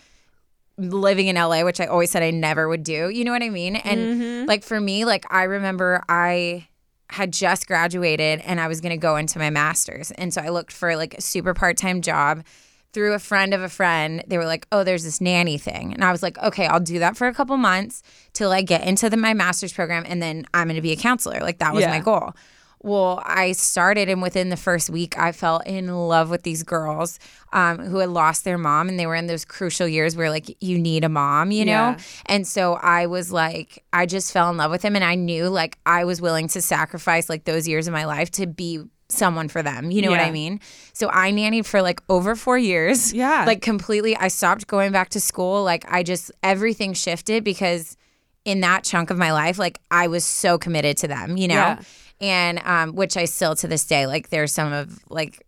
living 0.78 1.26
in 1.28 1.36
LA, 1.36 1.64
which 1.64 1.80
I 1.80 1.86
always 1.86 2.10
said 2.10 2.22
I 2.22 2.30
never 2.30 2.68
would 2.68 2.82
do. 2.84 3.08
You 3.08 3.24
know 3.24 3.32
what 3.32 3.42
I 3.42 3.48
mean? 3.50 3.76
And 3.76 4.00
Mm-hmm. 4.00 4.46
like 4.48 4.62
for 4.62 4.78
me, 4.80 5.04
like 5.04 5.24
I 5.32 5.44
remember 5.44 6.02
I 6.08 6.66
had 7.08 7.32
just 7.32 7.66
graduated 7.66 8.40
and 8.40 8.60
I 8.60 8.68
was 8.68 8.80
going 8.80 8.90
to 8.90 8.96
go 9.00 9.16
into 9.16 9.38
my 9.38 9.48
master's. 9.48 10.10
And 10.12 10.34
so 10.34 10.40
I 10.42 10.48
looked 10.50 10.72
for 10.72 10.96
like 10.96 11.14
a 11.14 11.20
super 11.20 11.54
part 11.54 11.76
time 11.76 12.02
job 12.02 12.42
through 12.96 13.12
a 13.12 13.18
friend 13.18 13.52
of 13.52 13.60
a 13.60 13.68
friend. 13.68 14.24
They 14.26 14.38
were 14.38 14.46
like, 14.46 14.66
oh, 14.72 14.82
there's 14.82 15.04
this 15.04 15.20
nanny 15.20 15.58
thing. 15.58 15.92
And 15.92 16.02
I 16.02 16.10
was 16.10 16.22
like, 16.22 16.38
okay, 16.38 16.66
I'll 16.66 16.80
do 16.80 16.98
that 17.00 17.14
for 17.14 17.26
a 17.26 17.34
couple 17.34 17.54
months 17.58 18.02
till 18.32 18.52
I 18.52 18.62
get 18.62 18.84
into 18.84 19.10
the, 19.10 19.18
my 19.18 19.34
master's 19.34 19.74
program. 19.74 20.04
And 20.06 20.22
then 20.22 20.46
I'm 20.54 20.66
going 20.68 20.76
to 20.76 20.80
be 20.80 20.92
a 20.92 20.96
counselor. 20.96 21.40
Like 21.40 21.58
that 21.58 21.74
was 21.74 21.82
Yeah. 21.82 21.90
my 21.90 22.00
goal. 22.00 22.32
Well, 22.82 23.22
I 23.24 23.52
started, 23.52 24.08
and 24.08 24.22
within 24.22 24.48
the 24.48 24.56
first 24.56 24.88
week, 24.88 25.18
I 25.18 25.32
fell 25.32 25.58
in 25.60 25.88
love 25.88 26.30
with 26.30 26.42
these 26.42 26.62
girls 26.62 27.18
um, 27.52 27.78
who 27.78 27.98
had 27.98 28.10
lost 28.10 28.44
their 28.44 28.58
mom, 28.58 28.88
and 28.88 28.98
they 28.98 29.06
were 29.06 29.14
in 29.14 29.26
those 29.26 29.44
crucial 29.44 29.88
years 29.88 30.14
where, 30.14 30.30
like, 30.30 30.56
you 30.62 30.78
need 30.78 31.02
a 31.02 31.08
mom, 31.08 31.50
you 31.50 31.64
know? 31.64 31.72
Yeah. 31.72 31.98
And 32.26 32.46
so 32.46 32.74
I 32.74 33.06
was 33.06 33.32
like, 33.32 33.82
I 33.92 34.06
just 34.06 34.30
fell 34.30 34.50
in 34.50 34.56
love 34.56 34.70
with 34.70 34.82
him, 34.82 34.94
and 34.94 35.04
I 35.04 35.16
knew, 35.16 35.48
like, 35.48 35.78
I 35.84 36.04
was 36.04 36.20
willing 36.20 36.48
to 36.48 36.62
sacrifice, 36.62 37.28
like, 37.28 37.44
those 37.44 37.66
years 37.66 37.88
of 37.88 37.92
my 37.92 38.04
life 38.04 38.30
to 38.32 38.46
be 38.46 38.84
someone 39.08 39.48
for 39.48 39.62
them. 39.62 39.90
You 39.90 40.02
know 40.02 40.10
what 40.10 40.20
I 40.20 40.30
mean? 40.30 40.60
So 40.92 41.08
I 41.12 41.30
nannied 41.30 41.66
for, 41.66 41.82
like, 41.82 42.00
over 42.08 42.34
four 42.36 42.58
years. 42.58 43.12
Yeah. 43.12 43.44
Like, 43.46 43.62
completely. 43.62 44.16
I 44.16 44.28
stopped 44.28 44.66
going 44.66 44.92
back 44.92 45.10
to 45.10 45.20
school. 45.20 45.62
Like, 45.62 45.84
I 45.90 46.02
just, 46.02 46.32
everything 46.42 46.92
shifted 46.92 47.44
because 47.44 47.96
in 48.44 48.60
that 48.60 48.84
chunk 48.84 49.10
of 49.10 49.18
my 49.18 49.32
life, 49.32 49.58
like, 49.58 49.78
I 49.90 50.08
was 50.08 50.24
so 50.24 50.58
committed 50.58 50.96
to 50.98 51.08
them, 51.08 51.36
you 51.36 51.48
know? 51.48 51.54
Yeah. 51.54 51.82
and 52.20 52.58
um, 52.64 52.94
which 52.94 53.16
I 53.16 53.26
still 53.26 53.54
to 53.56 53.68
this 53.68 53.84
day 53.84 54.06
like 54.06 54.30
they're 54.30 54.46
some 54.46 54.72
of 54.72 55.04
like 55.10 55.44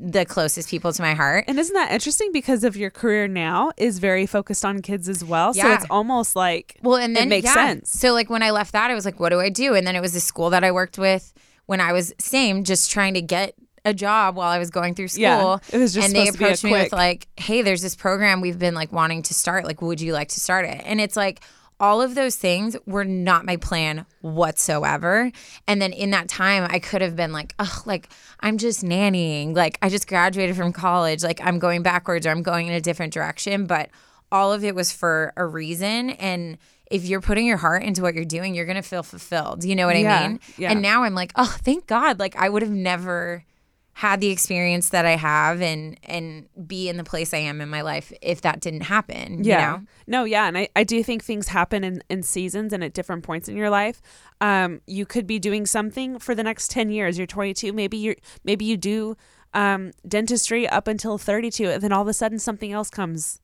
the 0.00 0.24
closest 0.24 0.70
people 0.70 0.92
to 0.92 1.02
my 1.02 1.14
heart. 1.14 1.44
And 1.48 1.58
isn't 1.58 1.74
that 1.74 1.90
interesting 1.90 2.30
because 2.32 2.62
of 2.62 2.76
your 2.76 2.88
career 2.88 3.26
now 3.26 3.72
is 3.76 3.98
very 3.98 4.26
focused 4.26 4.64
on 4.64 4.80
kids 4.80 5.08
as 5.08 5.24
well. 5.24 5.52
So 5.52 5.70
it's 5.72 5.84
almost 5.90 6.36
like 6.36 6.78
Well, 6.82 6.96
and 6.96 7.16
then 7.16 7.24
it 7.24 7.28
makes 7.28 7.46
yeah. 7.46 7.54
sense. 7.54 7.90
So 7.90 8.12
like 8.12 8.30
when 8.30 8.42
I 8.42 8.50
left 8.50 8.72
that, 8.72 8.90
I 8.90 8.94
was 8.94 9.04
like, 9.04 9.18
what 9.18 9.30
do 9.30 9.40
I 9.40 9.48
do? 9.48 9.74
And 9.74 9.86
then 9.86 9.96
it 9.96 10.00
was 10.00 10.12
the 10.12 10.20
school 10.20 10.50
that 10.50 10.62
I 10.62 10.70
worked 10.70 10.98
with 10.98 11.32
when 11.68 11.82
I 11.82 11.92
was 11.92 12.14
same, 12.18 12.64
just 12.64 12.90
trying 12.90 13.12
to 13.12 13.20
get 13.20 13.54
a 13.84 13.92
job 13.92 14.36
while 14.36 14.48
I 14.48 14.58
was 14.58 14.70
going 14.70 14.94
through 14.94 15.08
school. 15.08 15.22
Yeah, 15.22 15.58
it 15.70 15.76
was 15.76 15.92
just 15.92 16.06
and 16.06 16.16
they 16.16 16.24
supposed 16.24 16.32
to 16.32 16.38
be 16.38 16.44
a 16.44 16.46
approached 16.46 16.64
me 16.64 16.72
with 16.72 16.92
like, 16.92 17.28
hey, 17.36 17.60
there's 17.60 17.82
this 17.82 17.94
program 17.94 18.40
we've 18.40 18.58
been 18.58 18.74
like 18.74 18.90
wanting 18.90 19.22
to 19.24 19.34
start. 19.34 19.66
Like, 19.66 19.82
would 19.82 20.00
you 20.00 20.14
like 20.14 20.28
to 20.28 20.40
start 20.40 20.64
it? 20.64 20.80
And 20.86 20.98
it's 20.98 21.14
like 21.14 21.40
all 21.78 22.00
of 22.00 22.14
those 22.14 22.36
things 22.36 22.74
were 22.86 23.04
not 23.04 23.44
my 23.44 23.56
plan 23.56 24.06
whatsoever. 24.22 25.30
And 25.66 25.80
then 25.80 25.92
in 25.92 26.10
that 26.12 26.26
time, 26.26 26.66
I 26.70 26.78
could 26.78 27.02
have 27.02 27.16
been 27.16 27.32
like, 27.32 27.54
oh, 27.58 27.82
like 27.84 28.08
I'm 28.40 28.56
just 28.56 28.82
nannying. 28.82 29.54
Like 29.54 29.78
I 29.82 29.90
just 29.90 30.08
graduated 30.08 30.56
from 30.56 30.72
college. 30.72 31.22
Like 31.22 31.38
I'm 31.44 31.58
going 31.58 31.82
backwards 31.82 32.26
or 32.26 32.30
I'm 32.30 32.42
going 32.42 32.66
in 32.66 32.72
a 32.72 32.80
different 32.80 33.12
direction. 33.12 33.66
But 33.66 33.90
all 34.32 34.54
of 34.54 34.64
it 34.64 34.74
was 34.74 34.90
for 34.90 35.34
a 35.36 35.44
reason. 35.44 36.10
And 36.10 36.56
if 36.90 37.04
you're 37.04 37.20
putting 37.20 37.46
your 37.46 37.58
heart 37.58 37.82
into 37.82 38.02
what 38.02 38.14
you're 38.14 38.24
doing, 38.24 38.54
you're 38.54 38.64
going 38.66 38.76
to 38.76 38.82
feel 38.82 39.02
fulfilled. 39.02 39.64
You 39.64 39.76
know 39.76 39.86
what 39.86 39.98
Yeah, 39.98 40.18
I 40.20 40.28
mean? 40.28 40.40
yeah. 40.56 40.70
And 40.72 40.82
now 40.82 41.04
I'm 41.04 41.14
like, 41.14 41.32
oh, 41.36 41.56
thank 41.62 41.86
God. 41.86 42.18
Like 42.18 42.34
I 42.36 42.48
would 42.48 42.62
have 42.62 42.70
never 42.70 43.44
had 43.92 44.20
the 44.20 44.30
experience 44.30 44.90
that 44.90 45.04
I 45.04 45.16
have 45.16 45.60
and 45.60 45.98
and 46.04 46.46
be 46.68 46.88
in 46.88 46.96
the 46.98 47.02
place 47.04 47.34
I 47.34 47.38
am 47.38 47.60
in 47.60 47.68
my 47.68 47.80
life 47.80 48.12
if 48.22 48.42
that 48.42 48.60
didn't 48.60 48.82
happen. 48.82 49.42
Yeah. 49.42 49.72
You 49.72 49.78
know? 49.80 49.86
No, 50.06 50.24
yeah. 50.24 50.46
And 50.46 50.56
I, 50.56 50.68
I 50.76 50.84
do 50.84 51.02
think 51.02 51.24
things 51.24 51.48
happen 51.48 51.82
in, 51.82 52.00
in 52.08 52.22
seasons 52.22 52.72
and 52.72 52.84
at 52.84 52.94
different 52.94 53.24
points 53.24 53.48
in 53.48 53.56
your 53.56 53.70
life. 53.70 54.00
Um, 54.40 54.80
you 54.86 55.04
could 55.04 55.26
be 55.26 55.40
doing 55.40 55.66
something 55.66 56.20
for 56.20 56.34
the 56.36 56.44
next 56.44 56.70
10 56.70 56.90
years. 56.90 57.18
You're 57.18 57.26
22. 57.26 57.72
Maybe 57.72 57.96
you're, 57.96 58.14
maybe 58.44 58.64
you 58.64 58.76
do 58.76 59.16
um, 59.52 59.90
dentistry 60.06 60.68
up 60.68 60.86
until 60.86 61.18
32. 61.18 61.68
And 61.68 61.82
then 61.82 61.92
all 61.92 62.02
of 62.02 62.08
a 62.08 62.12
sudden 62.12 62.38
something 62.38 62.70
else 62.72 62.90
comes 62.90 63.40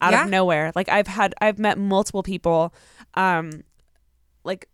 out 0.00 0.12
Yeah. 0.12 0.24
of 0.24 0.30
nowhere. 0.30 0.72
Like 0.74 0.88
I've 0.88 1.06
had, 1.06 1.34
I've 1.40 1.58
met 1.58 1.78
multiple 1.78 2.22
people, 2.22 2.72
um, 3.14 3.64
like, 4.44 4.68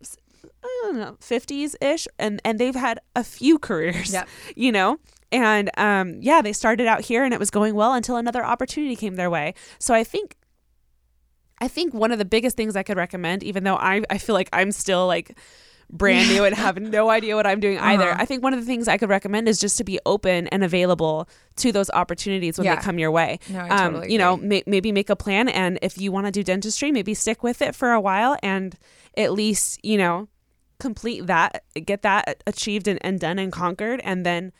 I 0.63 0.81
don't 0.83 0.97
know, 0.97 1.17
50s 1.21 1.75
ish. 1.81 2.07
And, 2.19 2.41
and 2.45 2.59
they've 2.59 2.75
had 2.75 2.99
a 3.15 3.23
few 3.23 3.57
careers, 3.67 4.13
Yep. 4.13 4.27
you 4.55 4.71
know? 4.71 4.97
And 5.31 5.69
um, 5.77 6.17
yeah, 6.21 6.41
they 6.41 6.53
started 6.53 6.87
out 6.87 7.01
here 7.01 7.23
and 7.25 7.33
it 7.33 7.39
was 7.39 7.49
going 7.49 7.75
well 7.75 7.93
until 7.93 8.15
another 8.15 8.45
opportunity 8.45 8.95
came 8.95 9.15
their 9.15 9.29
way. 9.29 9.53
So 9.79 9.93
I 9.93 10.03
think 10.03 10.37
I 11.59 11.67
think 11.69 11.93
one 11.93 12.11
of 12.11 12.19
the 12.19 12.25
biggest 12.25 12.57
things 12.57 12.75
I 12.75 12.83
could 12.83 12.97
recommend, 12.97 13.41
even 13.43 13.63
though 13.63 13.77
I, 13.77 14.01
I 14.09 14.17
feel 14.17 14.35
like 14.35 14.49
I'm 14.51 14.71
still 14.73 15.07
like 15.07 15.37
brand 15.91 16.29
new 16.29 16.43
and 16.45 16.55
have 16.65 16.77
no 16.79 17.09
idea 17.09 17.35
what 17.35 17.45
I'm 17.47 17.59
doing 17.59 17.77
either, 17.79 18.09
Uh-huh. 18.11 18.21
I 18.21 18.25
think 18.25 18.43
one 18.43 18.53
of 18.53 18.59
the 18.59 18.65
things 18.65 18.87
I 18.87 18.97
could 18.97 19.09
recommend 19.09 19.47
is 19.47 19.59
just 19.59 19.77
to 19.77 19.83
be 19.83 19.99
open 20.05 20.47
and 20.47 20.63
available 20.63 21.29
to 21.57 21.71
those 21.71 21.89
opportunities 21.91 22.57
when 22.57 22.65
Yeah. 22.65 22.75
they 22.75 22.81
come 22.81 22.97
your 22.99 23.11
way. 23.11 23.39
No, 23.49 23.59
I 23.59 23.69
um, 23.69 23.93
totally 23.93 24.11
you 24.13 24.17
know, 24.17 24.37
maybe 24.37 24.91
make 24.91 25.09
a 25.09 25.15
plan, 25.15 25.47
and 25.49 25.77
if 25.81 25.97
you 25.97 26.11
want 26.11 26.25
to 26.25 26.31
do 26.31 26.43
dentistry, 26.43 26.91
maybe 26.91 27.13
stick 27.13 27.43
with 27.43 27.61
it 27.61 27.75
for 27.75 27.91
a 27.91 28.01
while 28.01 28.37
and 28.43 28.75
at 29.17 29.31
least 29.33 29.79
you 29.83 29.97
know 29.97 30.27
complete 30.79 31.25
that, 31.27 31.63
get 31.85 32.01
that 32.01 32.43
achieved 32.45 32.87
and, 32.87 32.99
and 33.01 33.19
done 33.19 33.39
and 33.39 33.51
conquered, 33.51 34.01
and 34.03 34.25
then 34.25 34.51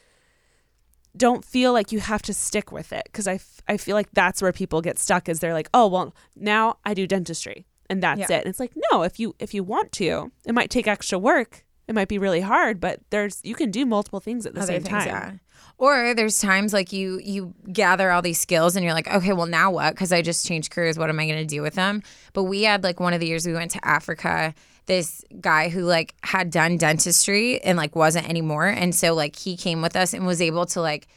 don't 1.18 1.46
feel 1.46 1.72
like 1.74 1.92
you 1.92 2.00
have 2.00 2.22
to 2.22 2.34
stick 2.34 2.72
with 2.72 2.92
it 2.92 3.04
because 3.06 3.26
I, 3.28 3.36
f- 3.36 3.62
I 3.68 3.78
feel 3.78 3.96
like 3.96 4.10
that's 4.12 4.42
where 4.42 4.52
people 4.52 4.82
get 4.82 5.00
stuck 5.00 5.30
is 5.30 5.40
they're 5.40 5.54
like 5.54 5.70
oh 5.74 5.88
well 5.88 6.14
now 6.36 6.78
i 6.84 6.94
do 6.94 7.08
dentistry 7.08 7.66
and 7.90 8.02
that's 8.04 8.20
Yeah. 8.30 8.38
it 8.38 8.40
and 8.42 8.48
it's 8.48 8.60
like 8.60 8.74
no 8.92 9.04
if 9.04 9.20
you 9.20 9.36
if 9.40 9.54
you 9.54 9.64
want 9.64 9.92
to 9.94 10.32
it 10.46 10.54
might 10.54 10.70
take 10.70 10.88
extra 10.88 11.18
work 11.20 11.64
it 11.88 11.94
might 11.96 12.08
be 12.08 12.18
really 12.18 12.42
hard 12.42 12.80
but 12.80 13.00
there's 13.12 13.40
you 13.44 13.56
can 13.56 13.72
do 13.72 13.86
multiple 13.86 14.20
things 14.20 14.46
at 14.46 14.54
the 14.54 14.60
Other 14.62 14.74
same 14.74 14.84
things, 14.84 15.04
time 15.06 15.08
yeah. 15.08 15.32
Or 15.78 16.14
there's 16.14 16.40
times 16.40 16.72
like 16.72 16.94
you 16.94 17.20
you 17.22 17.54
gather 17.74 18.10
all 18.10 18.22
these 18.22 18.40
skills 18.40 18.78
and 18.78 18.86
you're 18.86 18.94
like, 18.94 19.10
okay, 19.14 19.34
well 19.34 19.46
now 19.46 19.72
what? 19.72 19.94
Because 19.94 20.14
I 20.14 20.22
just 20.22 20.46
changed 20.48 20.72
careers. 20.72 20.98
What 20.98 21.10
am 21.10 21.20
I 21.20 21.26
going 21.26 21.40
to 21.40 21.46
do 21.46 21.62
with 21.62 21.74
them? 21.74 22.02
But 22.32 22.44
we 22.44 22.64
had 22.64 22.82
like 22.82 23.02
one 23.02 23.14
of 23.14 23.20
the 23.20 23.28
years 23.28 23.46
we 23.46 23.52
went 23.52 23.72
to 23.72 23.86
Africa. 23.86 24.54
This 24.86 25.22
guy 25.42 25.68
who 25.68 25.82
like 25.82 26.16
had 26.24 26.50
done 26.50 26.78
dentistry 26.78 27.60
and 27.62 27.78
like 27.78 27.94
wasn't 27.94 28.30
anymore, 28.30 28.68
and 28.68 28.96
so 28.96 29.14
like 29.16 29.36
he 29.36 29.58
came 29.58 29.82
with 29.82 29.98
us 29.98 30.14
and 30.14 30.26
was 30.26 30.42
able 30.42 30.66
to 30.68 30.80
like 30.80 31.08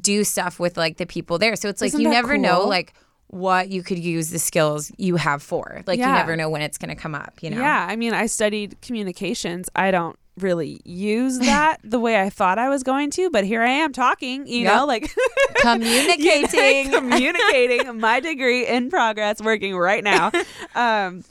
do 0.00 0.22
stuff 0.22 0.60
with 0.60 0.76
like 0.76 0.96
the 0.96 1.06
people 1.06 1.38
there. 1.38 1.56
So 1.56 1.68
it's 1.68 1.80
like 1.80 1.88
Isn't 1.88 2.00
you 2.02 2.08
never 2.08 2.38
know 2.38 2.68
like 2.68 2.94
what 3.34 3.68
you 3.68 3.82
could 3.82 3.98
use 3.98 4.30
the 4.30 4.38
skills 4.38 4.92
you 4.96 5.16
have 5.16 5.42
for. 5.42 5.82
Like 5.86 5.98
you 5.98 6.04
never 6.06 6.36
know 6.36 6.48
when 6.48 6.62
it's 6.62 6.78
going 6.78 6.88
to 6.88 6.94
come 6.94 7.14
up. 7.14 7.34
You 7.42 7.50
know? 7.50 7.58
yeah 7.60 7.86
i 7.90 7.96
mean 7.96 8.12
i 8.14 8.26
studied 8.26 8.80
communications 8.80 9.68
i 9.74 9.90
don't 9.90 10.16
really 10.38 10.80
use 10.84 11.38
that 11.50 11.78
the 11.84 11.98
way 12.00 12.20
i 12.20 12.30
thought 12.30 12.58
i 12.58 12.68
was 12.68 12.82
going 12.82 13.10
to 13.10 13.30
but 13.30 13.44
here 13.44 13.62
i 13.62 13.68
am 13.68 13.92
talking 13.92 14.46
you 14.46 14.60
Yep. 14.64 14.72
know 14.74 14.86
like 14.86 15.14
Communicating. 15.56 16.90
communicating 16.92 17.98
my 18.00 18.20
degree 18.20 18.66
in 18.66 18.88
progress 18.90 19.40
working 19.40 19.76
right 19.76 20.02
now 20.04 20.30
um 20.74 21.24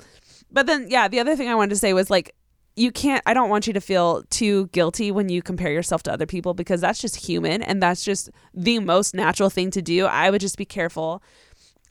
but 0.51 0.65
then 0.67 0.87
yeah 0.89 1.07
the 1.07 1.19
other 1.19 1.35
thing 1.35 1.47
i 1.49 1.55
wanted 1.55 1.69
to 1.71 1.75
say 1.77 1.93
was 1.93 2.09
like 2.09 2.33
you 2.75 2.91
can't 2.91 3.21
i 3.25 3.33
don't 3.33 3.49
want 3.49 3.67
you 3.67 3.73
to 3.73 3.81
feel 3.81 4.23
too 4.29 4.67
guilty 4.67 5.11
when 5.11 5.29
you 5.29 5.41
compare 5.41 5.71
yourself 5.71 6.03
to 6.03 6.11
other 6.11 6.25
people 6.25 6.53
because 6.53 6.81
that's 6.81 6.99
just 6.99 7.15
human 7.15 7.61
and 7.61 7.81
that's 7.81 8.03
just 8.03 8.29
the 8.53 8.79
most 8.79 9.13
natural 9.15 9.49
thing 9.49 9.69
to 9.71 9.81
do 9.81 10.05
i 10.05 10.29
would 10.29 10.41
just 10.41 10.57
be 10.57 10.65
careful 10.65 11.21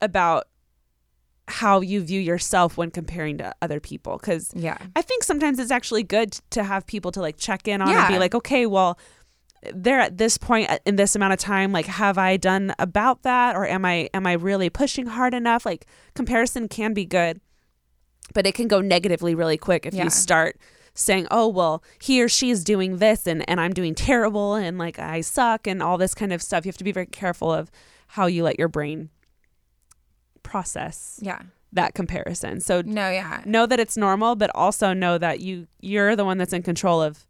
about 0.02 0.48
how 1.48 1.80
you 1.80 2.00
view 2.02 2.20
yourself 2.20 2.76
when 2.76 2.90
comparing 2.90 3.38
to 3.38 3.54
other 3.60 3.80
people 3.80 4.16
because 4.16 4.52
yeah. 4.54 4.78
I 4.94 5.02
think 5.02 5.24
sometimes 5.24 5.58
it's 5.58 5.70
actually 5.70 6.02
good 6.02 6.32
to 6.50 6.62
have 6.62 6.86
people 6.86 7.10
to 7.12 7.20
like 7.20 7.36
check 7.36 7.66
in 7.66 7.82
on 7.82 7.88
and 7.94 8.08
be 8.08 8.18
like, 8.18 8.34
okay, 8.34 8.64
well, 8.66 8.98
they're 9.74 10.00
at 10.00 10.18
this 10.18 10.38
point 10.38 10.70
uh, 10.70 10.78
in 10.86 10.96
this 10.96 11.14
amount 11.16 11.32
of 11.32 11.38
time. 11.38 11.72
Like, 11.72 11.86
have 11.86 12.18
I 12.18 12.36
done 12.36 12.74
about 12.78 13.22
that, 13.22 13.54
or 13.54 13.66
am 13.66 13.84
I 13.84 14.08
am 14.14 14.26
I 14.26 14.32
really 14.32 14.70
pushing 14.70 15.06
hard 15.06 15.34
enough? 15.34 15.64
Like, 15.64 15.86
comparison 16.14 16.68
can 16.68 16.94
be 16.94 17.04
good, 17.04 17.40
but 18.34 18.46
it 18.46 18.54
can 18.54 18.66
go 18.68 18.80
negatively 18.80 19.34
really 19.34 19.56
quick 19.56 19.86
if 19.86 19.94
Yeah. 19.94 20.04
you 20.04 20.10
start 20.10 20.58
saying, 20.94 21.26
oh, 21.30 21.48
well, 21.48 21.82
he 22.00 22.22
or 22.22 22.28
she 22.28 22.50
is 22.50 22.64
doing 22.64 22.96
this, 22.98 23.26
and 23.26 23.48
and 23.48 23.60
I'm 23.60 23.72
doing 23.72 23.94
terrible, 23.94 24.54
and 24.54 24.78
like 24.78 24.98
I 24.98 25.20
suck, 25.20 25.66
and 25.66 25.82
all 25.82 25.96
this 25.98 26.14
kind 26.14 26.32
of 26.32 26.42
stuff. 26.42 26.64
You 26.64 26.70
have 26.70 26.76
to 26.78 26.84
be 26.84 26.92
very 26.92 27.06
careful 27.06 27.52
of 27.52 27.70
how 28.08 28.26
you 28.26 28.42
let 28.42 28.58
your 28.58 28.68
brain 28.68 29.10
process 30.42 31.18
Yeah. 31.22 31.40
that 31.72 31.94
comparison. 31.94 32.60
So 32.60 32.82
No, 32.82 33.10
yeah. 33.10 33.42
know 33.44 33.66
that 33.66 33.80
it's 33.80 33.96
normal 33.96 34.36
but 34.36 34.50
also 34.54 34.92
know 34.92 35.18
that 35.18 35.40
you 35.40 35.66
you're 35.80 36.16
the 36.16 36.24
one 36.24 36.38
that's 36.38 36.52
in 36.52 36.62
control 36.62 37.02
of 37.02 37.26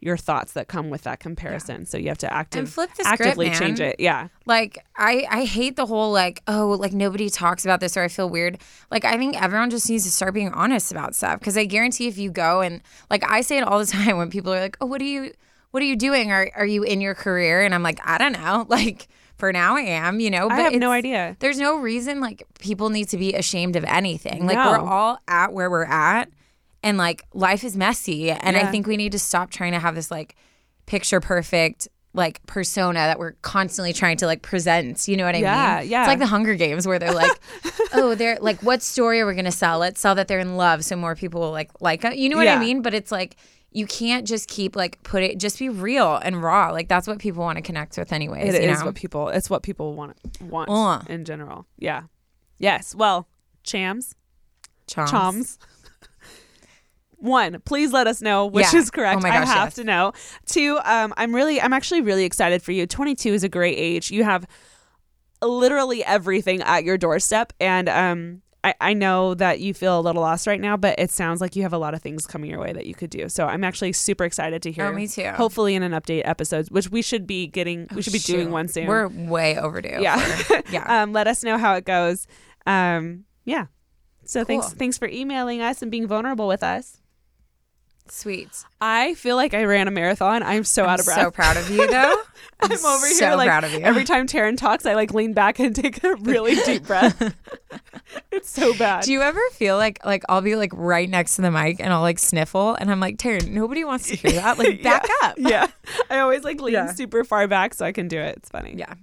your 0.00 0.16
thoughts 0.18 0.52
that 0.52 0.68
come 0.68 0.90
with 0.90 1.02
that 1.04 1.18
comparison. 1.18 1.86
So 1.86 1.96
you 1.96 2.08
have 2.08 2.18
to 2.18 2.30
active, 2.30 2.58
And 2.58 2.68
flip 2.68 2.90
the 2.94 3.06
actively 3.06 3.48
change 3.48 3.80
it. 3.80 3.96
Yeah. 3.98 4.28
Like 4.44 4.84
I 4.98 5.26
I 5.30 5.44
hate 5.46 5.76
the 5.76 5.86
whole 5.86 6.12
like 6.12 6.42
oh 6.46 6.76
like 6.78 6.92
nobody 6.92 7.30
talks 7.30 7.64
about 7.64 7.80
this 7.80 7.96
or 7.96 8.02
I 8.02 8.08
feel 8.08 8.28
weird. 8.28 8.58
Like 8.90 9.06
I 9.06 9.16
think 9.16 9.40
everyone 9.40 9.70
just 9.70 9.88
needs 9.88 10.04
to 10.04 10.10
start 10.10 10.34
being 10.34 10.50
honest 10.52 10.92
about 10.92 11.14
stuff. 11.14 11.38
Because 11.38 11.56
I 11.56 11.64
guarantee 11.64 12.06
if 12.06 12.18
you 12.18 12.30
go 12.30 12.60
and 12.60 12.82
like 13.10 13.24
I 13.30 13.40
say 13.40 13.56
it 13.56 13.64
all 13.64 13.78
the 13.78 13.86
time 13.98 14.18
when 14.18 14.28
people 14.28 14.52
are 14.52 14.60
like 14.60 14.76
oh 14.82 14.86
what 14.86 15.00
are 15.00 15.04
you 15.06 15.32
what 15.70 15.82
are 15.82 15.86
you 15.86 15.96
doing? 15.96 16.30
Are 16.30 16.50
are 16.54 16.66
you 16.66 16.82
in 16.82 17.00
your 17.00 17.14
career? 17.14 17.62
And 17.62 17.74
I'm 17.74 17.82
like 17.82 18.00
I 18.04 18.18
don't 18.18 18.32
know. 18.32 18.66
Like 18.74 19.08
for 19.36 19.52
now 19.52 19.76
I 19.76 19.80
am 19.82 20.20
you 20.20 20.30
know 20.30 20.48
i 20.48 20.60
have 20.60 20.74
no 20.74 20.90
idea 20.92 21.36
There's 21.40 21.58
no 21.58 21.78
reason 21.78 22.20
like 22.20 22.44
people 22.60 22.90
need 22.90 23.08
to 23.08 23.16
be 23.16 23.34
ashamed 23.34 23.76
of 23.76 23.84
anything. 23.84 24.46
Like 24.46 24.56
No. 24.56 24.70
we're 24.70 24.78
all 24.78 25.18
at 25.28 25.52
where 25.52 25.70
we're 25.70 25.84
at 25.84 26.28
and 26.82 26.98
like 26.98 27.24
life 27.34 27.64
is 27.64 27.76
messy 27.76 28.30
and 28.30 28.56
I 28.56 28.66
think 28.70 28.86
we 28.86 28.96
need 28.96 29.12
to 29.12 29.18
stop 29.18 29.50
trying 29.50 29.72
to 29.72 29.78
have 29.78 29.94
this 29.94 30.10
like 30.10 30.36
picture 30.86 31.20
perfect 31.20 31.88
like 32.16 32.44
persona 32.46 33.00
that 33.00 33.18
we're 33.18 33.32
constantly 33.42 33.92
trying 33.92 34.16
to 34.18 34.26
like 34.26 34.40
present. 34.42 35.08
You 35.08 35.16
know 35.16 35.24
what 35.24 35.34
I 35.34 35.38
Yeah, 35.38 35.80
mean? 35.80 35.90
yeah. 35.90 36.02
It's 36.02 36.08
like 36.08 36.20
the 36.20 36.26
Hunger 36.26 36.54
Games 36.54 36.86
where 36.86 37.00
they're 37.00 37.12
like, 37.12 37.40
oh, 37.92 38.14
they're 38.14 38.38
like, 38.40 38.62
what 38.62 38.82
story 38.82 39.20
are 39.20 39.26
we 39.26 39.34
gonna 39.34 39.50
sell? 39.50 39.80
Let's 39.80 40.00
sell 40.00 40.14
that 40.14 40.28
they're 40.28 40.38
in 40.38 40.56
love, 40.56 40.84
so 40.84 40.94
more 40.94 41.16
people 41.16 41.40
will 41.40 41.50
like 41.50 41.70
like 41.80 42.04
it. 42.04 42.16
You 42.16 42.28
know 42.28 42.36
what 42.36 42.44
Yeah. 42.46 42.54
I 42.54 42.60
mean? 42.60 42.82
But 42.82 42.94
it's 42.94 43.10
like 43.10 43.34
you 43.74 43.86
can't 43.86 44.26
just 44.26 44.48
keep 44.48 44.74
like 44.76 45.02
put 45.02 45.22
it. 45.22 45.38
Just 45.38 45.58
be 45.58 45.68
real 45.68 46.14
and 46.16 46.42
raw. 46.42 46.70
Like 46.70 46.88
that's 46.88 47.06
what 47.06 47.18
people 47.18 47.42
want 47.42 47.56
to 47.56 47.62
connect 47.62 47.98
with, 47.98 48.12
anyways. 48.12 48.54
It 48.54 48.62
is 48.64 48.78
know? 48.80 48.86
what 48.86 48.94
people. 48.94 49.28
It's 49.28 49.50
what 49.50 49.62
people 49.62 49.94
want 49.94 50.16
want 50.40 50.70
Uh. 50.70 51.02
in 51.12 51.24
general. 51.24 51.66
Yeah. 51.78 52.04
Yes. 52.58 52.94
Well, 52.94 53.28
chams, 53.64 54.14
Choms. 54.88 55.08
choms. 55.10 55.58
One, 57.16 57.60
please 57.64 57.90
let 57.92 58.06
us 58.06 58.20
know 58.20 58.46
which 58.46 58.72
Yeah. 58.72 58.78
is 58.80 58.90
correct. 58.90 59.18
Oh 59.18 59.20
my 59.22 59.30
I 59.30 59.44
have 59.44 59.66
yes. 59.68 59.74
to 59.76 59.84
know. 59.84 60.12
Two, 60.46 60.78
um, 60.84 61.14
I'm 61.16 61.34
really, 61.34 61.58
I'm 61.60 61.72
actually 61.72 62.02
really 62.02 62.24
excited 62.24 62.62
for 62.62 62.72
you. 62.72 62.86
22 62.86 63.32
is 63.32 63.42
a 63.42 63.48
great 63.48 63.78
age. 63.78 64.10
You 64.10 64.24
have 64.24 64.46
literally 65.42 66.04
everything 66.04 66.60
at 66.62 66.84
your 66.84 66.98
doorstep, 66.98 67.52
and 67.60 67.88
um, 67.88 68.42
I, 68.64 68.74
I 68.80 68.92
know 68.94 69.34
that 69.34 69.60
you 69.60 69.74
feel 69.74 70.00
a 70.00 70.00
little 70.00 70.22
lost 70.22 70.46
right 70.46 70.60
now, 70.60 70.76
but 70.76 70.98
it 70.98 71.10
sounds 71.10 71.40
like 71.42 71.54
you 71.54 71.62
have 71.62 71.74
a 71.74 71.78
lot 71.78 71.92
of 71.92 72.00
things 72.02 72.26
coming 72.26 72.50
your 72.50 72.58
way 72.60 72.72
that 72.72 72.86
you 72.86 72.94
could 72.94 73.10
do. 73.10 73.28
So 73.28 73.46
I'm 73.46 73.62
actually 73.62 73.92
super 73.92 74.24
excited 74.24 74.62
to 74.62 74.72
hear. 74.72 74.86
Oh, 74.86 74.92
me 74.92 75.06
too. 75.06 75.28
Hopefully, 75.28 75.74
in 75.74 75.82
an 75.82 75.92
update 75.92 76.22
episode, 76.24 76.68
which 76.70 76.90
we 76.90 77.02
should 77.02 77.26
be 77.26 77.46
getting, 77.46 77.86
we 77.94 78.00
should 78.00 78.14
be 78.14 78.18
doing 78.20 78.50
one 78.50 78.68
soon. 78.68 78.86
We're 78.86 79.08
way 79.08 79.58
overdue. 79.58 79.98
Yeah. 80.00 80.16
for- 80.18 80.62
yeah. 80.72 81.02
um, 81.02 81.12
let 81.12 81.26
us 81.26 81.44
know 81.44 81.58
how 81.58 81.74
it 81.74 81.84
goes. 81.84 82.26
Um, 82.66 83.24
yeah. 83.44 83.66
So 84.24 84.42
thanks, 84.44 84.72
thanks 84.72 84.96
for 84.96 85.06
emailing 85.08 85.60
us 85.60 85.82
and 85.82 85.90
being 85.90 86.06
vulnerable 86.06 86.48
with 86.48 86.62
us. 86.62 87.02
Sweet. 88.08 88.50
I 88.80 89.14
feel 89.14 89.34
like 89.36 89.54
I 89.54 89.64
ran 89.64 89.88
a 89.88 89.90
marathon. 89.90 90.42
I'm 90.42 90.64
so 90.64 90.84
out 90.84 91.00
of 91.00 91.06
breath. 91.06 91.20
So 91.20 91.30
proud 91.30 91.56
of 91.56 91.70
you, 91.70 91.86
though. 91.90 92.14
I'm 92.60 92.70
over 92.72 93.06
so 93.06 93.26
here 93.28 93.36
like 93.36 93.48
proud 93.48 93.64
of 93.64 93.72
you. 93.72 93.80
every 93.80 94.04
time 94.04 94.26
Taryn 94.26 94.56
talks, 94.56 94.84
I 94.86 94.94
like 94.94 95.12
lean 95.14 95.32
back 95.32 95.58
and 95.58 95.74
take 95.82 96.02
a 96.04 96.14
really 96.16 96.54
deep 96.64 96.86
breath. 96.86 97.34
it's 98.30 98.50
so 98.50 98.76
bad. 98.76 99.04
Do 99.04 99.12
you 99.12 99.22
ever 99.22 99.40
feel 99.52 99.76
like 99.76 100.04
like 100.04 100.22
I'll 100.28 100.42
be 100.42 100.54
like 100.54 100.70
right 100.74 101.08
next 101.08 101.36
to 101.36 101.42
the 101.42 101.50
mic 101.50 101.80
and 101.80 101.92
I'll 101.92 102.02
like 102.02 102.18
sniffle 102.18 102.74
and 102.74 102.90
I'm 102.90 103.00
like, 103.00 103.16
Taryn, 103.16 103.48
nobody 103.48 103.84
wants 103.84 104.08
to 104.08 104.16
hear 104.16 104.32
that. 104.32 104.58
Like 104.58 104.82
back 104.82 105.06
up. 105.22 105.36
yeah, 105.38 105.66
I 106.10 106.18
always 106.20 106.44
like 106.44 106.60
lean 106.60 106.74
Yeah. 106.74 106.92
super 106.92 107.24
far 107.24 107.48
back 107.48 107.74
so 107.74 107.84
I 107.86 107.92
can 107.92 108.06
do 108.08 108.18
it. 108.20 108.36
It's 108.36 108.50
funny. 108.50 108.74
Yeah. 108.76 108.94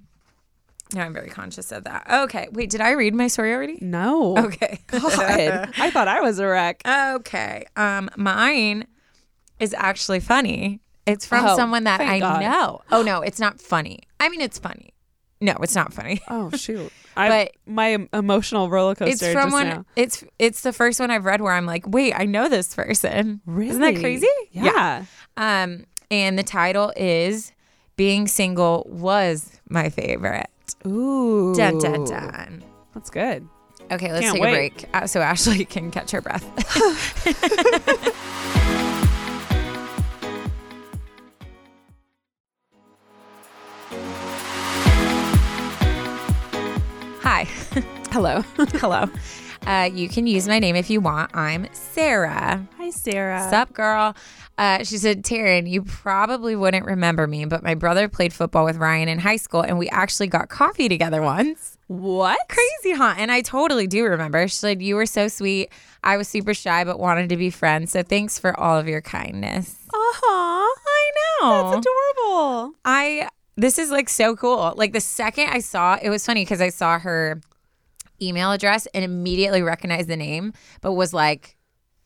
No, 0.93 1.01
I'm 1.01 1.13
very 1.13 1.29
conscious 1.29 1.71
of 1.71 1.85
that. 1.85 2.05
Okay. 2.25 2.47
Wait, 2.51 2.69
did 2.69 2.81
I 2.81 2.91
read 2.91 3.13
my 3.15 3.27
story 3.27 3.53
already? 3.53 3.77
No. 3.81 4.35
Okay. 4.45 4.79
God, 4.87 5.69
I 5.77 5.89
thought 5.91 6.07
I 6.07 6.21
was 6.21 6.39
a 6.39 6.47
wreck. 6.47 6.81
okay. 6.85 7.65
Um, 7.75 8.09
mine 8.17 8.85
is 9.59 9.73
actually 9.77 10.19
funny. 10.19 10.81
It's 11.05 11.25
from 11.25 11.45
Oh, 11.45 11.55
someone 11.55 11.83
that 11.85 12.01
I 12.01 12.19
God. 12.19 12.41
know. 12.41 12.81
Oh 12.91 13.01
no, 13.01 13.21
it's 13.21 13.39
not 13.39 13.59
funny. 13.61 13.99
I 14.19 14.29
mean, 14.29 14.41
it's 14.41 14.59
funny. 14.59 14.93
No, 15.39 15.53
it's 15.63 15.73
not 15.75 15.93
funny. 15.93 16.21
Oh 16.27 16.51
shoot! 16.55 16.91
I, 17.17 17.27
But- 17.29 17.51
my 17.65 18.07
emotional 18.13 18.69
roller 18.69 18.93
coaster. 18.95 19.11
It's 19.25 19.33
from 19.33 19.45
just 19.49 19.53
one. 19.53 19.67
now. 19.67 19.85
It's 19.95 20.23
it's 20.37 20.61
the 20.61 20.71
first 20.73 20.99
one 20.99 21.09
I've 21.09 21.25
read 21.25 21.41
where 21.41 21.53
I'm 21.53 21.65
like, 21.65 21.87
wait, 21.87 22.13
I 22.13 22.25
know 22.25 22.47
this 22.49 22.75
person. 22.75 23.41
Really? 23.47 23.69
Isn't 23.71 23.81
that 23.81 23.99
crazy? 23.99 24.27
Yeah. 24.51 25.05
Um, 25.37 25.85
and 26.11 26.37
the 26.37 26.43
title 26.43 26.93
is 26.95 27.51
"Being 28.01 28.27
Single 28.27 28.87
Was 28.89 29.59
My 29.69 29.89
Favorite." 29.89 30.49
Ooh. 30.87 31.53
Dun 31.55 31.77
dun 31.77 32.03
dun. 32.05 32.63
That's 32.95 33.11
good. 33.11 33.47
Okay, 33.91 34.11
let's 34.11 34.25
Can't 34.25 34.33
take 34.37 34.41
wait. 34.41 34.49
a 34.49 34.55
break 34.55 34.89
uh, 34.95 35.05
so 35.05 35.21
Ashley 35.21 35.65
can 35.75 35.91
catch 35.91 36.09
her 36.09 36.19
breath. 36.21 36.43
Hi. 47.21 47.43
Hello. 48.11 48.41
Hello. 48.79 49.05
Uh, 49.65 49.89
you 49.93 50.09
can 50.09 50.25
use 50.25 50.47
my 50.47 50.59
name 50.59 50.75
if 50.75 50.89
you 50.89 50.99
want. 51.01 51.31
I'm 51.35 51.67
Sarah. 51.71 52.67
Hi, 52.77 52.89
Sarah. 52.89 53.47
Sup, 53.49 53.71
girl? 53.73 54.15
Uh, 54.57 54.83
she 54.83 54.97
said, 54.97 55.23
Taryn, 55.23 55.69
you 55.69 55.83
probably 55.83 56.55
wouldn't 56.55 56.85
remember 56.85 57.27
me, 57.27 57.45
but 57.45 57.63
my 57.63 57.75
brother 57.75 58.07
played 58.07 58.33
football 58.33 58.65
with 58.65 58.77
Ryan 58.77 59.07
in 59.07 59.19
high 59.19 59.37
school, 59.37 59.61
and 59.61 59.77
we 59.77 59.87
actually 59.89 60.27
got 60.27 60.49
coffee 60.49 60.89
together 60.89 61.21
once. 61.21 61.77
What? 61.87 62.39
Crazy, 62.47 62.95
huh? 62.97 63.15
And 63.17 63.31
I 63.31 63.41
totally 63.41 63.87
do 63.87 64.03
remember. 64.05 64.47
She 64.47 64.55
said, 64.55 64.81
You 64.81 64.95
were 64.95 65.05
so 65.05 65.27
sweet. 65.27 65.71
I 66.03 66.17
was 66.17 66.27
super 66.27 66.53
shy, 66.53 66.83
but 66.83 66.99
wanted 66.99 67.29
to 67.29 67.37
be 67.37 67.49
friends. 67.49 67.91
So 67.91 68.01
thanks 68.01 68.39
for 68.39 68.59
all 68.59 68.77
of 68.77 68.87
your 68.87 69.01
kindness. 69.01 69.77
Uh-huh. 69.93 70.67
I 70.87 71.11
know. 71.41 71.71
That's 71.71 71.85
adorable. 71.87 72.73
I 72.85 73.29
this 73.57 73.77
is 73.77 73.91
like 73.91 74.09
so 74.09 74.35
cool. 74.35 74.73
Like 74.75 74.93
the 74.93 75.01
second 75.01 75.49
I 75.49 75.59
saw 75.59 75.97
it 76.01 76.09
was 76.09 76.25
funny 76.25 76.43
because 76.43 76.61
I 76.61 76.69
saw 76.69 76.97
her 76.97 77.41
email 78.21 78.51
address 78.51 78.87
and 78.93 79.03
immediately 79.03 79.61
recognized 79.61 80.07
the 80.07 80.17
name, 80.17 80.53
but 80.81 80.93
was 80.93 81.13
like 81.13 81.57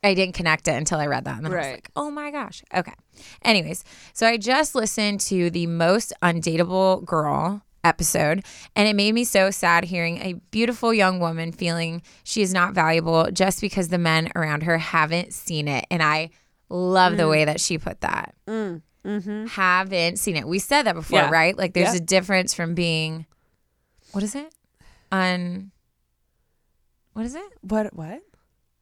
I 0.06 0.14
didn't 0.14 0.36
connect 0.36 0.68
it 0.68 0.76
until 0.76 1.00
I 1.00 1.08
read 1.08 1.26
that. 1.26 1.38
And 1.38 1.46
then 1.46 1.54
I 1.54 1.58
was 1.58 1.66
like, 1.66 1.90
oh 1.96 2.12
my 2.12 2.30
gosh. 2.30 2.64
Okay. 2.74 2.94
Anyways, 3.42 3.84
so 4.14 4.28
I 4.28 4.38
just 4.38 4.76
listened 4.76 5.20
to 5.22 5.50
the 5.50 5.66
most 5.66 6.14
undateable 6.22 7.04
girl 7.04 7.64
episode 7.84 8.44
and 8.76 8.88
it 8.88 8.96
made 8.96 9.14
me 9.14 9.24
so 9.24 9.50
sad 9.52 9.86
hearing 9.86 10.18
a 10.18 10.34
beautiful 10.52 10.94
young 10.94 11.20
woman 11.20 11.52
feeling 11.52 12.02
she 12.24 12.42
is 12.42 12.54
not 12.54 12.74
valuable 12.74 13.30
just 13.32 13.62
because 13.62 13.90
the 13.90 13.98
men 13.98 14.32
around 14.36 14.64
her 14.64 14.78
haven't 14.78 15.34
seen 15.34 15.68
it. 15.68 15.86
And 15.90 16.04
I 16.04 16.30
love 16.70 17.18
the 17.18 17.24
mm. 17.24 17.30
way 17.32 17.46
that 17.46 17.60
she 17.60 17.78
put 17.78 18.02
that 18.02 18.36
mm, 18.48 18.82
mm-hmm. 19.04 19.46
haven't 19.48 20.18
seen 20.18 20.36
it. 20.36 20.48
We 20.48 20.60
said 20.60 20.84
that 20.84 20.96
before, 20.96 21.20
Yeah. 21.20 21.30
right? 21.30 21.58
Like 21.58 21.74
there's 21.74 21.94
Yeah. 21.94 22.02
a 22.02 22.06
difference 22.06 22.54
from 22.54 22.76
being 22.76 23.26
what 24.12 24.24
is 24.24 24.36
it? 24.36 24.54
Un 25.12 25.72
what 27.16 27.26
is 27.26 27.34
it? 27.34 27.52
What? 27.62 27.94
What? 27.96 28.22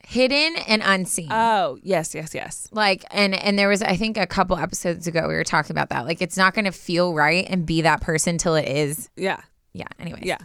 Hidden 0.06 0.56
and 0.68 0.82
unseen. 0.84 1.30
Oh, 1.32 1.78
yes, 1.84 2.14
yes, 2.16 2.34
yes. 2.34 2.68
like 2.72 3.06
and 3.12 3.34
and 3.34 3.58
there 3.58 3.70
was 3.70 3.82
I 3.82 3.96
think 3.96 4.18
a 4.18 4.26
couple 4.26 4.58
episodes 4.58 5.06
ago 5.08 5.28
we 5.28 5.36
were 5.36 5.44
talking 5.44 5.72
about 5.72 5.90
that. 5.90 6.06
Like 6.06 6.20
it's 6.20 6.36
not 6.36 6.56
going 6.56 6.66
to 6.66 6.72
feel 6.72 7.14
right 7.14 7.46
and 7.48 7.66
be 7.66 7.84
that 7.84 8.02
person 8.02 8.40
till 8.40 8.56
it 8.56 8.68
is. 8.68 9.10
Yeah. 9.16 9.40
Yeah, 9.72 9.88
anyway. 10.00 10.22
Yeah. 10.24 10.40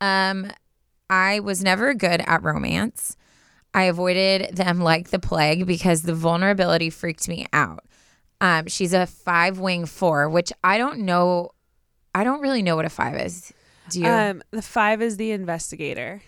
Um 0.00 0.50
I 1.08 1.38
was 1.38 1.62
never 1.62 1.94
good 1.94 2.20
at 2.26 2.42
romance. 2.42 3.16
I 3.72 3.84
avoided 3.84 4.56
them 4.56 4.80
like 4.80 5.10
the 5.10 5.20
plague 5.20 5.66
because 5.66 6.02
the 6.02 6.14
vulnerability 6.14 6.90
freaked 6.90 7.28
me 7.28 7.46
out. 7.52 7.84
Um, 8.40 8.66
she's 8.66 8.92
a 8.92 9.06
five 9.06 9.58
wing 9.60 9.86
four, 9.86 10.28
which 10.28 10.52
I 10.64 10.78
don't 10.78 11.00
know. 11.00 11.52
I 12.14 12.24
don't 12.24 12.40
really 12.40 12.62
know 12.62 12.74
what 12.74 12.86
a 12.86 12.90
five 12.90 13.14
is. 13.20 13.52
Do 13.90 14.00
you? 14.00 14.06
Um, 14.06 14.42
the 14.50 14.62
five 14.62 15.00
is 15.00 15.16
the 15.16 15.30
investigator. 15.30 16.22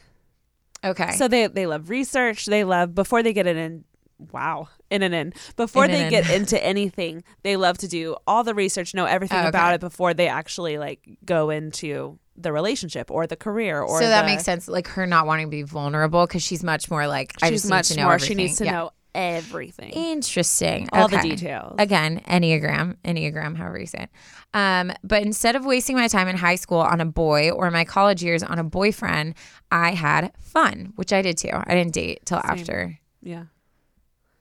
Okay. 0.85 1.13
So 1.13 1.29
they 1.29 1.47
they 1.49 1.67
love 1.67 1.91
research. 1.91 2.47
They 2.47 2.65
love 2.65 2.95
before 2.95 3.23
they 3.23 3.33
get 3.33 3.47
it 3.47 3.57
in. 3.57 3.85
Wow, 4.33 4.69
in 4.91 5.05
and 5.05 5.15
in 5.15 5.33
before 5.55 5.85
In 5.85 5.93
they 5.93 6.01
and 6.03 6.11
get 6.11 6.29
in. 6.29 6.41
into 6.41 6.61
anything, 6.65 7.23
they 7.45 7.57
love 7.57 7.79
to 7.79 7.87
do 7.89 8.17
all 8.27 8.43
the 8.43 8.53
research, 8.53 8.93
know 8.93 9.05
everything 9.05 9.37
Oh, 9.39 9.43
okay. 9.43 9.49
about 9.49 9.75
it 9.75 9.81
before 9.81 10.13
they 10.13 10.27
actually 10.27 10.77
like 10.77 10.99
go 11.25 11.51
into 11.51 12.19
the 12.37 12.53
relationship 12.53 13.13
or 13.13 13.29
the 13.29 13.37
career 13.37 13.81
or 13.81 14.01
so 14.01 14.09
that 14.09 14.23
the- 14.23 14.27
makes 14.27 14.43
sense. 14.43 14.67
Like 14.67 14.89
her 14.89 15.07
not 15.07 15.27
wanting 15.29 15.47
to 15.47 15.51
be 15.53 15.63
vulnerable 15.63 16.27
because 16.27 16.43
she's 16.43 16.65
much 16.65 16.91
more 16.91 17.07
like 17.07 17.33
I 17.43 17.51
She's 17.51 17.63
just 17.63 17.71
much 17.71 17.91
need 17.91 17.97
to 17.99 18.03
more. 18.03 18.15
everything. 18.15 18.37
She 18.39 18.43
needs 18.43 18.57
to 18.59 18.65
Yeah. 18.65 18.73
know 18.73 18.91
everything, 19.15 19.91
Interesting. 19.91 20.89
all 20.93 21.09
the 21.09 21.19
details. 21.19 21.75
Again, 21.79 22.21
Enneagram, 22.27 22.97
Enneagram, 23.05 23.57
however 23.57 23.79
you 23.81 23.87
say 23.87 24.05
it. 24.05 24.11
Um, 24.55 24.93
but 25.05 25.23
instead 25.23 25.57
of 25.57 25.65
wasting 25.67 25.97
my 25.97 26.09
time 26.09 26.29
in 26.29 26.37
high 26.37 26.55
school 26.57 26.79
on 26.79 27.01
a 27.01 27.05
boy 27.07 27.51
or 27.51 27.71
my 27.71 27.85
college 27.85 28.23
years 28.23 28.43
on 28.43 28.59
a 28.59 28.65
boyfriend, 28.65 29.35
I 29.71 29.93
had 29.93 30.33
fun, 30.39 30.93
which 30.97 31.13
I 31.13 31.23
did 31.23 31.37
too. 31.39 31.51
I 31.53 31.75
didn't 31.75 31.93
date 31.95 32.21
till 32.25 32.39
after, 32.45 32.99
Yeah, 33.23 33.45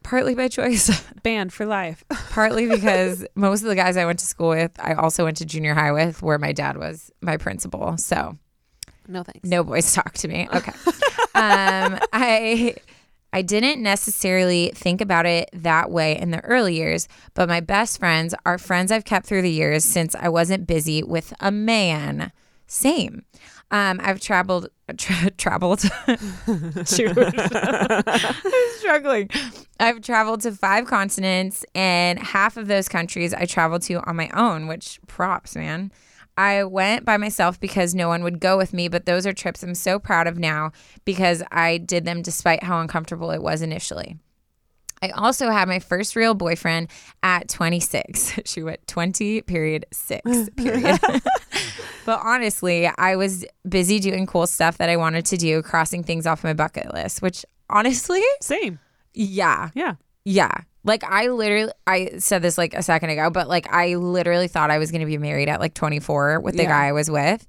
partly 0.03 0.35
by 0.35 0.47
choice, 0.47 0.89
banned 1.23 1.51
for 1.51 1.65
life. 1.65 2.03
partly 2.29 2.67
because 2.67 3.25
most 3.35 3.61
of 3.63 3.67
the 3.67 3.75
guys 3.75 3.97
I 3.97 4.05
went 4.05 4.19
to 4.19 4.25
school 4.25 4.49
with, 4.49 4.71
I 4.79 4.93
also 4.93 5.25
went 5.25 5.37
to 5.37 5.45
junior 5.45 5.73
high 5.73 5.91
with, 5.91 6.21
where 6.21 6.37
my 6.37 6.53
dad 6.53 6.77
was 6.77 7.11
my 7.21 7.35
principal. 7.37 7.97
So 7.97 8.37
no 9.09 9.23
thanks. 9.23 9.47
no 9.49 9.63
boys 9.63 9.93
talk 9.95 10.13
to 10.13 10.27
me. 10.27 10.47
Okay. 10.53 10.71
um, 11.35 11.99
I 12.13 12.75
I 13.37 13.43
didn't 13.43 13.83
necessarily 13.83 14.71
think 14.73 14.99
about 14.99 15.27
it 15.27 15.51
that 15.53 15.91
way 15.91 16.17
in 16.17 16.31
the 16.31 16.43
early 16.43 16.73
years, 16.73 17.07
but 17.35 17.47
my 17.47 17.59
best 17.59 17.99
friends 17.99 18.33
are 18.47 18.57
friends 18.57 18.91
I've 18.91 19.05
kept 19.05 19.27
through 19.27 19.43
the 19.43 19.51
years 19.51 19.85
since 19.85 20.15
I 20.15 20.27
wasn't 20.27 20.65
busy 20.65 21.03
with 21.03 21.35
a 21.39 21.51
man. 21.51 22.31
Same. 22.65 23.25
Um, 23.69 24.01
I've 24.01 24.19
traveled, 24.19 24.69
tra- 24.97 25.29
traveled. 25.29 25.83
I'm 26.07 26.87
struggling. 28.73 29.29
I've 29.79 30.01
traveled 30.01 30.41
to 30.41 30.51
five 30.51 30.87
continents, 30.87 31.63
and 31.75 32.17
half 32.17 32.57
of 32.57 32.67
those 32.67 32.89
countries 32.89 33.35
I 33.35 33.45
traveled 33.45 33.83
to 33.83 34.01
on 34.09 34.15
my 34.15 34.31
own, 34.33 34.65
which 34.65 34.99
props, 35.05 35.55
man. 35.55 35.91
I 36.37 36.63
went 36.63 37.03
by 37.03 37.17
myself 37.17 37.59
because 37.59 37.95
no 37.95 38.07
one 38.07 38.23
would 38.23 38.39
go 38.39 38.57
with 38.57 38.73
me, 38.73 38.87
but 38.87 39.05
those 39.05 39.25
are 39.25 39.33
trips 39.33 39.63
I'm 39.63 39.73
so 39.75 39.97
proud 39.97 40.27
of 40.27 40.37
now 40.37 40.71
because 41.03 41.41
I 41.51 41.79
did 41.79 42.05
them 42.05 42.21
despite 42.21 42.63
how 42.63 42.79
uncomfortable 42.79 43.31
it 43.31 43.41
was 43.41 43.61
initially. 43.61 44.17
I 45.01 45.09
also 45.09 45.49
had 45.49 45.67
my 45.67 45.79
first 45.79 46.15
real 46.15 46.33
boyfriend 46.33 46.89
at 47.21 47.49
26. 47.49 48.39
She 48.45 48.63
went 48.63 48.85
20 48.87 49.41
period 49.41 49.85
6 49.91 50.49
period. 50.57 50.99
but 52.05 52.19
honestly, 52.23 52.87
I 52.97 53.15
was 53.15 53.45
busy 53.67 53.99
doing 53.99 54.25
cool 54.25 54.47
stuff 54.47 54.77
that 54.77 54.89
I 54.89 54.97
wanted 54.97 55.25
to 55.27 55.37
do, 55.37 55.61
crossing 55.61 56.03
things 56.03 56.25
off 56.25 56.43
my 56.43 56.53
bucket 56.53 56.93
list, 56.93 57.21
which 57.21 57.45
honestly, 57.69 58.23
Same. 58.41 58.79
yeah. 59.13 59.69
Yeah. 59.75 59.95
Yeah. 60.23 60.51
Like 60.87 61.03
I 61.03 61.27
literally 61.27 61.71
I 61.85 62.17
said 62.17 62.41
this 62.41 62.57
like 62.57 62.73
a 62.73 62.81
second 62.81 63.09
ago, 63.11 63.29
but 63.29 63.47
like 63.47 63.71
I 63.71 63.95
literally 63.95 64.47
thought 64.47 64.71
I 64.71 64.77
was 64.79 64.89
going 64.89 65.01
to 65.01 65.05
be 65.07 65.17
married 65.17 65.49
at 65.49 65.59
like 65.59 65.73
24 65.73 66.39
with 66.39 66.55
the 66.55 66.63
Yeah. 66.63 66.69
guy 66.69 66.87
I 66.87 66.91
was 66.93 67.11
with. 67.11 67.45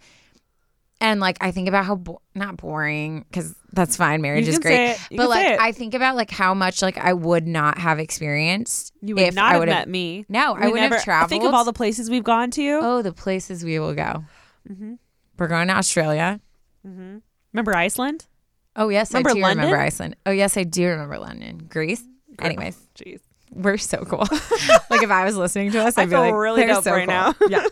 And 1.00 1.20
like 1.20 1.38
I 1.40 1.52
think 1.52 1.68
about 1.68 1.84
how 1.84 1.94
bo- 1.94 2.20
not 2.34 2.56
boring 2.56 3.24
cuz 3.32 3.54
that's 3.72 3.96
fine 3.96 4.20
marriage 4.20 4.46
You 4.46 4.50
is 4.54 4.58
can 4.58 4.62
great. 4.62 4.74
say 4.76 4.90
it. 4.90 4.98
You 5.12 5.16
But 5.18 5.26
can 5.28 5.32
say 5.34 5.44
like 5.50 5.54
it. 5.54 5.60
I 5.60 5.72
think 5.72 5.94
about 5.94 6.16
like 6.16 6.30
how 6.32 6.52
much 6.54 6.82
like 6.82 6.98
I 6.98 7.12
would 7.12 7.46
not 7.46 7.78
have 7.78 8.00
experienced 8.00 8.92
You 9.00 9.14
would 9.14 9.22
if 9.24 9.34
not 9.36 9.44
I 9.44 9.50
have 9.52 9.60
would 9.60 9.68
met 9.68 9.88
me. 9.88 10.26
No, 10.28 10.54
I 10.54 10.66
We 10.66 10.72
would 10.72 10.80
never- 10.80 10.96
have 10.96 11.04
traveled. 11.04 11.30
Think 11.30 11.44
of 11.44 11.54
all 11.54 11.64
the 11.64 11.72
places 11.72 12.10
we've 12.10 12.24
gone 12.24 12.50
to. 12.52 12.80
Oh, 12.82 13.02
the 13.02 13.12
places 13.12 13.62
we 13.64 13.78
will 13.78 13.94
go. 13.94 14.24
Mm-hmm. 14.68 14.94
We're 15.38 15.46
going 15.46 15.68
to 15.68 15.74
Australia. 15.74 16.40
Remember 16.84 17.76
Iceland? 17.76 18.26
Oh 18.74 18.88
yes, 18.88 19.12
Remember 19.12 19.30
I 19.30 19.32
do 19.34 19.38
remember 19.40 19.62
London? 19.64 19.80
Iceland. 19.80 20.16
Oh 20.26 20.30
yes, 20.32 20.56
I 20.56 20.64
do 20.64 20.88
remember 20.88 21.18
London. 21.18 21.66
Greece. 21.68 22.02
Anyways, 22.40 22.76
Jeez. 22.96 23.20
We're 23.52 23.78
so 23.78 24.04
cool. 24.04 24.20
like 24.90 25.02
if 25.02 25.10
I 25.10 25.24
was 25.24 25.36
listening 25.36 25.72
to 25.72 25.84
us, 25.84 25.96
I 25.98 26.02
I'd 26.02 26.04
be 26.06 26.10
feel 26.12 26.20
like, 26.20 26.34
really 26.34 26.62
"They're 26.62 26.74
dope 26.74 26.84
so 26.84 26.92
right 26.92 27.08
cool." 27.08 27.48
now. 27.48 27.66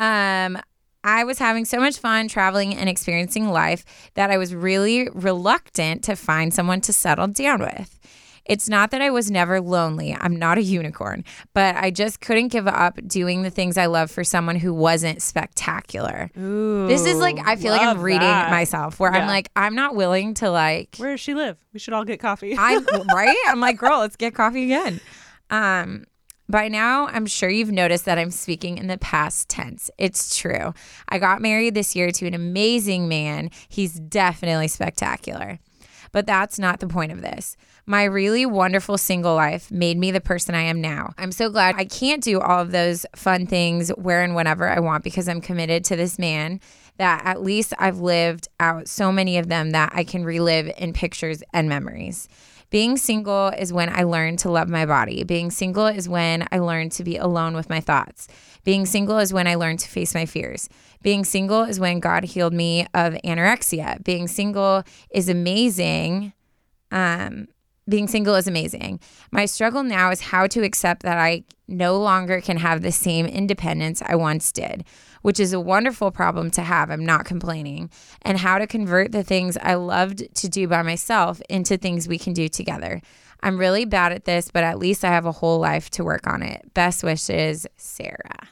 yeah. 0.00 0.44
Um, 0.46 0.58
I 1.02 1.24
was 1.24 1.38
having 1.38 1.64
so 1.64 1.78
much 1.80 1.98
fun 1.98 2.28
traveling 2.28 2.74
and 2.74 2.88
experiencing 2.88 3.48
life 3.48 3.84
that 4.14 4.30
I 4.30 4.36
was 4.36 4.54
really 4.54 5.08
reluctant 5.14 6.04
to 6.04 6.16
find 6.16 6.52
someone 6.52 6.80
to 6.82 6.92
settle 6.92 7.26
down 7.28 7.60
with. 7.60 7.98
It's 8.50 8.68
not 8.68 8.90
that 8.90 9.00
I 9.00 9.10
was 9.10 9.30
never 9.30 9.60
lonely. 9.60 10.12
I'm 10.18 10.34
not 10.34 10.58
a 10.58 10.62
unicorn, 10.62 11.24
but 11.54 11.76
I 11.76 11.92
just 11.92 12.20
couldn't 12.20 12.48
give 12.48 12.66
up 12.66 12.98
doing 13.06 13.42
the 13.42 13.50
things 13.50 13.78
I 13.78 13.86
love 13.86 14.10
for 14.10 14.24
someone 14.24 14.56
who 14.56 14.74
wasn't 14.74 15.22
spectacular. 15.22 16.30
Ooh, 16.36 16.88
This 16.88 17.06
is 17.06 17.18
like 17.18 17.38
I 17.46 17.54
feel 17.54 17.70
like 17.72 17.82
I'm 17.82 18.00
reading 18.00 18.20
that. 18.22 18.50
myself 18.50 18.98
where 18.98 19.12
I'm 19.12 19.28
like 19.28 19.50
I'm 19.54 19.76
not 19.76 19.94
willing 19.94 20.34
to 20.34 20.50
like 20.50 20.96
Where 20.96 21.12
does 21.12 21.20
she 21.20 21.32
live? 21.34 21.58
We 21.72 21.78
should 21.78 21.94
all 21.94 22.04
get 22.04 22.18
coffee. 22.18 22.56
I'm 22.58 22.84
right. 23.14 23.36
I'm 23.46 23.60
like, 23.60 23.76
girl, 23.78 24.00
let's 24.00 24.16
get 24.16 24.34
coffee 24.34 24.64
again. 24.64 25.00
Um, 25.50 26.06
by 26.48 26.66
now, 26.66 27.06
I'm 27.06 27.26
sure 27.26 27.48
you've 27.48 27.70
noticed 27.70 28.04
that 28.06 28.18
I'm 28.18 28.32
speaking 28.32 28.78
in 28.78 28.88
the 28.88 28.98
past 28.98 29.48
tense. 29.48 29.88
It's 29.98 30.36
true. 30.36 30.74
I 31.08 31.18
got 31.20 31.40
married 31.40 31.74
this 31.74 31.94
year 31.94 32.10
to 32.10 32.26
an 32.26 32.34
amazing 32.34 33.08
man. 33.08 33.50
He's 33.68 33.94
definitely 33.94 34.66
spectacular. 34.66 35.60
But 36.12 36.26
that's 36.26 36.58
not 36.58 36.80
the 36.80 36.88
point 36.88 37.12
of 37.12 37.22
this. 37.22 37.56
My 37.90 38.04
really 38.04 38.46
wonderful 38.46 38.96
single 38.98 39.34
life 39.34 39.68
made 39.68 39.98
me 39.98 40.12
the 40.12 40.20
person 40.20 40.54
I 40.54 40.62
am 40.62 40.80
now. 40.80 41.12
I'm 41.18 41.32
so 41.32 41.50
glad 41.50 41.74
I 41.76 41.86
can't 41.86 42.22
do 42.22 42.38
all 42.38 42.60
of 42.60 42.70
those 42.70 43.04
fun 43.16 43.48
things 43.48 43.88
where 43.96 44.22
and 44.22 44.36
whenever 44.36 44.68
I 44.68 44.78
want 44.78 45.02
because 45.02 45.28
I'm 45.28 45.40
committed 45.40 45.84
to 45.86 45.96
this 45.96 46.16
man 46.16 46.60
that 46.98 47.22
at 47.24 47.42
least 47.42 47.74
I've 47.80 47.98
lived 47.98 48.46
out 48.60 48.86
so 48.86 49.10
many 49.10 49.38
of 49.38 49.48
them 49.48 49.70
that 49.70 49.90
I 49.92 50.04
can 50.04 50.24
relive 50.24 50.70
in 50.78 50.92
pictures 50.92 51.42
and 51.52 51.68
memories. 51.68 52.28
Being 52.70 52.96
single 52.96 53.48
is 53.48 53.72
when 53.72 53.88
I 53.88 54.04
learned 54.04 54.38
to 54.40 54.52
love 54.52 54.68
my 54.68 54.86
body. 54.86 55.24
Being 55.24 55.50
single 55.50 55.88
is 55.88 56.08
when 56.08 56.46
I 56.52 56.60
learned 56.60 56.92
to 56.92 57.02
be 57.02 57.16
alone 57.16 57.56
with 57.56 57.68
my 57.68 57.80
thoughts. 57.80 58.28
Being 58.62 58.86
single 58.86 59.18
is 59.18 59.32
when 59.32 59.48
I 59.48 59.56
learned 59.56 59.80
to 59.80 59.88
face 59.88 60.14
my 60.14 60.26
fears. 60.26 60.68
Being 61.02 61.24
single 61.24 61.64
is 61.64 61.80
when 61.80 61.98
God 61.98 62.22
healed 62.22 62.54
me 62.54 62.86
of 62.94 63.14
anorexia. 63.24 64.04
Being 64.04 64.28
single 64.28 64.84
is 65.10 65.28
amazing. 65.28 66.34
Um, 66.92 67.48
being 67.90 68.08
single 68.08 68.34
is 68.34 68.46
amazing. 68.46 69.00
My 69.30 69.44
struggle 69.44 69.82
now 69.82 70.10
is 70.10 70.20
how 70.20 70.46
to 70.46 70.62
accept 70.62 71.02
that 71.02 71.18
I 71.18 71.44
no 71.68 71.98
longer 71.98 72.40
can 72.40 72.56
have 72.56 72.82
the 72.82 72.92
same 72.92 73.26
independence 73.26 74.02
I 74.04 74.16
once 74.16 74.50
did, 74.52 74.84
which 75.22 75.38
is 75.38 75.52
a 75.52 75.60
wonderful 75.60 76.10
problem 76.10 76.50
to 76.52 76.62
have. 76.62 76.90
I'm 76.90 77.04
not 77.04 77.24
complaining. 77.24 77.90
And 78.22 78.38
how 78.38 78.58
to 78.58 78.66
convert 78.66 79.12
the 79.12 79.22
things 79.22 79.56
I 79.58 79.74
loved 79.74 80.34
to 80.36 80.48
do 80.48 80.66
by 80.66 80.82
myself 80.82 81.40
into 81.48 81.76
things 81.76 82.08
we 82.08 82.18
can 82.18 82.32
do 82.32 82.48
together. 82.48 83.02
I'm 83.42 83.58
really 83.58 83.84
bad 83.84 84.12
at 84.12 84.24
this, 84.24 84.50
but 84.50 84.64
at 84.64 84.78
least 84.78 85.04
I 85.04 85.08
have 85.08 85.26
a 85.26 85.32
whole 85.32 85.58
life 85.58 85.90
to 85.90 86.04
work 86.04 86.26
on 86.26 86.42
it. 86.42 86.72
Best 86.74 87.02
wishes, 87.02 87.66
Sarah. 87.76 88.48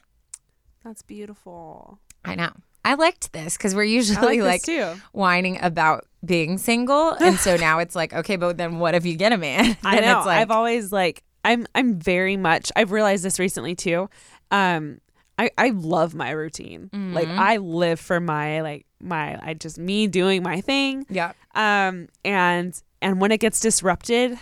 That's 0.84 1.02
beautiful. 1.02 1.98
I 2.24 2.34
know. 2.34 2.52
I 2.84 2.94
liked 2.94 3.32
this 3.32 3.56
because 3.56 3.74
we're 3.74 3.84
usually 3.84 4.40
like, 4.40 4.66
like 4.68 4.96
whining 5.12 5.58
about 5.62 6.06
being 6.24 6.58
single, 6.58 7.10
and 7.20 7.38
so 7.38 7.56
now 7.68 7.78
it's 7.80 7.94
like, 7.94 8.12
okay, 8.14 8.36
but 8.36 8.56
then 8.56 8.78
what 8.78 8.94
if 8.94 9.04
you 9.06 9.16
get 9.16 9.32
a 9.32 9.36
man? 9.36 9.76
I 9.84 10.00
know. 10.00 10.18
It's 10.18 10.26
like, 10.26 10.40
I've 10.40 10.50
always 10.50 10.92
like 10.92 11.22
I'm 11.44 11.66
I'm 11.74 11.98
very 11.98 12.36
much 12.36 12.72
I've 12.76 12.90
realized 12.92 13.24
this 13.24 13.38
recently 13.38 13.74
too. 13.74 14.08
Um 14.50 15.00
I, 15.38 15.50
I 15.56 15.70
love 15.70 16.14
my 16.14 16.30
routine. 16.30 16.90
Like 16.92 17.28
Mm-hmm. 17.28 17.38
I 17.38 17.56
live 17.58 18.00
for 18.00 18.18
my 18.20 18.60
like 18.62 18.86
my 19.00 19.38
I 19.40 19.54
just 19.54 19.78
me 19.78 20.06
doing 20.08 20.42
my 20.42 20.60
thing. 20.60 21.06
yeah, 21.08 21.32
Um 21.54 22.08
and 22.24 22.80
and 23.00 23.20
when 23.20 23.30
it 23.30 23.38
gets 23.38 23.60
disrupted, 23.60 24.36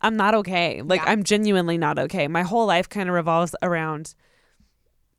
I'm 0.00 0.16
not 0.16 0.34
okay. 0.36 0.80
Like 0.82 1.02
Yeah. 1.02 1.10
I'm 1.10 1.22
genuinely 1.24 1.76
not 1.76 1.98
okay. 1.98 2.28
My 2.28 2.42
whole 2.42 2.66
life 2.66 2.88
kind 2.88 3.08
of 3.10 3.14
revolves 3.14 3.54
around 3.62 4.14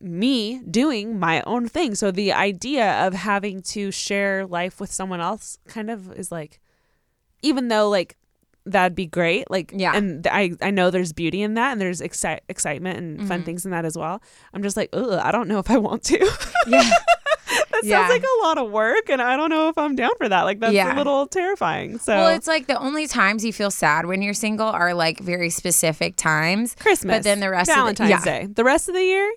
me 0.02 0.60
doing 0.70 1.20
my 1.20 1.42
own 1.46 1.68
thing. 1.68 1.96
So 1.96 2.12
the 2.12 2.34
idea 2.34 3.06
of 3.06 3.14
having 3.14 3.62
to 3.64 3.92
share 3.92 4.46
life 4.46 4.80
with 4.80 4.92
someone 4.92 5.22
else 5.22 5.58
kind 5.68 5.90
of 5.90 6.12
is 6.14 6.32
like 6.32 6.60
even 7.42 7.68
though 7.70 7.90
like 7.90 8.18
that'd 8.66 8.94
be 8.96 9.08
great 9.08 9.50
like 9.50 9.72
Yeah. 9.76 9.96
and 9.96 10.24
th- 10.24 10.32
I 10.34 10.52
I 10.68 10.70
know 10.70 10.92
there's 10.92 11.14
beauty 11.14 11.42
in 11.42 11.56
that 11.56 11.72
and 11.72 11.82
there's 11.82 12.00
exci- 12.02 12.40
excitement 12.48 12.98
and 13.00 13.28
fun 13.28 13.42
Mhm. 13.42 13.46
things 13.46 13.66
in 13.66 13.72
that 13.72 13.86
as 13.86 13.98
well. 13.98 14.22
I'm 14.54 14.62
just 14.62 14.78
like, 14.78 14.90
"Ugh, 14.94 15.14
I 15.22 15.32
don't 15.32 15.48
know 15.48 15.58
if 15.58 15.72
I 15.72 15.78
want 15.78 16.04
to." 16.04 16.20
yeah, 16.68 16.84
that 17.72 17.82
Yeah. 17.84 17.98
sounds 18.08 18.12
like 18.12 18.24
a 18.24 18.46
lot 18.46 18.60
of 18.60 18.70
work 18.70 19.10
and 19.10 19.20
I 19.20 19.36
don't 19.36 19.50
know 19.50 19.70
if 19.70 19.78
I'm 19.80 19.96
down 19.96 20.12
for 20.20 20.30
that. 20.30 20.44
Like 20.44 20.60
that's 20.60 20.74
Yeah. 20.74 20.96
a 20.96 20.98
little 20.98 21.26
terrifying. 21.26 21.98
So 21.98 22.14
Well, 22.16 22.28
it's 22.36 22.46
like 22.48 22.68
the 22.68 22.78
only 22.80 23.08
times 23.08 23.44
you 23.44 23.52
feel 23.52 23.72
sad 23.72 24.06
when 24.06 24.22
you're 24.22 24.36
single 24.36 24.68
are 24.68 24.94
like 24.94 25.20
very 25.20 25.50
specific 25.50 26.16
times. 26.16 26.76
Christmas. 26.80 27.18
but 27.18 27.24
then 27.24 27.40
the 27.40 27.50
rest 27.50 27.68
of 27.72 27.76
the- 27.76 27.82
Valentine's 27.82 28.10
yeah. 28.12 28.24
Day. 28.24 28.46
The 28.46 28.64
rest 28.64 28.88
of 28.90 28.94
the 28.94 29.04
year? 29.04 29.32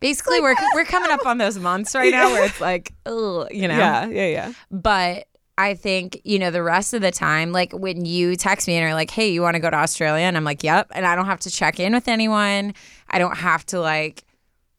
Basically, 0.00 0.40
we're 0.40 0.54
we're 0.74 0.84
coming 0.84 1.10
up 1.10 1.26
on 1.26 1.38
those 1.38 1.58
months 1.58 1.94
right 1.94 2.10
now 2.10 2.30
where 2.30 2.44
it's 2.44 2.60
like, 2.60 2.92
ugh, 3.06 3.48
you 3.50 3.68
know. 3.68 3.76
Yeah, 3.76 4.06
yeah, 4.06 4.26
yeah. 4.26 4.52
But 4.70 5.26
I 5.58 5.74
think 5.74 6.20
you 6.24 6.38
know 6.38 6.50
the 6.50 6.62
rest 6.62 6.92
of 6.94 7.00
the 7.02 7.10
time, 7.10 7.52
like 7.52 7.72
when 7.72 8.04
you 8.04 8.36
text 8.36 8.68
me 8.68 8.74
and 8.76 8.86
are 8.86 8.94
like, 8.94 9.10
"Hey, 9.10 9.30
you 9.30 9.40
want 9.42 9.54
to 9.54 9.60
go 9.60 9.70
to 9.70 9.76
Australia?" 9.76 10.24
and 10.24 10.36
I'm 10.36 10.44
like, 10.44 10.62
"Yep," 10.62 10.92
and 10.94 11.06
I 11.06 11.14
don't 11.16 11.26
have 11.26 11.40
to 11.40 11.50
check 11.50 11.80
in 11.80 11.92
with 11.94 12.08
anyone. 12.08 12.74
I 13.08 13.18
don't 13.18 13.36
have 13.38 13.64
to 13.66 13.80
like, 13.80 14.24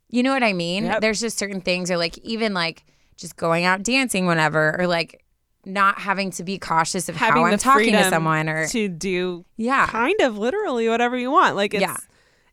you 0.10 0.22
know 0.24 0.32
what 0.32 0.44
I 0.44 0.54
mean? 0.54 0.86
Yep. 0.86 1.02
There's 1.02 1.20
just 1.20 1.38
certain 1.38 1.62
things, 1.62 1.90
or 1.90 1.98
like 1.98 2.18
even 2.20 2.54
like 2.54 2.84
just 3.16 3.36
going 3.38 3.66
out 3.66 3.82
dancing 3.84 4.28
whenever, 4.28 4.80
or 4.80 4.86
like 4.86 5.24
not 5.66 6.00
having 6.00 6.30
to 6.32 6.44
be 6.44 6.58
cautious 6.60 7.10
of 7.10 7.16
Having 7.16 7.44
how 7.44 7.52
I'm 7.52 7.58
talking 7.58 7.94
to 7.94 8.10
someone, 8.10 8.48
or 8.48 8.68
to 8.68 8.88
do 8.88 9.46
yeah, 9.58 9.88
kind 9.88 10.22
of 10.22 10.38
literally 10.38 10.88
whatever 10.88 11.18
you 11.18 11.32
want. 11.32 11.56
Like 11.56 11.74
it's 11.74 11.82
Yeah. 11.82 11.98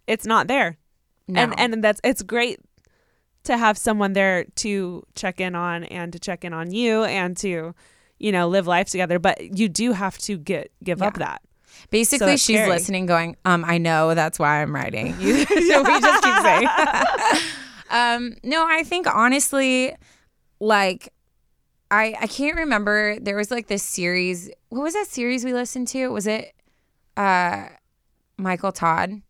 it's 0.07 0.25
not 0.25 0.47
there. 0.47 0.79
No. 1.29 1.41
And 1.41 1.75
and 1.75 1.85
that's 1.85 2.01
it's 2.05 2.23
great 2.23 2.61
to 3.45 3.57
have 3.57 3.77
someone 3.77 4.15
there 4.15 4.45
to 4.57 5.03
check 5.15 5.41
in 5.41 5.55
on 5.55 5.85
and 5.85 6.13
to 6.13 6.19
check 6.19 6.45
in 6.45 6.53
on 6.53 6.73
you 6.73 7.05
and 7.05 7.37
to 7.39 7.75
you 8.19 8.33
know 8.33 8.49
live 8.49 8.67
life 8.67 8.89
together 8.89 9.19
but 9.19 9.59
you 9.59 9.69
do 9.69 9.93
have 9.93 10.17
to 10.19 10.39
get 10.39 10.71
give 10.83 11.03
up 11.03 11.15
that 11.19 11.43
Basically, 11.91 12.27
that's 12.29 12.43
she's 12.43 12.57
scary. 12.57 12.71
listening, 12.71 13.07
going, 13.07 13.37
um, 13.45 13.65
I 13.65 13.79
know 13.79 14.15
that's 14.15 14.39
why 14.39 14.63
I'm 14.63 14.75
writing. 14.75 15.15
So 15.21 15.83
we 15.83 16.01
just 16.01 16.23
keep 16.23 16.37
saying. 16.43 16.69
um, 17.91 18.37
no, 18.43 18.67
I 18.67 18.85
think 18.85 19.07
honestly, 19.13 19.95
like, 20.61 21.13
I 21.91 22.15
I 22.21 22.27
can't 22.27 22.57
remember. 22.57 23.19
There 23.21 23.37
was 23.37 23.51
like 23.51 23.67
this 23.67 23.83
series. 23.83 24.51
What 24.69 24.83
was 24.83 24.95
that 24.95 25.07
series 25.07 25.45
we 25.45 25.53
listened 25.53 25.89
to? 25.89 26.09
Was 26.09 26.27
it 26.27 26.53
uh, 27.17 27.67
Michael 28.37 28.73
Todd? 28.73 29.23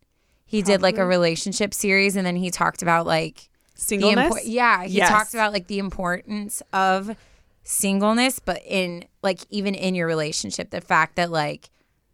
He 0.55 0.63
did 0.63 0.83
like 0.83 0.99
a 0.99 1.05
relationship 1.07 1.75
series, 1.75 2.17
and 2.17 2.25
then 2.27 2.37
he 2.37 2.51
talked 2.51 2.83
about 2.83 3.07
like 3.07 3.49
the 3.75 3.81
singleness 3.81 4.33
impor- 4.33 4.41
yeah, 4.45 4.85
he 4.85 4.99
Yes. 4.99 5.09
talked 5.09 5.35
about 5.35 5.53
like 5.53 5.67
the 5.67 5.79
importance 5.79 6.63
of 6.73 7.17
singleness, 7.65 8.39
but 8.39 8.63
in 8.67 9.05
like 9.23 9.41
even 9.51 9.75
in 9.75 9.95
your 9.95 10.07
relationship, 10.07 10.71
the 10.71 10.81
fact 10.81 11.17
that 11.17 11.31
like 11.31 11.71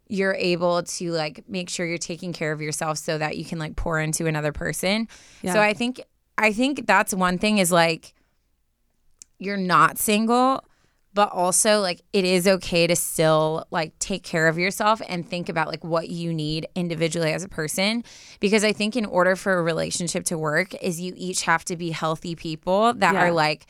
you're 0.08 0.34
able 0.34 0.82
to 0.82 1.12
like 1.12 1.44
make 1.48 1.68
sure 1.68 1.86
you're 1.86 1.98
taking 1.98 2.32
care 2.32 2.50
of 2.52 2.60
yourself 2.60 2.98
so 2.98 3.18
that 3.18 3.36
you 3.36 3.44
can 3.44 3.58
like 3.58 3.76
pour 3.76 4.00
into 4.00 4.26
another 4.26 4.52
person. 4.52 5.06
Yeah. 5.42 5.52
So 5.52 5.60
I 5.60 5.72
think 5.74 6.00
I 6.38 6.52
think 6.52 6.86
that's 6.86 7.12
one 7.14 7.36
thing 7.38 7.58
is 7.58 7.70
like 7.70 8.14
you're 9.38 9.56
not 9.56 9.98
single, 9.98 10.64
but 11.12 11.30
also 11.32 11.80
like 11.80 12.00
it 12.12 12.24
is 12.24 12.46
okay 12.46 12.86
to 12.86 12.94
still 12.94 13.64
like 13.70 13.98
take 13.98 14.22
care 14.22 14.46
of 14.48 14.56
yourself 14.58 15.02
and 15.08 15.28
think 15.28 15.48
about 15.48 15.66
like 15.68 15.82
what 15.82 16.08
you 16.08 16.32
need 16.32 16.66
individually 16.76 17.32
as 17.32 17.42
a 17.42 17.48
person 17.48 18.04
because 18.38 18.62
I 18.64 18.72
think 18.72 18.96
in 18.96 19.04
order 19.06 19.34
for 19.36 19.58
a 19.58 19.62
relationship 19.62 20.24
to 20.26 20.38
work 20.38 20.72
is 20.82 21.00
you 21.00 21.12
each 21.16 21.42
have 21.42 21.64
to 21.66 21.76
be 21.76 21.90
healthy 21.90 22.36
people 22.36 22.94
that 22.94 23.14
Yeah. 23.14 23.24
are 23.24 23.32
like 23.32 23.66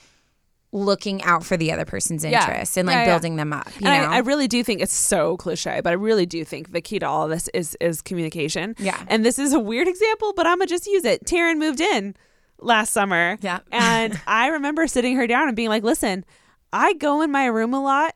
looking 0.73 1.21
out 1.25 1.45
for 1.45 1.57
the 1.57 1.73
other 1.73 1.85
person's 1.85 2.25
Yeah. 2.25 2.43
interests 2.47 2.77
and 2.77 2.87
like 2.87 2.95
Yeah, 2.95 3.05
yeah. 3.05 3.11
building 3.11 3.37
them 3.37 3.53
up. 3.53 3.69
You 3.81 3.89
and 3.89 4.05
know? 4.05 4.11
I, 4.11 4.17
I 4.17 4.19
really 4.19 4.47
do 4.47 4.63
think 4.63 4.81
it's 4.81 4.95
so 4.95 5.37
cliche, 5.37 5.81
but 5.83 5.91
I 5.91 5.95
really 5.95 6.27
do 6.27 6.45
think 6.45 6.71
the 6.73 6.81
key 6.81 6.99
to 7.01 7.07
all 7.09 7.25
of 7.25 7.31
this 7.31 7.49
is 7.55 7.77
is 7.81 8.01
communication. 8.03 8.77
Yeah. 8.79 9.03
And 9.09 9.25
this 9.25 9.39
is 9.39 9.53
a 9.53 9.59
weird 9.59 9.89
example, 9.89 10.33
but 10.37 10.47
I'm 10.47 10.59
gonna 10.59 10.67
just 10.69 10.87
use 10.87 11.05
it. 11.05 11.25
Taryn 11.25 11.57
moved 11.59 11.81
in 11.81 12.15
last 12.61 12.93
summer. 12.93 13.37
Yeah. 13.41 13.61
And 13.73 14.21
I 14.29 14.49
remember 14.49 14.87
sitting 14.87 15.17
her 15.17 15.27
down 15.27 15.49
and 15.49 15.57
being 15.57 15.71
like, 15.71 15.83
"Listen, 15.83 16.25
I 16.73 16.95
go 16.95 17.23
in 17.23 17.31
my 17.31 17.47
room 17.47 17.75
a 17.75 17.83
lot 17.83 18.15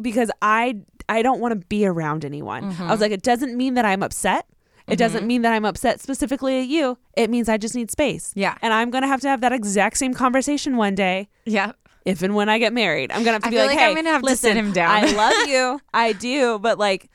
because 0.00 0.30
I 0.42 0.82
I 1.08 1.22
don't 1.22 1.40
want 1.40 1.60
to 1.60 1.66
be 1.66 1.86
around 1.86 2.24
anyone." 2.24 2.72
Mm-hmm. 2.72 2.82
I 2.82 2.90
was 2.90 3.00
like, 3.00 3.12
"It 3.12 3.22
doesn't 3.22 3.56
mean 3.56 3.74
that 3.74 3.84
I'm 3.84 4.02
upset." 4.02 4.46
It 4.88 4.96
doesn't 4.96 5.24
mean 5.24 5.42
that 5.42 5.52
I'm 5.52 5.64
upset 5.64 6.00
specifically 6.00 6.60
at 6.60 6.66
you. 6.66 6.98
It 7.16 7.30
means 7.30 7.48
I 7.48 7.58
just 7.58 7.76
need 7.76 7.92
space. 7.92 8.32
Yeah. 8.34 8.56
And 8.60 8.72
I'm 8.74 8.90
going 8.90 9.02
to 9.02 9.08
have 9.08 9.20
to 9.20 9.28
have 9.28 9.40
that 9.42 9.52
exact 9.52 9.96
same 9.96 10.14
conversation 10.14 10.76
one 10.76 10.96
day 10.96 11.28
yeah. 11.44 11.72
if 12.04 12.22
and 12.22 12.34
when 12.34 12.48
I 12.48 12.58
get 12.58 12.72
married. 12.72 13.12
I'm 13.12 13.22
gonna 13.22 13.34
have 13.34 13.42
to 13.42 13.48
I 13.48 13.50
be 13.50 13.56
feel 13.56 13.66
like, 13.66 13.76
like 13.76 13.78
hey, 13.78 13.90
I'm 13.90 13.94
gonna 13.94 14.10
have 14.10 14.22
to 14.22 14.36
sit 14.36 14.56
him 14.56 14.72
down." 14.72 14.90
I 14.90 15.12
love 15.12 15.48
you, 15.48 15.80
I 15.94 16.12
do, 16.12 16.58
but 16.58 16.78
like, 16.78 17.08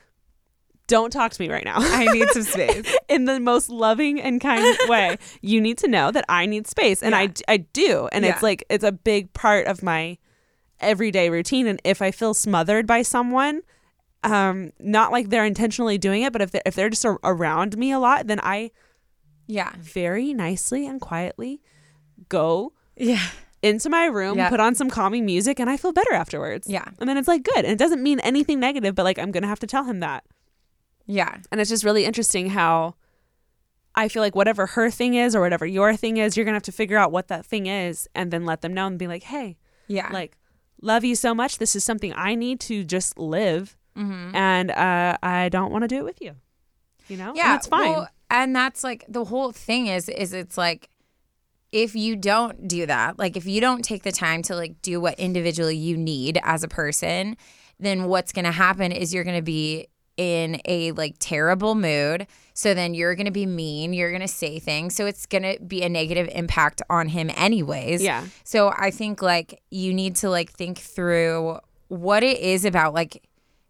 don't 0.86 1.10
talk 1.10 1.32
to 1.32 1.42
me 1.42 1.50
right 1.50 1.64
now. 1.64 1.76
I 1.78 2.06
need 2.12 2.28
some 2.30 2.42
space. 2.54 2.96
In 3.08 3.24
the 3.24 3.40
most 3.40 3.68
loving 3.68 4.20
and 4.20 4.40
kind 4.40 4.64
way, 4.88 5.18
you 5.42 5.60
need 5.60 5.78
to 5.78 5.88
know 5.88 6.10
that 6.12 6.24
I 6.28 6.46
need 6.46 6.66
space, 6.66 7.02
and 7.02 7.14
I 7.14 7.22
Yeah. 7.22 7.30
I 7.48 7.56
do, 7.58 8.08
and 8.12 8.24
it's 8.24 8.42
like 8.42 8.64
it's 8.70 8.84
a 8.84 8.92
big 8.92 9.32
part 9.32 9.66
of 9.66 9.82
my 9.82 10.18
everyday 10.80 11.30
routine. 11.30 11.66
And 11.66 11.80
if 11.84 12.00
I 12.02 12.10
feel 12.10 12.34
smothered 12.34 12.86
by 12.86 13.02
someone. 13.02 13.62
Um, 14.24 14.72
not 14.80 15.12
like 15.12 15.28
they're 15.28 15.44
intentionally 15.44 15.98
doing 15.98 16.22
it, 16.22 16.32
but 16.32 16.42
if 16.42 16.50
they're, 16.50 16.62
if 16.66 16.74
they're 16.74 16.90
just 16.90 17.04
a- 17.04 17.18
around 17.22 17.76
me 17.78 17.92
a 17.92 17.98
lot, 18.00 18.26
then 18.26 18.40
I 18.42 18.72
Yeah. 19.46 19.70
very 19.78 20.34
nicely 20.34 20.84
and 20.84 21.00
quietly 21.00 21.62
go 22.28 22.72
Yeah. 22.96 23.22
into 23.62 23.88
my 23.88 24.06
room, 24.06 24.36
Yeah. 24.38 24.48
put 24.48 24.58
on 24.58 24.74
some 24.74 24.90
calming 24.90 25.24
music, 25.26 25.60
and 25.60 25.70
I 25.70 25.76
feel 25.76 25.92
better 25.92 26.12
afterwards. 26.12 26.66
Yeah. 26.68 26.86
And 26.98 27.08
then 27.08 27.16
it's 27.16 27.28
like 27.28 27.44
good. 27.44 27.58
And 27.58 27.68
it 27.68 27.78
doesn't 27.78 28.02
mean 28.02 28.18
anything 28.20 28.58
negative, 28.58 28.96
but 28.96 29.04
like 29.04 29.18
I'm 29.18 29.30
to 29.42 29.48
have 29.48 29.60
to 29.60 29.66
tell 29.66 29.84
him 29.84 30.00
that. 30.00 30.24
Yeah. 31.06 31.36
And 31.52 31.60
it's 31.60 31.70
just 31.70 31.84
really 31.84 32.04
interesting 32.04 32.50
how 32.50 32.96
I 33.94 34.08
feel 34.08 34.22
like 34.22 34.34
whatever 34.34 34.66
her 34.66 34.90
thing 34.90 35.14
is 35.14 35.36
or 35.36 35.40
whatever 35.40 35.66
your 35.66 35.94
thing 35.94 36.16
is, 36.16 36.36
you're 36.36 36.44
to 36.54 36.56
have 36.56 36.62
to 36.64 36.72
figure 36.72 36.98
out 36.98 37.12
what 37.12 37.28
that 37.28 37.46
thing 37.46 37.66
is 37.66 38.08
and 38.14 38.32
then 38.32 38.44
let 38.44 38.60
them 38.62 38.74
know 38.74 38.88
and 38.88 38.98
be 38.98 39.06
like, 39.06 39.22
hey, 39.22 39.56
Yeah. 39.86 40.10
like, 40.12 40.36
love 40.80 41.04
you 41.04 41.14
so 41.14 41.34
much. 41.34 41.58
This 41.58 41.76
is 41.76 41.84
something 41.84 42.12
I 42.16 42.34
need 42.34 42.60
to 42.60 42.84
just 42.84 43.18
live. 43.18 43.76
Mm-hmm. 43.96 44.36
And 44.36 44.70
uh, 44.70 45.16
I 45.22 45.48
don't 45.48 45.72
want 45.72 45.82
to 45.82 45.88
do 45.88 45.96
it 45.96 46.04
with 46.04 46.20
you. 46.20 46.36
You 47.08 47.16
know? 47.16 47.28
And 47.28 47.36
yeah, 47.36 47.52
that's 47.52 47.66
fine. 47.66 47.92
well, 47.92 48.08
and 48.30 48.54
that's 48.54 48.84
like 48.84 49.04
the 49.08 49.24
whole 49.24 49.52
thing 49.52 49.86
is 49.86 50.08
is 50.08 50.32
it's 50.32 50.58
like 50.58 50.90
if 51.72 51.94
you 51.94 52.16
don't 52.16 52.68
do 52.68 52.86
that, 52.86 53.18
like 53.18 53.36
if 53.36 53.46
you 53.46 53.60
don't 53.60 53.84
take 53.84 54.02
the 54.02 54.12
time 54.12 54.42
to 54.42 54.56
like 54.56 54.80
do 54.82 55.00
what 55.00 55.18
individually 55.18 55.76
you 55.76 55.96
need 55.96 56.38
as 56.42 56.62
a 56.62 56.68
person, 56.68 57.36
then 57.78 58.04
what's 58.04 58.32
going 58.32 58.44
to 58.44 58.52
happen 58.52 58.92
is 58.92 59.12
you're 59.12 59.24
going 59.24 59.36
to 59.36 59.42
be 59.42 59.86
in 60.16 60.60
a 60.64 60.92
like 60.92 61.16
terrible 61.18 61.74
mood. 61.74 62.26
So 62.54 62.72
then 62.72 62.94
you're 62.94 63.14
going 63.14 63.26
to 63.26 63.32
be 63.32 63.46
mean, 63.46 63.92
you're 63.92 64.10
going 64.10 64.22
to 64.22 64.28
say 64.28 64.58
things. 64.58 64.94
So 64.94 65.06
it's 65.06 65.26
going 65.26 65.42
to 65.42 65.62
be 65.62 65.82
a 65.82 65.88
negative 65.88 66.28
impact 66.32 66.80
on 66.88 67.08
him 67.08 67.30
anyways. 67.36 68.02
yeah. 68.02 68.24
So 68.44 68.72
I 68.76 68.90
think 68.90 69.20
like 69.20 69.60
you 69.70 69.92
need 69.92 70.16
to 70.16 70.30
like 70.30 70.50
think 70.50 70.78
through 70.78 71.58
what 71.88 72.22
it 72.22 72.38
is 72.38 72.64
about 72.64 72.94
like 72.94 73.22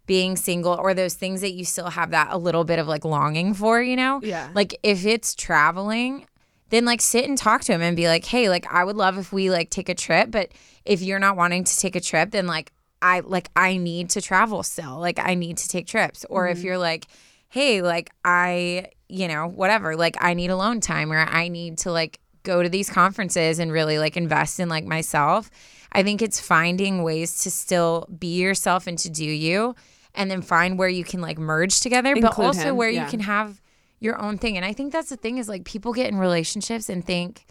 being 0.07 0.37
single 0.37 0.75
or 0.75 0.95
those 0.95 1.15
things 1.15 1.41
that 1.41 1.53
you 1.53 1.65
still 1.65 1.91
have 1.91 2.13
that 2.13 2.29
a 2.31 2.39
little 2.39 2.65
bit 2.65 2.79
of 2.79 2.87
like 2.87 3.05
longing 3.05 3.55
for, 3.55 3.83
you 3.83 3.97
know? 3.97 4.21
Yeah. 4.23 4.49
Like 4.55 4.79
if 4.85 5.05
it's 5.05 5.35
traveling, 5.35 6.27
then 6.71 6.85
like 6.85 7.01
sit 7.01 7.29
and 7.29 7.37
talk 7.37 7.63
to 7.63 7.73
him 7.73 7.83
and 7.83 7.97
be 7.97 8.09
like, 8.09 8.25
"Hey, 8.25 8.49
like 8.49 8.67
I 8.73 8.85
would 8.85 8.97
love 8.97 9.19
if 9.19 9.33
we 9.33 9.51
like 9.51 9.71
take 9.71 9.89
a 9.89 9.95
trip, 9.95 10.31
but 10.31 10.51
if 10.85 11.03
you're 11.03 11.19
not 11.19 11.37
wanting 11.37 11.65
to 11.65 11.77
take 11.77 11.97
a 11.97 12.01
trip, 12.01 12.31
then 12.31 12.47
like 12.47 12.73
I 13.07 13.21
like 13.21 13.49
I 13.55 13.77
need 13.77 14.11
to 14.11 14.21
travel 14.21 14.63
still. 14.63 14.99
Like 14.99 15.19
I 15.19 15.35
need 15.35 15.59
to 15.59 15.69
take 15.69 15.87
trips." 15.87 16.25
Or 16.29 16.49
if 16.49 16.59
mm-hmm. 16.59 16.67
you're 16.67 16.79
like, 16.79 17.07
"Hey, 17.49 17.83
like 17.83 18.11
I, 18.25 18.91
you 19.09 19.29
know, 19.29 19.47
whatever, 19.47 19.97
like 19.97 20.17
I 20.21 20.35
need 20.35 20.51
alone 20.51 20.81
time 20.81 21.13
or 21.13 21.19
I 21.19 21.49
need 21.49 21.79
to 21.79 21.93
like 21.93 22.19
go 22.43 22.63
to 22.63 22.69
these 22.69 22.91
conferences 22.91 23.59
and 23.59 23.71
really 23.71 23.99
like 23.99 24.17
invest 24.17 24.61
in 24.61 24.69
like 24.69 24.85
myself." 24.85 25.51
I 25.93 26.03
think 26.03 26.21
it's 26.21 26.41
finding 26.41 27.03
ways 27.03 27.43
to 27.45 27.51
still 27.51 28.07
be 28.19 28.41
yourself 28.41 28.87
and 28.87 28.99
to 28.99 29.09
do 29.09 29.25
you 29.25 29.75
and 30.15 30.31
then 30.31 30.43
find 30.43 30.79
where 30.79 30.89
you 30.89 31.05
can 31.05 31.21
like 31.21 31.39
merge 31.39 31.81
together, 31.81 32.15
but 32.21 32.39
also 32.39 32.71
him, 32.71 32.77
where 32.77 32.91
yeah. 32.91 33.05
you 33.05 33.11
can 33.11 33.21
have 33.21 33.61
your 34.01 34.21
own 34.21 34.39
thing. 34.39 34.57
And 34.57 34.65
I 34.65 34.73
think 34.73 34.93
that's 34.93 35.11
the 35.11 35.17
thing 35.17 35.39
is 35.39 35.49
like 35.49 35.65
people 35.65 35.93
get 35.93 36.09
in 36.09 36.19
relationships 36.19 36.89
and 36.89 37.05
think, 37.05 37.47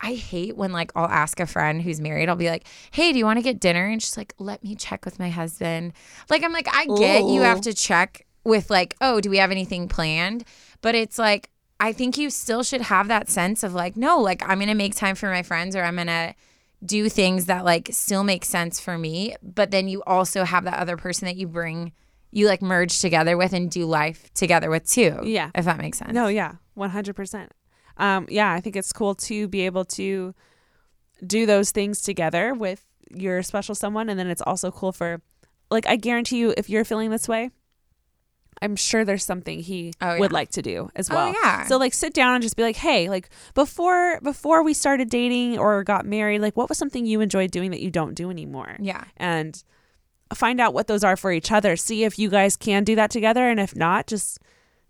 I 0.00 0.14
hate 0.14 0.56
when 0.56 0.72
like 0.72 0.92
I'll 0.96 1.06
ask 1.06 1.40
a 1.40 1.46
friend 1.46 1.82
who's 1.82 2.00
married, 2.00 2.28
I'll 2.28 2.36
be 2.36 2.48
like, 2.48 2.66
hey, 2.90 3.12
do 3.12 3.18
you 3.18 3.24
want 3.24 3.38
to 3.38 3.42
get 3.42 3.60
dinner? 3.60 3.86
And 3.86 4.02
she's 4.02 4.16
like, 4.16 4.34
let 4.38 4.64
me 4.64 4.74
check 4.74 5.04
with 5.04 5.18
my 5.18 5.28
husband. 5.28 5.92
Like, 6.28 6.42
I'm 6.42 6.52
like, 6.52 6.68
I 6.74 6.86
get 6.86 7.24
you 7.24 7.42
have 7.42 7.60
to 7.62 7.74
check 7.74 8.26
with 8.44 8.70
like, 8.70 8.96
oh, 9.00 9.20
do 9.20 9.28
we 9.28 9.36
have 9.36 9.50
anything 9.50 9.88
planned? 9.88 10.44
But 10.80 10.94
it's 10.94 11.18
like, 11.18 11.50
I 11.78 11.92
think 11.92 12.16
you 12.18 12.30
still 12.30 12.62
should 12.62 12.82
have 12.82 13.08
that 13.08 13.28
sense 13.28 13.62
of 13.62 13.74
like, 13.74 13.96
no, 13.96 14.18
like 14.18 14.42
I'm 14.42 14.58
going 14.58 14.68
to 14.68 14.74
make 14.74 14.94
time 14.94 15.14
for 15.14 15.30
my 15.30 15.42
friends 15.42 15.76
or 15.76 15.82
I'm 15.82 15.96
going 15.96 16.06
to 16.06 16.34
do 16.84 17.10
things 17.10 17.46
that 17.46 17.64
like 17.64 17.90
still 17.92 18.24
make 18.24 18.44
sense 18.44 18.80
for 18.80 18.96
me. 18.96 19.34
But 19.42 19.70
then 19.70 19.88
you 19.88 20.02
also 20.06 20.44
have 20.44 20.64
that 20.64 20.78
other 20.78 20.96
person 20.96 21.26
that 21.26 21.36
you 21.36 21.46
bring, 21.46 21.92
you 22.30 22.46
like 22.46 22.62
merge 22.62 23.00
together 23.00 23.36
with 23.36 23.52
and 23.52 23.70
do 23.70 23.84
life 23.84 24.32
together 24.34 24.70
with 24.70 24.88
too. 24.90 25.20
Yeah. 25.24 25.50
If 25.54 25.66
that 25.66 25.78
makes 25.78 25.98
sense. 25.98 26.12
No, 26.12 26.28
yeah, 26.28 26.54
one 26.74 26.90
hundred 26.90 27.16
percent. 27.16 27.52
Um, 28.00 28.26
yeah, 28.28 28.52
I 28.52 28.60
think 28.60 28.74
it's 28.76 28.92
cool 28.92 29.14
to 29.16 29.46
be 29.46 29.60
able 29.66 29.84
to 29.84 30.34
do 31.26 31.46
those 31.46 31.70
things 31.70 32.00
together 32.02 32.54
with 32.54 32.84
your 33.10 33.42
special 33.42 33.74
someone, 33.74 34.08
and 34.08 34.18
then 34.18 34.26
it's 34.28 34.42
also 34.42 34.70
cool 34.70 34.90
for, 34.92 35.20
like, 35.70 35.86
I 35.86 35.96
guarantee 35.96 36.38
you, 36.38 36.54
if 36.56 36.70
you're 36.70 36.84
feeling 36.84 37.10
this 37.10 37.28
way, 37.28 37.50
I'm 38.62 38.76
sure 38.76 39.04
there's 39.04 39.24
something 39.24 39.60
he 39.60 39.92
Oh, 40.00 40.18
would 40.18 40.32
like 40.32 40.50
to 40.52 40.62
do 40.62 40.90
as 40.94 41.10
Oh, 41.10 41.14
well. 41.14 41.34
yeah. 41.42 41.66
So 41.66 41.76
like, 41.78 41.94
sit 41.94 42.12
down 42.12 42.34
and 42.34 42.42
just 42.42 42.56
be 42.56 42.62
like, 42.62 42.76
hey, 42.76 43.08
like 43.08 43.30
before 43.54 44.20
before 44.22 44.62
we 44.62 44.74
started 44.74 45.08
dating 45.08 45.58
or 45.58 45.82
got 45.82 46.04
married, 46.04 46.40
like, 46.42 46.56
what 46.58 46.68
was 46.68 46.76
something 46.76 47.06
you 47.06 47.20
enjoyed 47.22 47.50
doing 47.52 47.70
that 47.70 47.80
you 47.80 47.90
don't 47.90 48.14
do 48.14 48.30
anymore? 48.30 48.76
Yeah. 48.80 49.04
and 49.16 49.62
find 50.34 50.60
out 50.60 50.72
what 50.74 50.86
those 50.88 51.02
are 51.02 51.16
for 51.16 51.32
each 51.32 51.50
other. 51.50 51.74
See 51.74 52.04
if 52.04 52.18
you 52.18 52.28
guys 52.28 52.56
can 52.56 52.84
do 52.84 52.94
that 52.96 53.10
together, 53.10 53.48
and 53.48 53.58
if 53.58 53.74
not, 53.74 54.06
just 54.06 54.38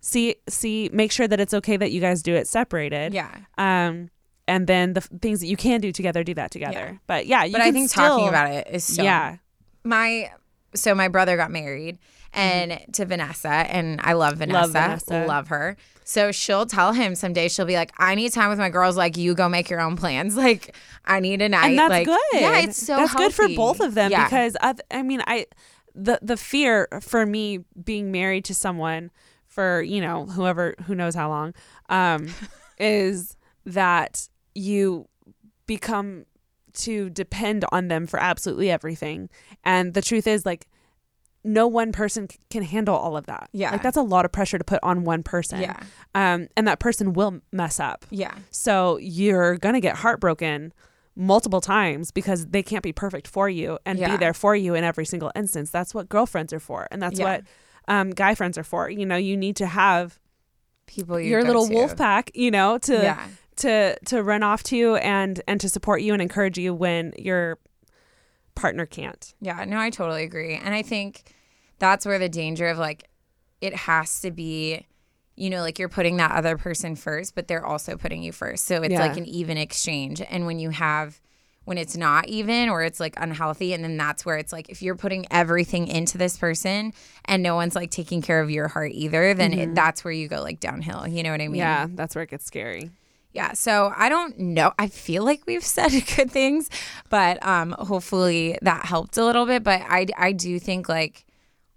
see 0.01 0.35
see 0.49 0.89
make 0.91 1.11
sure 1.11 1.27
that 1.27 1.39
it's 1.39 1.53
okay 1.53 1.77
that 1.77 1.91
you 1.91 2.01
guys 2.01 2.21
do 2.21 2.35
it 2.35 2.47
separated. 2.47 3.13
Yeah. 3.13 3.33
Um, 3.57 4.09
and 4.47 4.67
then 4.67 4.93
the 4.93 5.01
f- 5.01 5.09
things 5.21 5.39
that 5.39 5.45
you 5.47 5.55
can 5.55 5.79
do 5.79 5.91
together, 5.93 6.23
do 6.23 6.33
that 6.33 6.51
together. 6.51 6.73
Yeah. 6.93 6.97
But 7.07 7.25
yeah, 7.27 7.43
you 7.45 7.53
But 7.53 7.61
I 7.61 7.71
think 7.71 7.89
still- 7.89 8.07
talking 8.17 8.27
about 8.27 8.51
it 8.51 8.67
is 8.71 8.83
so 8.83 9.03
yeah, 9.03 9.37
my 9.83 10.31
so 10.75 10.93
my 10.95 11.07
brother 11.07 11.37
got 11.37 11.51
married 11.51 11.99
and 12.33 12.79
to 12.93 13.05
Vanessa 13.05 13.49
and 13.49 13.99
I 14.03 14.13
love 14.13 14.37
Vanessa. 14.37 14.57
love 14.59 14.71
Vanessa. 14.71 15.25
Love 15.27 15.47
her. 15.49 15.75
So 16.05 16.31
she'll 16.31 16.65
tell 16.65 16.93
him 16.93 17.13
someday 17.15 17.47
she'll 17.49 17.65
be 17.65 17.75
like, 17.75 17.91
I 17.97 18.15
need 18.15 18.31
time 18.33 18.49
with 18.49 18.57
my 18.59 18.69
girls, 18.69 18.95
like 18.97 19.17
you 19.17 19.33
go 19.35 19.47
make 19.49 19.69
your 19.69 19.81
own 19.81 19.95
plans. 19.97 20.35
Like 20.41 20.75
I 21.05 21.19
need 21.19 21.41
a 21.41 21.49
night. 21.49 21.69
and 21.71 21.79
that's 21.79 21.89
like, 21.89 22.05
good. 22.07 22.19
Yeah, 22.33 22.59
it's 22.61 22.77
so 22.77 22.95
that's 22.97 23.13
good 23.13 23.33
for 23.33 23.47
both 23.49 23.79
of 23.81 23.93
them 23.95 24.11
Yeah. 24.11 24.23
because 24.25 24.55
I, 24.61 24.75
I 24.89 25.03
mean, 25.03 25.21
I 25.27 25.45
the 25.93 26.19
the 26.21 26.37
fear 26.37 26.87
for 27.01 27.25
me 27.25 27.59
being 27.83 28.11
married 28.11 28.45
to 28.45 28.53
someone 28.55 29.11
for 29.51 29.81
you 29.83 30.01
know 30.01 30.25
whoever 30.25 30.73
who 30.85 30.95
knows 30.95 31.13
how 31.13 31.27
long 31.29 31.53
um 31.89 32.27
is 32.79 33.35
that 33.65 34.27
you 34.55 35.07
become 35.67 36.25
to 36.73 37.09
depend 37.09 37.65
on 37.71 37.89
them 37.89 38.07
for 38.07 38.19
absolutely 38.19 38.71
everything 38.71 39.29
and 39.63 39.93
the 39.93 40.01
truth 40.01 40.25
is 40.25 40.45
like 40.45 40.67
no 41.43 41.67
one 41.67 41.91
person 41.91 42.29
c- 42.29 42.37
can 42.49 42.63
handle 42.63 42.95
all 42.95 43.17
of 43.17 43.25
that 43.25 43.49
Yeah. 43.51 43.71
like 43.71 43.83
that's 43.83 43.97
a 43.97 44.01
lot 44.01 44.23
of 44.25 44.31
pressure 44.31 44.57
to 44.57 44.63
put 44.63 44.79
on 44.83 45.03
one 45.03 45.21
person 45.21 45.59
Yeah. 45.61 45.77
um 46.15 46.47
and 46.55 46.65
that 46.67 46.79
person 46.79 47.11
will 47.13 47.41
mess 47.51 47.79
up 47.79 48.05
Yeah. 48.09 48.33
so 48.51 48.97
you're 49.01 49.57
going 49.57 49.73
to 49.75 49.81
get 49.81 49.97
heartbroken 49.97 50.71
multiple 51.15 51.59
times 51.59 52.09
because 52.11 52.45
they 52.47 52.63
can't 52.63 52.83
be 52.83 52.93
perfect 52.93 53.27
for 53.27 53.49
you 53.49 53.77
and 53.85 53.99
Yeah. 53.99 54.11
be 54.11 54.17
there 54.17 54.33
for 54.33 54.55
you 54.55 54.75
in 54.75 54.85
every 54.85 55.03
single 55.05 55.29
instance. 55.35 55.69
That's 55.69 55.93
what 55.93 56.07
girlfriends 56.07 56.53
are 56.53 56.59
for. 56.59 56.87
And 56.89 57.01
that's 57.01 57.19
Yeah. 57.19 57.25
what 57.25 57.43
um, 57.91 58.09
guy 58.11 58.33
friends 58.35 58.57
are 58.57 58.63
for. 58.63 58.89
You 58.89 59.05
know, 59.05 59.17
you 59.17 59.35
need 59.37 59.55
to 59.57 59.65
have 59.67 60.17
People 60.87 61.19
you 61.19 61.29
your 61.29 61.43
little 61.43 61.67
to. 61.67 61.73
wolf 61.73 61.95
pack, 61.97 62.31
you 62.33 62.49
know, 62.51 62.77
to 62.79 62.93
Yeah. 62.93 63.27
to 63.57 63.97
to 64.05 64.23
run 64.23 64.43
off 64.43 64.63
to 64.63 64.95
and 64.95 65.41
and 65.47 65.59
to 65.61 65.69
support 65.69 66.01
you 66.01 66.13
and 66.13 66.21
encourage 66.21 66.57
you 66.57 66.73
when 66.73 67.13
your 67.17 67.57
partner 68.55 68.85
can't. 68.85 69.33
Yeah, 69.41 69.63
no, 69.65 69.77
I 69.79 69.89
totally 69.89 70.23
agree. 70.23 70.55
And 70.55 70.73
I 70.73 70.81
think 70.81 71.33
that's 71.79 72.05
where 72.05 72.19
the 72.19 72.29
danger 72.29 72.67
of 72.67 72.77
like 72.77 73.07
it 73.61 73.73
has 73.75 74.19
to 74.21 74.31
be, 74.31 74.85
you 75.35 75.49
know, 75.49 75.61
like 75.61 75.79
you're 75.79 75.89
putting 75.89 76.17
that 76.17 76.31
other 76.31 76.57
person 76.57 76.95
first, 76.95 77.35
but 77.35 77.47
they're 77.47 77.65
also 77.65 77.95
putting 77.95 78.23
you 78.23 78.31
first. 78.31 78.65
So 78.65 78.81
it's 78.81 78.93
Yeah. 78.93 78.99
like 78.99 79.17
an 79.17 79.25
even 79.25 79.57
exchange. 79.57 80.21
And 80.21 80.45
when 80.45 80.59
you 80.59 80.71
have 80.71 81.21
when 81.65 81.77
it's 81.77 81.95
not 81.95 82.27
even 82.27 82.69
or 82.69 82.81
it's 82.81 82.99
like 82.99 83.13
unhealthy 83.17 83.73
and 83.73 83.83
then 83.83 83.95
that's 83.95 84.25
where 84.25 84.37
it's 84.37 84.51
like 84.51 84.69
if 84.69 84.81
you're 84.81 84.95
putting 84.95 85.25
everything 85.31 85.87
into 85.87 86.17
this 86.17 86.35
person 86.37 86.91
and 87.25 87.43
no 87.43 87.55
one's 87.55 87.75
like 87.75 87.91
taking 87.91 88.21
care 88.21 88.41
of 88.41 88.49
your 88.49 88.67
heart 88.67 88.91
either 88.93 89.33
then 89.33 89.53
it, 89.53 89.75
that's 89.75 90.03
where 90.03 90.11
you 90.11 90.27
go 90.27 90.41
like 90.41 90.59
downhill 90.59 91.07
you 91.07 91.21
know 91.23 91.31
what 91.31 91.39
i 91.41 91.47
mean 91.47 91.59
Yeah, 91.59 91.87
that's 91.91 92.15
where 92.15 92.23
it 92.23 92.29
gets 92.31 92.45
scary. 92.45 92.89
Yeah, 93.33 93.53
so 93.53 93.93
I 93.95 94.09
don't 94.09 94.37
know. 94.37 94.73
I 94.77 94.87
feel 94.89 95.23
like 95.23 95.43
we've 95.47 95.63
said 95.77 95.91
good 96.17 96.29
things, 96.29 96.69
but 97.09 97.41
um 97.45 97.71
hopefully 97.79 98.57
that 98.61 98.85
helped 98.85 99.15
a 99.17 99.23
little 99.23 99.45
bit, 99.45 99.63
but 99.63 99.81
I 99.87 100.07
I 100.17 100.31
do 100.33 100.59
think 100.59 100.89
like 100.89 101.25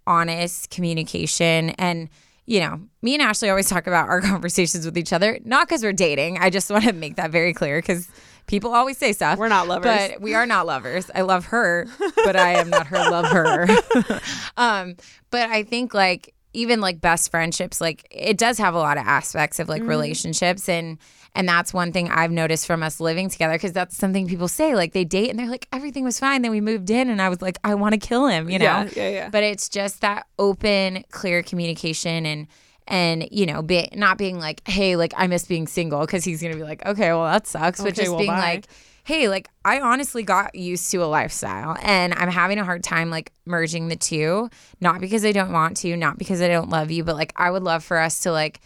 honest 0.07 0.71
communication 0.71 1.71
and 1.71 2.09
you 2.47 2.61
know, 2.61 2.79
me 3.01 3.15
and 3.15 3.23
Ashley 3.23 3.49
always 3.49 3.69
talk 3.71 3.87
about 3.87 4.09
our 4.09 4.21
conversations 4.33 4.85
with 4.85 4.99
each 4.99 5.13
other, 5.13 5.39
not 5.45 5.69
cuz 5.69 5.83
we're 5.83 5.93
dating. 5.93 6.39
I 6.39 6.51
just 6.51 6.71
want 6.71 6.85
to 6.85 6.93
make 6.93 7.17
that 7.17 7.31
very 7.31 7.55
clear 7.55 7.81
cuz 7.81 8.09
people 8.47 8.73
always 8.75 8.99
say 8.99 9.13
stuff. 9.13 9.39
We're 9.39 9.49
not 9.49 9.69
lovers. 9.69 10.11
But 10.13 10.21
we 10.21 10.35
are 10.35 10.47
not 10.47 10.67
lovers. 10.67 11.11
I 11.15 11.23
love 11.23 11.47
her, 11.47 11.87
but 12.25 12.37
I 12.37 12.53
am 12.55 12.71
not 12.71 12.87
her 12.89 12.99
lover. 12.99 13.67
um, 14.57 14.97
but 15.31 15.49
I 15.51 15.63
think 15.63 15.95
like 15.95 16.35
even 16.53 16.81
like 16.81 17.01
best 17.01 17.31
friendships, 17.31 17.81
like 17.81 18.07
it 18.11 18.39
does 18.39 18.59
have 18.59 18.75
a 18.75 18.79
lot 18.79 18.97
of 18.99 19.07
aspects 19.07 19.59
of 19.59 19.69
like 19.69 19.81
Mm-hmm. 19.83 19.89
relationships 19.91 20.69
and 20.69 20.99
and 21.37 21.49
that's 21.49 21.75
one 21.75 21.91
thing 21.91 22.09
I've 22.11 22.31
noticed 22.31 22.65
from 22.65 22.85
us 22.85 23.01
living 23.01 23.29
together 23.29 23.55
because 23.55 23.73
that's 23.73 23.97
something 23.97 24.29
people 24.29 24.47
say 24.47 24.77
like 24.77 24.93
they 24.93 25.05
date 25.05 25.31
and 25.31 25.39
they're 25.39 25.49
like 25.49 25.67
everything 25.73 26.05
was 26.05 26.21
fine 26.21 26.43
then 26.43 26.53
we 26.53 26.61
moved 26.61 26.91
in 26.91 27.11
and 27.11 27.21
I 27.21 27.29
was 27.29 27.43
like 27.43 27.59
I 27.65 27.75
want 27.75 27.93
to 27.95 27.99
kill 27.99 28.29
him 28.29 28.49
you 28.49 28.61
know 28.61 28.65
Yeah, 28.65 28.89
yeah, 28.95 29.09
yeah. 29.09 29.29
but 29.31 29.43
it's 29.43 29.69
just 29.69 30.01
that 30.03 30.27
open 30.39 31.03
clear 31.11 31.43
communication 31.43 32.25
and 32.25 32.47
and 32.87 33.27
you 33.31 33.47
know 33.47 33.63
be, 33.63 33.89
not 33.95 34.19
being 34.19 34.39
like 34.39 34.67
hey 34.69 34.97
like 34.97 35.13
I 35.17 35.27
miss 35.27 35.45
being 35.47 35.67
single 35.67 36.01
because 36.01 36.25
he's 36.25 36.43
gonna 36.43 36.57
be 36.57 36.63
like 36.63 36.85
okay 36.87 37.09
well 37.13 37.25
that 37.25 37.47
sucks 37.47 37.81
but 37.81 37.89
Okay, 37.89 38.03
just 38.03 38.11
well, 38.11 38.19
being 38.19 38.31
bye. 38.31 38.39
like 38.41 38.67
hey, 39.07 39.29
like 39.29 39.51
I 39.67 39.81
honestly 39.81 40.23
got 40.23 40.55
used 40.55 40.91
to 40.93 40.97
a 40.99 41.05
lifestyle 41.05 41.77
and 41.83 42.15
I'm 42.15 42.31
having 42.31 42.59
a 42.59 42.65
hard 42.65 42.83
time 42.83 43.11
like 43.11 43.33
merging 43.45 43.89
the 43.89 43.97
two. 43.97 44.49
Not 44.81 44.99
because 45.03 45.27
I 45.27 45.33
don't 45.33 45.53
want 45.53 45.77
to, 45.79 45.95
not 45.95 46.17
because 46.17 46.41
I 46.41 46.49
don't 46.49 46.71
love 46.71 46.91
you, 46.91 47.05
but 47.05 47.15
like 47.15 47.31
I 47.37 47.51
would 47.51 47.63
love 47.63 47.85
for 47.85 47.99
us 47.99 48.21
to 48.21 48.33
like 48.33 48.61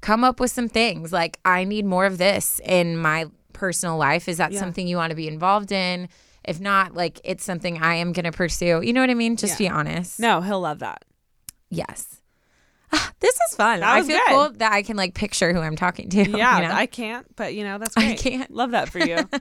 come 0.00 0.24
up 0.24 0.40
with 0.40 0.50
some 0.50 0.68
things. 0.68 1.12
Like 1.12 1.38
I 1.44 1.62
need 1.62 1.84
more 1.86 2.06
of 2.06 2.18
this 2.18 2.60
in 2.64 2.96
my 2.98 3.26
personal 3.52 3.96
life. 3.96 4.28
Is 4.28 4.38
that 4.38 4.50
Yeah. 4.50 4.58
something 4.58 4.88
you 4.88 4.96
want 4.96 5.10
to 5.10 5.16
be 5.16 5.28
involved 5.28 5.70
in? 5.70 6.08
If 6.42 6.58
not, 6.58 6.94
like 6.94 7.20
it's 7.22 7.44
something 7.44 7.80
I 7.80 7.94
am 7.94 8.12
going 8.12 8.24
to 8.24 8.32
pursue. 8.32 8.82
You 8.82 8.92
know 8.92 9.00
what 9.00 9.10
I 9.10 9.14
mean? 9.14 9.36
Just 9.36 9.58
be 9.58 9.68
honest. 9.68 10.18
No, 10.18 10.40
he'll 10.40 10.60
love 10.60 10.80
that. 10.80 11.04
Yes. 11.70 12.20
This 13.20 13.34
is 13.50 13.56
fun. 13.56 13.82
I 13.82 14.02
feel 14.02 14.18
good. 14.18 14.26
cool 14.28 14.50
that 14.58 14.72
I 14.72 14.82
can 14.82 14.96
like 14.96 15.14
picture 15.14 15.52
who 15.52 15.60
I'm 15.60 15.76
talking 15.76 16.08
to. 16.10 16.18
Yeah, 16.30 16.60
you 16.60 16.68
know? 16.68 16.74
I 16.74 16.86
can't, 16.86 17.26
but 17.36 17.54
you 17.54 17.64
know 17.64 17.78
that's 17.78 17.96
I 17.96 18.14
can't. 18.14 18.50
Love 18.50 18.72
that 18.72 18.88
for 18.90 18.98
you. 18.98 19.18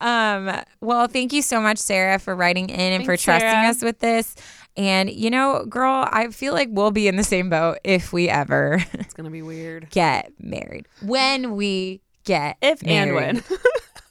Um, 0.00 0.54
well, 0.80 1.08
thank 1.08 1.32
you 1.32 1.42
so 1.42 1.60
much, 1.60 1.78
Sarah, 1.78 2.20
for 2.20 2.36
writing 2.36 2.70
in 2.70 2.78
and 2.92 3.04
for 3.04 3.16
trusting 3.16 3.50
Sarah. 3.50 3.68
us 3.68 3.82
with 3.82 3.98
this. 3.98 4.36
And 4.76 5.10
you 5.10 5.28
know, 5.28 5.64
girl, 5.64 6.06
I 6.08 6.28
feel 6.28 6.52
like 6.54 6.68
we'll 6.70 6.92
be 6.92 7.08
in 7.08 7.16
the 7.16 7.24
same 7.24 7.50
boat 7.50 7.78
if 7.82 8.12
we 8.12 8.28
ever 8.28 8.78
it's 8.92 9.12
gonna 9.14 9.30
be 9.30 9.42
weird. 9.42 9.90
get 9.90 10.30
married. 10.38 10.86
When 11.02 11.56
we 11.56 12.00
get 12.24 12.58
If 12.62 12.86
and 12.86 13.12
when. 13.16 13.42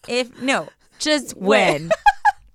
If 0.09 0.41
no, 0.41 0.67
just 0.99 1.37
When. 1.37 1.89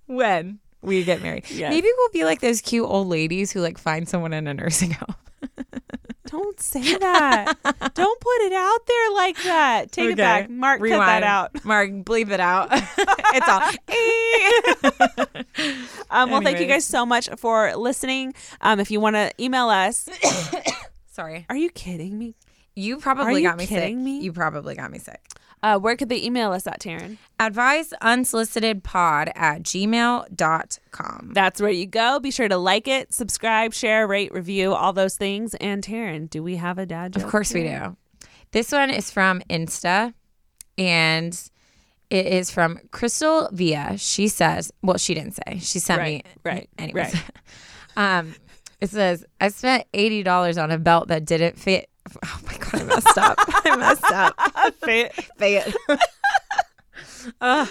when. 0.07 0.59
We 0.83 1.05
get 1.05 1.23
married. 1.23 1.45
Yes. 1.51 1.71
Maybe 1.71 1.89
we'll 1.97 2.11
be 2.11 2.25
like 2.25 2.41
those 2.41 2.61
cute 2.61 2.87
old 2.87 3.09
ladies 3.09 3.53
who 3.53 3.61
like 3.61 3.79
find 3.79 4.09
someone 4.09 4.33
in 4.33 4.47
a 4.47 4.55
nursing 4.55 4.93
home. 4.93 5.15
Don't 6.27 6.59
say 6.61 6.97
that. 6.97 7.55
Don't 7.95 8.21
put 8.21 8.41
it 8.43 8.53
out 8.53 8.87
there 8.87 9.11
like 9.13 9.43
that. 9.43 9.93
Take 9.93 10.11
it 10.13 10.17
back. 10.17 10.49
Mark, 10.49 10.81
cut 10.81 10.89
that 10.89 11.23
out. 11.23 11.65
Mark, 11.65 11.91
bleep 11.91 12.31
it 12.31 12.41
out. 12.41 12.69
it's 12.73 13.49
all. 13.49 13.63
Um, 16.11 16.31
well, 16.31 16.43
thank 16.43 16.61
you 16.61 16.67
guys 16.67 16.85
so 16.85 17.07
much 17.07 17.29
for 17.39 17.75
listening. 17.75 18.35
Um, 18.61 18.81
if 18.81 18.91
you 18.91 19.01
want 19.01 19.17
to 19.17 19.31
email 19.41 19.69
us, 19.69 20.09
Sorry. 21.11 21.47
are 21.49 21.57
you 21.57 21.71
kidding 21.71 22.19
me? 22.19 22.35
You 22.75 22.99
probably 22.99 23.35
Are 23.35 23.39
you 23.39 23.49
got 23.49 23.57
me 23.57 23.67
sick. 23.67 23.95
me? 23.95 24.21
You 24.21 24.33
probably 24.33 24.75
got 24.75 24.91
me 24.91 24.99
sick. 24.99 25.21
Uh, 25.63 25.79
where 25.79 25.97
could 25.97 26.09
they 26.09 26.21
email 26.23 26.53
us 26.53 26.67
at, 26.67 26.81
Taryn? 26.81 27.19
Advice 27.39 27.93
unsolicited 28.01 28.83
pod 28.83 29.31
at 29.37 29.63
gmail.com. 29.63 31.31
That's 31.35 31.61
where 31.61 31.71
you 31.71 31.87
go. 31.87 32.19
Be 32.21 32.31
sure 32.31 32.49
to 32.49 32.57
like 32.57 32.89
it, 32.89 33.15
subscribe, 33.15 33.73
share, 33.73 34.07
rate, 34.07 34.33
review, 34.33 34.75
all 34.75 34.93
those 34.93 35.17
things. 35.17 35.55
And 35.55 35.83
Taryn, 35.83 36.29
do 36.29 36.43
we 36.43 36.57
have 36.57 36.79
a 36.79 36.87
dad 36.87 37.13
joke? 37.13 37.23
Of 37.25 37.31
course 37.31 37.55
we 37.55 37.63
do. 37.63 37.97
This 38.51 38.73
one 38.73 38.91
is 38.91 39.11
from 39.11 39.41
Insta 39.49 40.15
and 40.77 41.33
it 42.11 42.27
is 42.27 42.51
from 42.51 42.81
Crystal 42.91 43.49
Via. 43.53 43.97
She 43.99 44.29
says, 44.29 44.73
well, 44.83 44.99
she 44.99 45.15
didn't 45.15 45.37
say. 45.37 45.59
She 45.61 45.79
sent 45.79 46.01
Right, 46.01 46.25
me. 46.25 46.31
right, 46.45 46.69
Anyways. 46.77 47.15
right. 47.15 47.25
um, 48.19 48.35
it 48.81 48.91
says, 48.91 49.25
I 49.41 49.49
spent 49.49 49.85
$80 49.93 50.63
on 50.63 50.71
a 50.73 50.79
belt 50.79 51.09
that 51.09 51.25
didn't 51.25 51.59
fit. 51.59 51.89
Oh 52.25 52.41
my 52.47 52.57
God, 52.59 52.75
I 52.75 52.85
messed 52.85 53.19
up. 53.19 53.35
I 53.49 53.77
messed 53.77 54.05
up. 54.05 54.75
Fit. 54.85 55.13
Fit. 55.39 55.77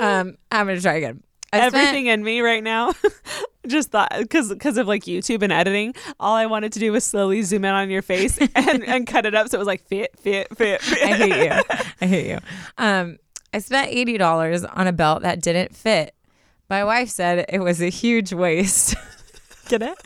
Um, 0.00 0.36
I'm 0.50 0.66
going 0.66 0.76
to 0.76 0.82
try 0.82 0.94
again. 0.94 1.22
I 1.52 1.68
spent- 1.68 1.74
Everything 1.74 2.06
in 2.06 2.22
me 2.24 2.40
right 2.40 2.62
now. 2.62 2.92
Just 3.66 3.90
thought 3.90 4.10
because 4.18 4.48
because 4.48 4.76
of 4.76 4.88
like 4.88 5.04
YouTube 5.04 5.42
and 5.42 5.52
editing, 5.52 5.94
all 6.18 6.34
I 6.34 6.46
wanted 6.46 6.72
to 6.72 6.80
do 6.80 6.90
was 6.92 7.04
slowly 7.04 7.42
zoom 7.42 7.64
in 7.64 7.72
on 7.72 7.90
your 7.90 8.02
face 8.02 8.36
and, 8.56 8.82
and 8.84 9.06
cut 9.06 9.24
it 9.24 9.34
up 9.36 9.48
so 9.48 9.56
it 9.56 9.60
was 9.60 9.66
like 9.68 9.82
fit, 9.86 10.10
fit, 10.18 10.48
fit, 10.56 10.82
fit. 10.82 11.02
I 11.02 11.06
hate 11.16 11.44
you. 11.44 11.62
I 12.00 12.06
hate 12.06 12.26
you. 12.30 12.38
Um, 12.76 13.18
I 13.54 13.60
spent 13.60 13.88
eighty 13.92 14.18
dollars 14.18 14.64
on 14.64 14.88
a 14.88 14.92
belt 14.92 15.22
that 15.22 15.40
didn't 15.40 15.76
fit. 15.76 16.12
My 16.68 16.82
wife 16.84 17.08
said 17.10 17.46
it 17.48 17.60
was 17.60 17.80
a 17.80 17.88
huge 17.88 18.32
waste. 18.32 18.96
Get 19.68 19.82
it? 19.82 19.98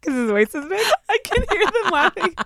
Because 0.00 0.14
his 0.16 0.32
waist 0.32 0.54
is 0.54 0.64
big. 0.66 0.86
I 1.08 1.18
can 1.24 1.44
hear 1.50 1.64
them 1.66 1.92
laughing. 1.92 2.34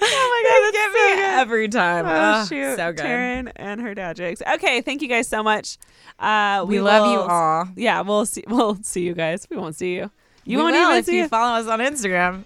oh 0.00 0.42
my 0.42 0.42
god, 0.48 0.72
get 0.72 0.72
that's 0.72 0.94
so 0.94 1.08
me 1.08 1.14
good. 1.16 1.40
every 1.40 1.68
time. 1.68 2.06
Oh, 2.06 2.40
Oh, 2.42 2.44
shoot. 2.46 2.76
so 2.76 2.92
good. 2.92 3.04
Taryn 3.04 3.52
and 3.56 3.80
her 3.80 3.94
dad 3.94 4.16
jokes. 4.16 4.42
Okay, 4.54 4.80
thank 4.82 5.02
you 5.02 5.08
guys 5.08 5.28
so 5.28 5.42
much. 5.42 5.78
Uh, 6.18 6.64
We, 6.68 6.80
love 6.80 7.10
you 7.12 7.18
all. 7.20 7.68
Yeah, 7.76 8.00
we'll 8.02 8.26
see. 8.26 8.44
We'll 8.46 8.76
see 8.82 9.02
you 9.02 9.14
guys. 9.14 9.46
We 9.50 9.56
won't 9.56 9.76
see 9.76 9.94
you. 9.94 10.10
You 10.44 10.58
we 10.58 10.62
won't 10.64 10.74
will 10.74 10.82
even 10.82 10.96
if 10.98 11.06
see 11.06 11.18
you 11.18 11.28
follow 11.28 11.58
us 11.58 11.66
on 11.68 11.78
Instagram. 11.80 12.44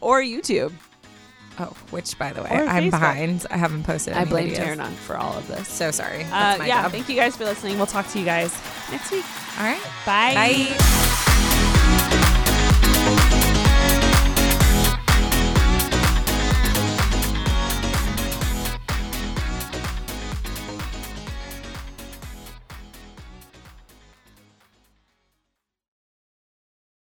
or 0.00 0.20
YouTube. 0.22 0.72
Oh, 1.58 1.64
which 1.90 2.18
by 2.18 2.32
the 2.32 2.42
way, 2.42 2.48
Or 2.50 2.64
I'm 2.66 2.84
Facebook. 2.84 2.90
behind. 2.92 3.46
I 3.50 3.56
haven't 3.58 3.84
posted. 3.84 4.14
I 4.14 4.24
blame 4.24 4.48
videos. 4.50 4.56
Taryn 4.76 4.82
on 4.84 4.92
for 4.92 5.16
all 5.16 5.36
of 5.36 5.46
this. 5.48 5.68
So 5.68 5.90
sorry. 5.90 6.24
Uh, 6.24 6.64
yeah, 6.64 6.82
job. 6.82 6.92
thank 6.92 7.08
you 7.08 7.14
guys 7.16 7.36
for 7.36 7.44
listening. 7.44 7.76
We'll 7.76 7.86
talk 7.86 8.08
to 8.08 8.18
you 8.18 8.24
guys 8.24 8.56
next 8.90 9.10
week. 9.10 9.24
All 9.58 9.64
right. 9.64 9.82
Bye. 10.06 10.34
Bye. 10.34 11.18